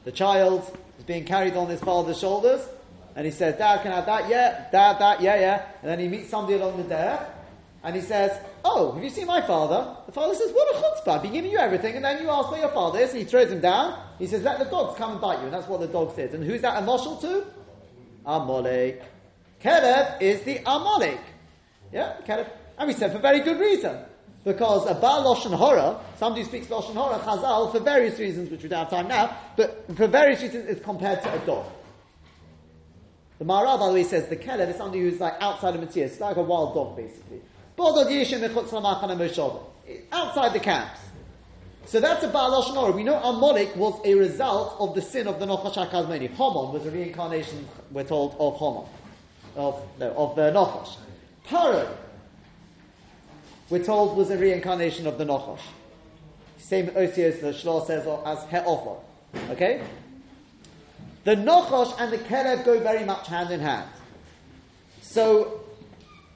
The 0.04 0.12
child 0.12 0.78
is 0.98 1.06
being 1.06 1.24
carried 1.24 1.56
on 1.56 1.70
his 1.70 1.80
father's 1.80 2.20
shoulders, 2.20 2.68
and 3.16 3.26
he 3.26 3.32
says, 3.32 3.58
Dad, 3.58 3.84
can 3.84 3.94
I 3.94 3.96
have 3.96 4.06
that? 4.08 4.28
Yeah. 4.28 4.66
Dad, 4.72 5.00
that? 5.00 5.22
Yeah, 5.22 5.40
yeah. 5.40 5.66
And 5.82 5.92
then 5.92 6.00
he 6.00 6.08
meets 6.10 6.30
somebody 6.30 6.58
along 6.58 6.78
the 6.78 6.84
there, 6.84 7.39
and 7.84 7.96
he 7.96 8.02
says, 8.02 8.38
"Oh, 8.66 8.92
have 8.92 9.04
you 9.04 9.10
seen 9.10 9.28
my 9.28 9.42
father?" 9.42 9.96
The 10.06 10.12
father 10.12 10.36
says, 10.36 10.52
"What 10.52 10.76
a 10.76 10.80
chutzpah! 10.80 11.22
Been 11.22 11.34
giving 11.34 11.52
you 11.52 11.58
everything, 11.58 11.96
and 11.96 12.04
then 12.04 12.22
you 12.22 12.30
ask 12.30 12.52
where 12.52 12.62
your 12.62 12.70
father 12.70 13.00
is." 13.00 13.12
And 13.12 13.20
he 13.20 13.26
throws 13.26 13.52
him 13.52 13.62
down. 13.62 13.98
He 14.18 14.28
says, 14.28 14.44
"Let 14.44 14.60
the 14.60 14.66
dogs 14.66 14.98
come 14.98 15.14
and 15.14 15.22
bite 15.22 15.40
you," 15.40 15.46
and 15.46 15.54
that's 15.54 15.68
what 15.68 15.80
the 15.80 15.88
dog 15.88 16.16
says. 16.16 16.34
And 16.34 16.44
who's 16.44 16.62
that 16.62 16.78
a 16.78 16.82
marshal 16.82 17.18
to? 17.18 17.46
Amalek. 18.26 19.02
Kelev 19.64 20.22
is 20.22 20.42
the 20.44 20.60
Amalek. 20.66 21.20
Yeah, 21.92 22.18
Kelev. 22.28 22.50
And 22.78 22.88
we 22.88 22.94
said 22.94 23.12
for 23.12 23.20
very 23.20 23.42
good 23.42 23.60
reason. 23.60 23.98
Because 24.46 24.90
a 24.90 24.96
Baal 24.96 25.36
Lashon 25.36 25.54
Hora, 25.54 26.00
somebody 26.18 26.44
who 26.44 26.48
speaks 26.48 26.68
Lashon 26.68 26.96
Hora, 26.96 27.20
Chazal, 27.20 27.72
for 27.72 27.80
various 27.80 28.18
reasons, 28.20 28.50
which 28.50 28.64
we 28.64 28.70
don't 28.70 28.80
have 28.80 28.90
time 28.90 29.10
now, 29.10 29.36
but 29.58 29.86
for 29.98 30.08
various 30.08 30.42
reasons 30.42 30.66
is 30.66 30.80
compared 30.82 31.22
to 31.24 31.34
a 31.34 31.46
dog. 31.46 31.66
The 33.40 33.46
Maharal, 33.46 33.80
by 33.80 33.88
the 33.88 33.94
way, 33.94 34.04
says 34.04 34.28
the 34.28 34.38
Kelev 34.38 34.70
is 34.70 34.78
somebody 34.78 35.02
who's 35.02 35.20
like 35.20 35.34
outside 35.42 35.76
of 35.76 35.82
Matthias, 35.82 36.14
it's 36.14 36.22
like 36.22 36.38
a 36.38 36.42
wild 36.42 36.74
dog, 36.74 36.96
basically. 36.96 37.42
Outside 40.12 40.54
the 40.54 40.60
camps. 40.60 41.00
So 41.86 42.00
that's 42.00 42.24
a 42.24 42.28
Baal 42.28 42.62
Hora. 42.62 42.92
We 42.92 43.04
know 43.04 43.16
Amalek 43.16 43.76
was 43.76 44.00
a 44.06 44.14
result 44.14 44.76
of 44.80 44.94
the 44.94 45.02
sin 45.02 45.28
of 45.28 45.40
the 45.40 45.46
Nochash 45.48 45.74
HaKadmoni. 45.74 46.36
Homon 46.36 46.72
was 46.72 46.86
a 46.86 46.92
reincarnation, 46.92 47.68
we're 47.92 48.04
told, 48.04 48.34
of 48.34 48.60
Homon. 48.60 48.88
Of, 49.56 49.82
no, 49.98 50.12
of 50.12 50.36
the 50.36 50.52
Nochash. 50.52 50.98
Paro, 51.48 51.90
we're 53.70 53.84
told, 53.84 54.16
was 54.16 54.30
a 54.30 54.38
reincarnation 54.38 55.08
of 55.08 55.18
the 55.18 55.26
Nochash. 55.26 55.62
Same 56.60 56.88
Osios, 56.90 57.42
the 57.42 57.54
Shlor 57.54 57.88
says, 57.88 58.06
as 58.26 58.44
He'ofor. 58.50 59.00
Okay? 59.50 59.82
The 61.24 61.36
Nochash 61.36 61.96
and 62.00 62.14
the 62.14 62.20
Kelev 62.20 62.66
go 62.66 62.80
very 62.80 63.04
much 63.04 63.28
hand 63.28 63.52
in 63.52 63.62
hand. 63.62 63.90
So, 65.02 65.62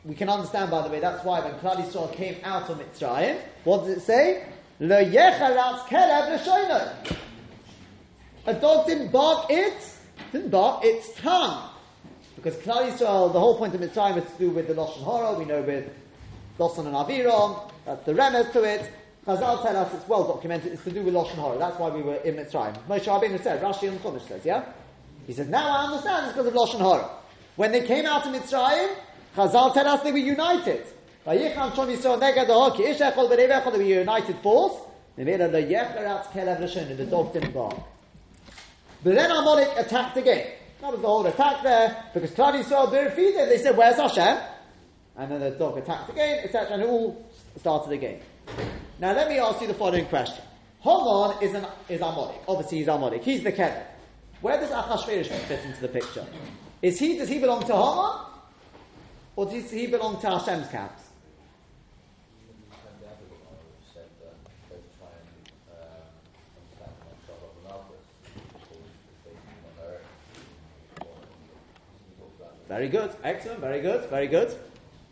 we 0.05 0.15
can 0.15 0.29
understand, 0.29 0.69
by 0.69 0.81
the 0.81 0.89
way, 0.89 0.99
that's 0.99 1.23
why 1.23 1.39
when 1.39 1.53
Klal 1.55 1.77
Yisrael 1.77 2.11
came 2.13 2.35
out 2.43 2.69
of 2.69 2.77
Mitzrayim, 2.77 3.39
what 3.63 3.85
does 3.85 3.97
it 3.97 4.01
say? 4.01 4.45
Lo 4.79 5.01
yechalatz 5.01 5.85
kelev 5.87 6.45
l'shoino. 6.45 7.17
A 8.45 8.53
dog 8.53 8.85
didn't 8.85 9.11
bark 9.11 9.45
its, 9.49 10.01
didn't 10.33 10.49
bark 10.49 10.83
its 10.83 11.13
tongue. 11.21 11.69
Because 12.35 12.55
Klal 12.55 12.91
Yisrael, 12.91 13.31
the 13.31 13.39
whole 13.39 13.57
point 13.57 13.73
of 13.75 13.79
Mitzrayim 13.79 14.17
is 14.17 14.29
to 14.33 14.39
do 14.39 14.49
with 14.49 14.67
the 14.67 14.73
Lashon 14.73 15.03
Hora, 15.03 15.39
we 15.39 15.45
know 15.45 15.61
with 15.61 15.89
Dosan 16.59 16.85
and 16.87 16.95
Aviram, 16.95 17.71
that's 17.85 18.05
the 18.05 18.13
remez 18.13 18.51
to 18.51 18.63
it. 18.63 18.91
Chazal 19.25 19.63
tell 19.63 19.77
us 19.77 19.93
it's 19.93 20.07
well 20.09 20.27
documented, 20.27 20.73
it's 20.73 20.83
to 20.83 20.91
do 20.91 21.01
with 21.01 21.13
Lashon 21.13 21.35
Hora, 21.35 21.57
that's 21.57 21.79
why 21.79 21.87
we 21.87 22.01
were 22.01 22.15
in 22.15 22.35
Mitzrayim. 22.35 22.75
Moshe 22.89 23.05
Rabbeinu 23.05 23.41
said, 23.41 23.61
Rashi 23.61 23.87
and 23.87 24.01
Chumash 24.01 24.27
says, 24.27 24.43
yeah? 24.43 24.65
He 25.27 25.31
says, 25.31 25.47
now 25.47 25.69
I 25.69 25.85
understand 25.85 26.25
it's 26.25 26.35
because 26.35 26.47
of 26.47 26.53
Lashon 26.53 26.81
Hora. 26.81 27.09
When 27.55 27.71
they 27.71 27.85
came 27.85 28.05
out 28.05 28.27
of 28.27 28.33
Mitzrayim, 28.33 28.93
Chazal 29.36 29.73
tell 29.73 29.88
us 29.88 30.01
they 30.03 30.11
were 30.11 30.17
united. 30.17 30.86
They 31.25 31.38
were 33.77 33.84
united 33.84 34.36
force. 34.39 34.73
The 35.15 37.07
dog 37.09 37.34
didn't 37.34 37.53
bark. 37.53 37.75
But 39.03 39.15
then 39.15 39.31
Amalek 39.31 39.69
attacked 39.77 40.17
again. 40.17 40.47
That 40.81 40.91
was 40.91 41.01
the 41.01 41.07
whole 41.07 41.25
attack 41.25 41.63
there, 41.63 42.05
because 42.13 42.31
Klal 42.31 42.53
Yisrael 42.61 42.91
Birfide, 42.91 43.47
they 43.47 43.57
said, 43.57 43.77
where's 43.77 43.95
Hashem? 43.95 44.38
And 45.15 45.31
then 45.31 45.39
the 45.39 45.51
dog 45.51 45.77
attacked 45.77 46.09
again, 46.09 46.43
etc., 46.43 46.73
and 46.73 46.84
it 46.84 46.89
all 46.89 47.25
started 47.57 47.93
again. 47.93 48.19
Now 48.99 49.13
let 49.13 49.29
me 49.29 49.39
ask 49.39 49.61
you 49.61 49.67
the 49.67 49.73
following 49.73 50.05
question. 50.07 50.43
Haman 50.81 51.41
is, 51.41 51.53
an, 51.53 51.65
is 51.88 52.01
Amalek. 52.01 52.41
Obviously 52.47 52.79
he's 52.79 52.88
Amalek. 52.88 53.23
He's 53.23 53.43
the 53.43 53.51
Kelev. 53.51 53.86
Where 54.41 54.59
does 54.59 54.71
Achashverosh 54.71 55.27
fit 55.27 55.63
into 55.65 55.81
the 55.81 55.88
picture? 55.88 56.25
Is 56.81 56.99
he, 56.99 57.17
does 57.17 57.29
he 57.29 57.39
belong 57.39 57.61
to 57.67 57.73
Haman? 57.73 58.32
Or 59.36 59.45
does 59.45 59.71
he 59.71 59.88
belong 59.88 60.21
to 60.21 60.29
Hashem's 60.29 60.69
about 60.69 60.91
Very 72.73 72.89
good. 72.89 73.11
Excellent. 73.23 73.59
Very 73.59 73.81
good. 73.81 74.09
Very 74.09 74.27
good. 74.27 74.57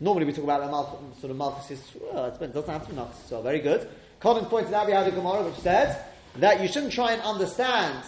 Normally 0.00 0.26
we 0.26 0.32
talk 0.32 0.42
about 0.42 0.62
the 0.62 0.66
Malchus, 0.66 1.20
sort 1.20 1.30
of 1.30 1.36
Malchus, 1.36 1.92
well, 2.12 2.26
it 2.26 2.52
doesn't 2.52 2.68
have 2.68 2.82
to 2.82 2.90
be 2.90 2.96
Malchus, 2.96 3.22
so 3.28 3.40
very 3.40 3.60
good. 3.60 3.88
Collins 4.18 4.48
pointed 4.48 4.74
out 4.74 4.86
we 4.86 4.92
had 4.92 5.06
a 5.06 5.12
Gemara 5.12 5.44
which 5.44 5.60
said 5.60 6.04
that 6.38 6.60
you 6.60 6.66
shouldn't 6.66 6.92
try 6.92 7.12
and 7.12 7.22
understand 7.22 8.02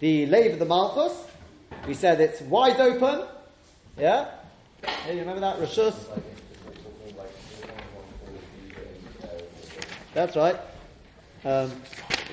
the 0.00 0.26
lave 0.26 0.52
of 0.52 0.58
the 0.58 0.66
Malchus. 0.66 1.24
We 1.86 1.94
said 1.94 2.20
it's 2.20 2.42
wide 2.42 2.78
open. 2.78 3.26
Yeah? 3.98 4.28
Yeah, 4.82 5.12
you 5.12 5.20
remember 5.20 5.40
that? 5.40 5.58
Rishus? 5.58 5.94
That's 10.14 10.36
right. 10.36 10.56
Um, 11.44 11.72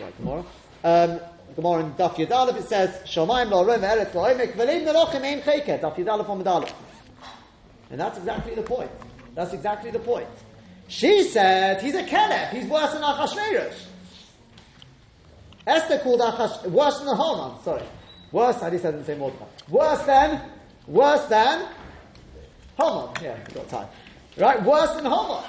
right, 0.02 0.18
Gemara. 0.18 0.46
Um, 0.84 1.20
Gemara 1.56 1.80
in 1.82 1.94
Daf 1.94 2.16
Yud 2.16 2.58
it 2.58 2.64
says, 2.64 3.02
Shomayim 3.06 3.50
lo 3.50 3.66
rom 3.66 3.82
eretz 3.82 4.14
lo 4.14 4.24
emek 4.24 4.54
v'lim 4.54 4.86
nelochim 4.86 5.22
ein 5.22 5.42
cheket. 5.42 5.82
Daf 5.82 5.96
Yud 5.96 6.12
Aleph 6.12 6.30
on 6.30 6.44
Medalef. 6.44 6.74
And 7.92 8.00
that's 8.00 8.18
exactly 8.18 8.56
the 8.56 8.64
point. 8.64 8.92
That's 9.36 9.54
exactly 9.54 9.92
the 9.92 10.00
point. 10.00 10.28
She 10.88 11.24
said, 11.24 11.82
he's 11.82 11.96
a 11.96 12.04
Kelev. 12.04 12.52
He's 12.52 12.66
worse 12.66 12.94
than 12.94 13.02
Achashverosh. 13.02 13.86
Esther 15.68 16.00
called 16.00 16.22
Achash, 16.22 16.66
worse 16.68 16.98
than 16.98 17.08
the 17.08 17.16
Haman, 17.16 17.64
sorry. 17.64 17.84
Worse, 18.32 18.62
I 18.62 18.70
just 18.70 18.84
didn't 18.84 19.06
say 19.06 19.18
more 19.18 19.32
than. 19.32 19.48
Worse 19.70 20.02
than, 20.04 20.42
worse 20.88 21.26
than 21.26 21.68
Haman. 22.78 23.10
Yeah, 23.22 23.38
we've 23.38 23.54
got 23.56 23.70
time. 23.70 23.88
Right, 24.38 24.62
worse 24.64 24.92
than 24.96 25.06
Haman. 25.06 25.44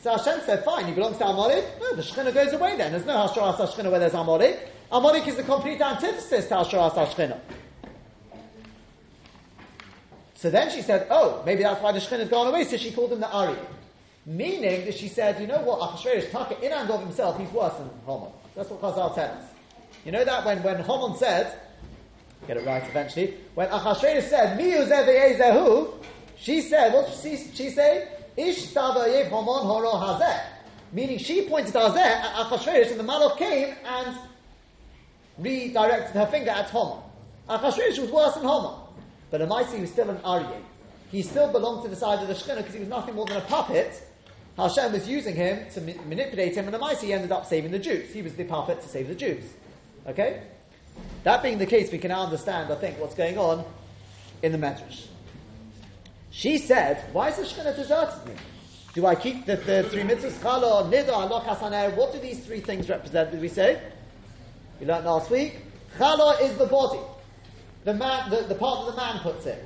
So 0.00 0.16
Hashem 0.16 0.40
said, 0.44 0.64
fine, 0.64 0.86
he 0.86 0.92
belongs 0.92 1.18
to 1.18 1.26
Amalek. 1.26 1.64
No, 1.80 1.94
the 1.94 2.02
Shekhinah 2.02 2.34
goes 2.34 2.52
away 2.52 2.76
then. 2.76 2.90
There's 2.90 3.06
no 3.06 3.14
Hashras 3.14 3.54
HaShekhinah 3.54 3.90
where 3.90 4.00
there's 4.00 4.14
Amalek. 4.14 4.68
Amalek 4.90 5.28
is 5.28 5.36
the 5.36 5.44
complete 5.44 5.80
antithesis 5.80 6.48
to 6.48 6.54
Hashras 6.54 6.94
HaShekhinah. 6.94 7.38
So 10.34 10.50
then 10.50 10.70
she 10.70 10.82
said, 10.82 11.06
oh, 11.08 11.40
maybe 11.46 11.62
that's 11.62 11.80
why 11.80 11.92
the 11.92 12.00
Shekhinah 12.00 12.18
has 12.18 12.28
gone 12.28 12.48
away, 12.48 12.64
so 12.64 12.76
she 12.76 12.90
called 12.90 13.12
him 13.12 13.20
the 13.20 13.30
Ari. 13.30 13.56
Meaning 14.26 14.86
that 14.86 14.94
she 14.96 15.06
said, 15.06 15.40
you 15.40 15.46
know 15.46 15.60
what, 15.60 15.78
Achashverosh, 15.78 16.32
Taka, 16.32 16.60
in 16.64 16.72
and 16.72 16.90
of 16.90 17.00
himself, 17.00 17.38
he's 17.38 17.50
worse 17.50 17.74
than 17.74 17.88
Haman. 18.04 18.30
That's 18.56 18.70
what 18.70 18.80
Chazal 18.80 19.14
tells. 19.14 19.44
You 20.04 20.10
know 20.10 20.24
that 20.24 20.44
when, 20.44 20.64
when 20.64 20.82
Haman 20.82 21.16
said, 21.16 21.60
get 22.48 22.56
it 22.56 22.66
right 22.66 22.82
eventually, 22.88 23.34
when 23.54 23.68
Achashverosh 23.68 24.22
said, 24.22 24.56
Mi 24.56 24.72
Zehu, 24.72 25.94
she 26.42 26.60
said, 26.60 26.92
what 26.92 27.08
she, 27.22 27.36
she 27.36 27.70
say? 27.70 28.08
Ish 28.36 28.72
Tavayev 28.72 29.24
Haman 29.24 29.64
Horo 29.64 29.92
Hazeh. 29.92 30.42
Meaning 30.92 31.18
she 31.18 31.48
pointed 31.48 31.72
to 31.72 31.78
Hazeh 31.78 31.98
at 31.98 32.34
Achashverosh 32.34 32.90
and 32.90 32.98
the 32.98 33.04
Malach 33.04 33.36
came 33.36 33.74
and 33.86 34.16
redirected 35.38 36.16
her 36.16 36.26
finger 36.26 36.50
at 36.50 36.68
Haman. 36.70 36.98
Achashverosh 37.48 37.98
was 38.00 38.10
worse 38.10 38.34
than 38.34 38.42
Haman. 38.42 38.74
But 39.30 39.40
Amaisi 39.42 39.80
was 39.80 39.92
still 39.92 40.10
an 40.10 40.16
Aryeh. 40.18 40.62
He 41.12 41.22
still 41.22 41.50
belonged 41.52 41.84
to 41.84 41.88
the 41.88 41.96
side 41.96 42.20
of 42.20 42.26
the 42.26 42.34
Shekhinah 42.34 42.56
because 42.56 42.74
he 42.74 42.80
was 42.80 42.88
nothing 42.88 43.14
more 43.14 43.26
than 43.26 43.36
a 43.36 43.42
puppet. 43.42 44.02
Hashem 44.56 44.92
was 44.92 45.08
using 45.08 45.36
him 45.36 45.70
to 45.74 45.80
ma- 45.80 46.02
manipulate 46.08 46.56
him, 46.56 46.66
and 46.66 46.76
Amaisi 46.76 47.10
ended 47.10 47.30
up 47.30 47.46
saving 47.46 47.70
the 47.70 47.78
Jews. 47.78 48.12
He 48.12 48.20
was 48.20 48.34
the 48.34 48.44
puppet 48.44 48.82
to 48.82 48.88
save 48.88 49.08
the 49.08 49.14
Jews. 49.14 49.44
Okay? 50.08 50.42
That 51.22 51.42
being 51.42 51.58
the 51.58 51.66
case, 51.66 51.92
we 51.92 51.98
can 51.98 52.08
now 52.08 52.24
understand, 52.24 52.72
I 52.72 52.76
think, 52.76 52.98
what's 52.98 53.14
going 53.14 53.38
on 53.38 53.64
in 54.42 54.52
the 54.52 54.58
Medrash. 54.58 55.06
She 56.32 56.56
said, 56.56 57.04
why 57.12 57.28
is 57.28 57.36
the 57.36 57.42
Shekhinah 57.42 57.76
deserted 57.76 58.26
me? 58.26 58.34
Do 58.94 59.06
I 59.06 59.14
keep 59.14 59.46
the, 59.46 59.56
the 59.56 59.84
three 59.84 60.02
mitzvahs? 60.02 60.32
Chala, 60.40 60.90
Nida, 60.90 61.44
Hasaneh. 61.44 61.94
What 61.94 62.12
do 62.12 62.18
these 62.18 62.44
three 62.44 62.60
things 62.60 62.88
represent, 62.88 63.30
did 63.30 63.40
we 63.40 63.48
say? 63.48 63.80
We 64.80 64.86
learned 64.86 65.04
last 65.04 65.30
week. 65.30 65.58
Chala 65.98 66.40
is 66.42 66.56
the 66.56 66.66
body. 66.66 67.00
The 67.84 67.94
man, 67.94 68.30
the, 68.30 68.42
the 68.48 68.54
part 68.54 68.86
that 68.86 68.92
the 68.92 68.96
man 68.96 69.20
puts 69.20 69.44
in. 69.46 69.58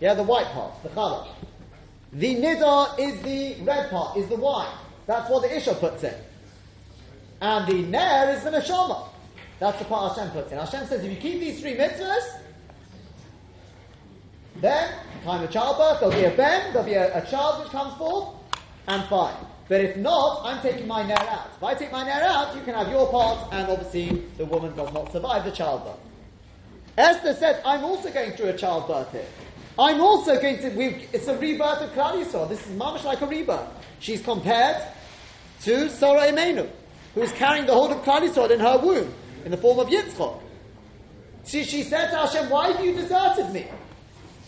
Yeah, 0.00 0.14
the 0.14 0.22
white 0.22 0.46
part, 0.46 0.82
the 0.82 0.88
chala. 0.90 1.28
The 2.12 2.34
nida 2.36 2.98
is 2.98 3.22
the 3.22 3.62
red 3.64 3.90
part, 3.90 4.16
is 4.16 4.28
the 4.28 4.36
wine. 4.36 4.74
That's 5.06 5.30
what 5.30 5.42
the 5.42 5.56
isha 5.56 5.74
puts 5.74 6.02
in. 6.02 6.14
And 7.40 7.66
the 7.68 7.82
ner 7.82 8.34
is 8.36 8.42
the 8.42 8.50
neshama. 8.50 9.06
That's 9.60 9.78
the 9.78 9.84
part 9.84 10.16
Hashem 10.16 10.32
puts 10.32 10.50
in. 10.50 10.58
Hashem 10.58 10.86
says, 10.86 11.04
if 11.04 11.10
you 11.10 11.18
keep 11.18 11.38
these 11.38 11.60
three 11.60 11.74
mitzvahs, 11.74 12.40
then, 14.56 14.92
time 15.24 15.42
of 15.42 15.50
childbirth, 15.50 16.00
there'll 16.00 16.14
be 16.14 16.24
a 16.24 16.36
ben, 16.36 16.72
there'll 16.72 16.86
be 16.86 16.94
a, 16.94 17.16
a 17.22 17.26
child 17.26 17.62
which 17.62 17.72
comes 17.72 17.94
forth, 17.96 18.34
and 18.88 19.04
fine. 19.08 19.34
But 19.68 19.82
if 19.82 19.96
not, 19.96 20.42
I'm 20.44 20.60
taking 20.62 20.86
my 20.88 21.06
ner 21.06 21.14
out. 21.14 21.50
If 21.56 21.62
I 21.62 21.74
take 21.74 21.92
my 21.92 22.02
ner 22.02 22.22
out, 22.24 22.56
you 22.56 22.62
can 22.62 22.74
have 22.74 22.88
your 22.88 23.08
part, 23.10 23.52
and 23.52 23.70
obviously 23.70 24.24
the 24.36 24.44
woman 24.46 24.74
does 24.74 24.92
not 24.92 25.12
survive 25.12 25.44
the 25.44 25.52
childbirth. 25.52 25.98
Esther 26.98 27.34
said, 27.34 27.62
I'm 27.64 27.84
also 27.84 28.10
going 28.10 28.32
through 28.32 28.48
a 28.48 28.56
childbirth 28.56 29.12
here. 29.12 29.26
I'm 29.78 30.00
also 30.00 30.40
going 30.40 30.58
to, 30.58 31.14
it's 31.14 31.28
a 31.28 31.38
rebirth 31.38 31.82
of 31.82 31.90
Klal. 31.92 32.48
This 32.48 32.66
is 32.66 32.76
mamish 32.76 33.04
like 33.04 33.20
a 33.22 33.26
rebirth. 33.26 33.68
She's 34.00 34.20
compared 34.20 34.82
to 35.62 35.88
Sarah 35.88 36.32
Imenu, 36.32 36.68
who's 37.14 37.32
carrying 37.32 37.66
the 37.66 37.72
whole 37.72 37.90
of 37.90 38.02
Klal 38.02 38.50
in 38.50 38.60
her 38.60 38.78
womb, 38.78 39.14
in 39.44 39.50
the 39.52 39.56
form 39.56 39.78
of 39.78 39.88
Yitzchok. 39.88 40.42
She, 41.46 41.64
she 41.64 41.82
said 41.84 42.10
to 42.10 42.16
Hashem, 42.16 42.50
why 42.50 42.72
have 42.72 42.84
you 42.84 42.92
deserted 42.92 43.52
me? 43.52 43.68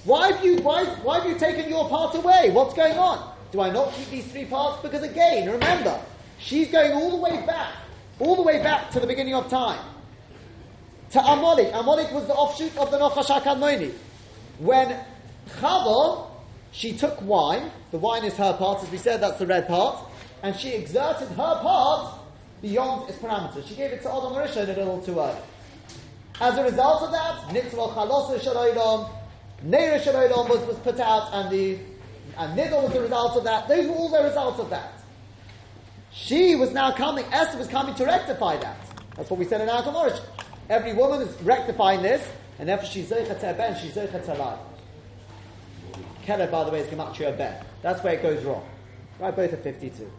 Why 0.05 0.33
have 0.33 0.45
you, 0.45 0.57
why, 0.59 0.85
why 0.85 1.21
have 1.21 1.29
you 1.29 1.39
taken 1.39 1.69
your 1.69 1.89
part 1.89 2.15
away? 2.15 2.51
What's 2.51 2.75
going 2.75 2.99
on? 2.99 3.33
Do 3.53 3.61
I 3.61 3.71
not 3.71 3.93
keep 3.93 4.09
these 4.11 4.27
three 4.27 4.47
parts? 4.47 4.83
Because 4.83 5.03
again, 5.03 5.49
remember, 5.49 6.01
she's 6.39 6.71
going 6.71 6.93
all 6.93 7.11
the 7.11 7.17
way 7.23 7.45
back, 7.47 7.75
all 8.19 8.35
the 8.35 8.43
way 8.43 8.63
back 8.63 8.91
to 8.93 9.01
the 9.01 9.07
beginning 9.07 9.35
of 9.35 9.49
time. 9.49 9.79
To 11.11 11.21
Amalek. 11.21 11.71
Amalek 11.75 12.11
was 12.13 12.27
the 12.27 12.35
offshoot 12.35 12.77
of 12.79 12.91
the 12.91 12.99
Nochash 12.99 13.29
HaKadmoni. 13.29 13.93
When 14.59 14.99
Chava, 15.61 16.27
she 16.73 16.97
took 16.97 17.21
wine, 17.23 17.71
the 17.91 17.99
wine 17.99 18.25
is 18.25 18.35
her 18.37 18.55
part, 18.55 18.83
as 18.83 18.91
we 18.91 18.99
said, 18.99 19.21
that's 19.21 19.39
the 19.39 19.47
red 19.47 19.69
part, 19.69 19.99
and 20.43 20.57
she 20.57 20.71
exerted 20.71 21.29
her 21.29 21.35
part 21.37 22.19
beyond 22.63 23.11
its 23.11 23.19
parameters. 23.19 23.69
She 23.69 23.75
gave 23.75 23.93
it 23.93 24.03
to 24.03 24.09
Adam 24.09 24.33
Rishon 24.33 24.65
a 24.65 24.73
little 24.73 25.03
too 25.03 25.21
early. 25.21 25.37
As 26.41 26.57
a 26.57 26.65
result 26.65 27.03
of 27.03 27.13
that, 27.13 27.55
Nitzvah 27.55 27.93
Chalosa 27.95 28.39
Shaloidom, 28.41 29.11
Neira 29.65 30.01
Shaloidom 30.01 30.49
was, 30.49 30.67
was 30.67 30.77
put 30.79 30.99
out, 30.99 31.33
and 31.33 31.51
the 31.51 31.79
and 32.37 32.59
Nidal 32.59 32.85
was 32.85 32.93
the 32.93 33.01
result 33.01 33.37
of 33.37 33.45
that. 33.45 33.69
Those 33.69 33.87
were 33.87 33.95
all 33.95 34.09
the 34.09 34.23
results 34.23 34.59
of 34.59 34.71
that. 34.71 34.93
She 36.13 36.55
was 36.55 36.73
now 36.73 36.93
coming, 36.93 37.25
Esther 37.33 37.59
was 37.59 37.69
coming 37.69 37.95
to 37.95 38.05
rectify 38.05 38.57
that. 38.59 38.77
That's 39.17 39.31
what 39.31 39.39
we 39.39 39.45
said 39.45 39.61
in 39.61 39.69
our 39.69 39.83
Gemara. 39.83 40.19
Every 40.69 40.95
woman 40.95 41.23
is 41.23 41.43
rectifying 41.43 42.03
this, 42.03 42.27
and 42.59 42.69
therefore 42.69 42.89
she's 42.89 43.11
Zeichet 43.11 43.41
to 43.41 43.55
Ben, 43.55 43.79
she's 43.81 43.93
Zeichet 43.95 44.25
to 44.27 44.35
life. 44.35 44.59
Kelev, 46.25 46.51
by 46.51 46.65
the 46.65 46.71
way, 46.71 46.81
is 46.81 46.87
Gematria 46.89 47.37
Ben. 47.37 47.65
That's 47.83 48.03
where 48.03 48.15
it 48.15 48.23
goes 48.23 48.45
wrong. 48.45 48.67
Right, 49.19 49.35
both 49.35 49.53
are 49.53 49.57
52. 49.57 50.11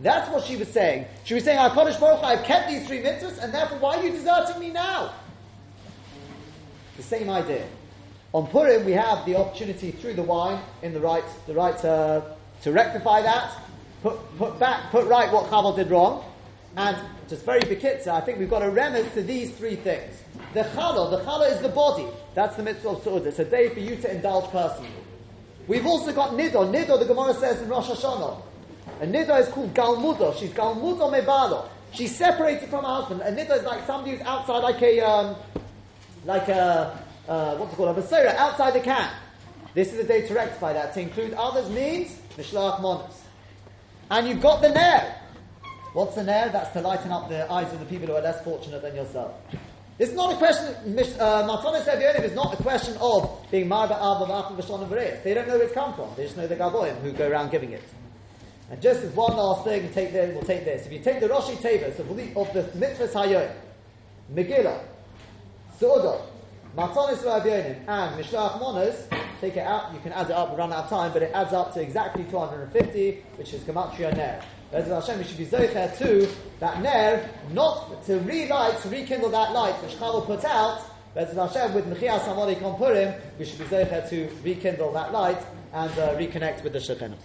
That's 0.00 0.30
what 0.30 0.44
she 0.44 0.56
was 0.56 0.68
saying. 0.68 1.06
She 1.24 1.34
was 1.34 1.44
saying, 1.44 1.58
HaKadosh 1.58 1.98
Baruch 1.98 2.22
I've 2.22 2.44
kept 2.44 2.68
these 2.68 2.86
three 2.86 3.00
mitzvahs, 3.00 3.42
and 3.42 3.52
therefore 3.52 3.78
why 3.78 3.96
are 3.96 4.04
you 4.04 4.12
deserting 4.12 4.60
me 4.60 4.70
now? 4.70 5.12
The 6.96 7.02
same 7.02 7.30
idea. 7.30 7.66
On 8.34 8.46
Purim, 8.46 8.84
we 8.84 8.92
have 8.92 9.24
the 9.24 9.36
opportunity 9.36 9.90
through 9.90 10.12
the 10.14 10.22
wine 10.22 10.62
in 10.82 10.92
the 10.92 11.00
right, 11.00 11.24
the 11.46 11.54
right 11.54 11.82
uh, 11.82 12.20
to 12.62 12.72
rectify 12.72 13.22
that, 13.22 13.58
put, 14.02 14.18
put 14.36 14.58
back, 14.58 14.90
put 14.90 15.06
right 15.06 15.32
what 15.32 15.46
Chaval 15.46 15.74
did 15.74 15.90
wrong, 15.90 16.24
and 16.76 16.96
just 17.28 17.46
very 17.46 17.60
bekitza, 17.60 18.08
I 18.08 18.20
think 18.20 18.38
we've 18.38 18.50
got 18.50 18.62
a 18.62 18.66
remez 18.66 19.12
to 19.14 19.22
these 19.22 19.50
three 19.52 19.76
things. 19.76 20.22
The 20.52 20.62
challah, 20.62 21.10
the 21.10 21.24
challah 21.24 21.50
is 21.54 21.60
the 21.62 21.70
body. 21.70 22.06
That's 22.34 22.56
the 22.56 22.62
mitzvah 22.62 22.90
of 22.90 23.02
Su'ud. 23.02 23.24
It's 23.26 23.38
a 23.38 23.44
day 23.44 23.70
for 23.70 23.80
you 23.80 23.96
to 23.96 24.14
indulge 24.14 24.50
personally. 24.50 24.90
We've 25.66 25.86
also 25.86 26.12
got 26.12 26.34
nido. 26.34 26.70
Nido, 26.70 26.98
the 26.98 27.04
Gemara 27.04 27.34
says 27.34 27.60
in 27.62 27.68
Rosh 27.68 27.88
Hashanah. 27.88 28.42
And 29.00 29.12
nido 29.12 29.34
is 29.36 29.48
called 29.48 29.74
galmudo. 29.74 30.38
She's 30.38 30.50
galmudo 30.50 31.12
mebalo. 31.12 31.68
She's 31.92 32.14
separated 32.14 32.68
from 32.68 32.84
her 32.84 32.90
husband. 32.90 33.22
And 33.22 33.36
nido 33.36 33.54
is 33.54 33.64
like 33.64 33.86
somebody 33.86 34.16
who's 34.16 34.26
outside, 34.26 34.60
like 34.60 34.80
a, 34.80 35.00
um, 35.00 35.36
like 36.24 36.48
a, 36.48 36.98
uh, 37.28 37.56
what's 37.56 37.72
it 37.72 37.76
called, 37.76 37.96
a 37.96 38.00
basura, 38.00 38.34
outside 38.34 38.72
the 38.74 38.80
camp. 38.80 39.12
This 39.74 39.92
is 39.92 40.00
a 40.00 40.04
day 40.04 40.26
to 40.26 40.34
rectify 40.34 40.72
that. 40.72 40.94
To 40.94 41.00
include 41.00 41.34
others 41.34 41.68
means 41.70 42.18
mishlach 42.36 42.80
monos. 42.80 43.22
And 44.10 44.26
you've 44.26 44.40
got 44.40 44.62
the 44.62 44.70
nair. 44.70 45.20
What's 45.92 46.14
the 46.14 46.24
nair? 46.24 46.48
That's 46.48 46.70
to 46.72 46.80
lighten 46.80 47.12
up 47.12 47.28
the 47.28 47.50
eyes 47.50 47.72
of 47.72 47.80
the 47.80 47.86
people 47.86 48.06
who 48.06 48.14
are 48.14 48.22
less 48.22 48.42
fortunate 48.42 48.82
than 48.82 48.94
yourself. 48.94 49.34
It's 49.98 50.12
not 50.12 50.32
a 50.32 50.36
question. 50.36 50.74
Uh, 51.18 51.42
Matanis 51.42 51.84
Evyonim 51.84 52.22
is 52.22 52.34
not 52.34 52.58
a 52.58 52.62
question 52.62 52.96
of 53.00 53.44
being 53.50 53.68
Marba 53.68 53.92
Abba 53.92 54.32
V'Achim 54.32 54.56
V'Shon 54.56 54.88
and. 54.88 55.24
They 55.24 55.34
don't 55.34 55.48
know 55.48 55.54
where 55.54 55.64
it's 55.64 55.74
come 55.74 55.92
from. 55.94 56.10
They 56.16 56.24
just 56.24 56.36
know 56.36 56.46
the 56.46 56.56
Gaboim 56.56 57.00
who 57.00 57.12
go 57.12 57.28
around 57.28 57.50
giving 57.50 57.72
it. 57.72 57.82
And 58.70 58.80
just 58.80 59.02
as 59.02 59.12
one 59.12 59.36
last 59.36 59.64
thing, 59.64 59.90
take 59.92 60.12
this, 60.12 60.32
we'll 60.34 60.44
take 60.44 60.64
this. 60.64 60.86
If 60.86 60.92
you 60.92 61.00
take 61.00 61.20
the 61.20 61.28
Roshi 61.28 61.56
Tevis 61.56 61.98
of 61.98 62.16
the, 62.16 62.34
of 62.36 62.52
the 62.52 62.62
Mitzvahs 62.78 63.12
Hayom, 63.12 63.50
Megillah, 64.32 64.80
Su'udah, 65.80 66.20
Matanis 66.78 67.24
Evyonim, 67.24 67.88
and 67.88 68.24
Mishlach 68.24 68.60
Monos, 68.60 69.08
take 69.40 69.56
it 69.56 69.66
out. 69.66 69.92
You 69.92 69.98
can 69.98 70.12
add 70.12 70.26
it 70.26 70.32
up. 70.32 70.52
We 70.52 70.58
run 70.58 70.72
out 70.72 70.84
of 70.84 70.90
time, 70.90 71.12
but 71.12 71.22
it 71.22 71.32
adds 71.34 71.52
up 71.52 71.74
to 71.74 71.80
exactly 71.80 72.22
250, 72.22 73.24
which 73.34 73.52
is 73.52 73.62
Gematria 73.62 74.16
Ner. 74.16 74.40
Bezrat 74.72 75.00
Hashem, 75.00 75.18
we 75.18 75.24
should 75.24 75.38
be 75.38 75.46
zocher 75.46 75.98
to 75.98 76.28
that 76.60 76.80
ner, 76.80 77.28
not 77.50 78.04
to 78.06 78.20
relight, 78.20 78.80
to 78.82 78.88
rekindle 78.90 79.28
that 79.30 79.52
light 79.52 79.74
which 79.82 79.96
Chavel 79.96 80.24
put 80.24 80.44
out. 80.44 80.84
Bezrat 81.16 81.52
Hashem, 81.52 81.74
with 81.74 81.84
Mechias 81.86 82.20
Hamodik 82.20 82.62
on 82.62 82.76
Purim, 82.76 83.12
we 83.40 83.44
should 83.44 83.58
be 83.58 83.64
zocher 83.64 84.08
to 84.10 84.28
rekindle 84.44 84.92
that 84.92 85.10
light 85.10 85.42
and 85.72 85.90
uh, 85.98 86.14
reconnect 86.14 86.62
with 86.62 86.74
the 86.74 86.78
Shekhinah. 86.78 87.16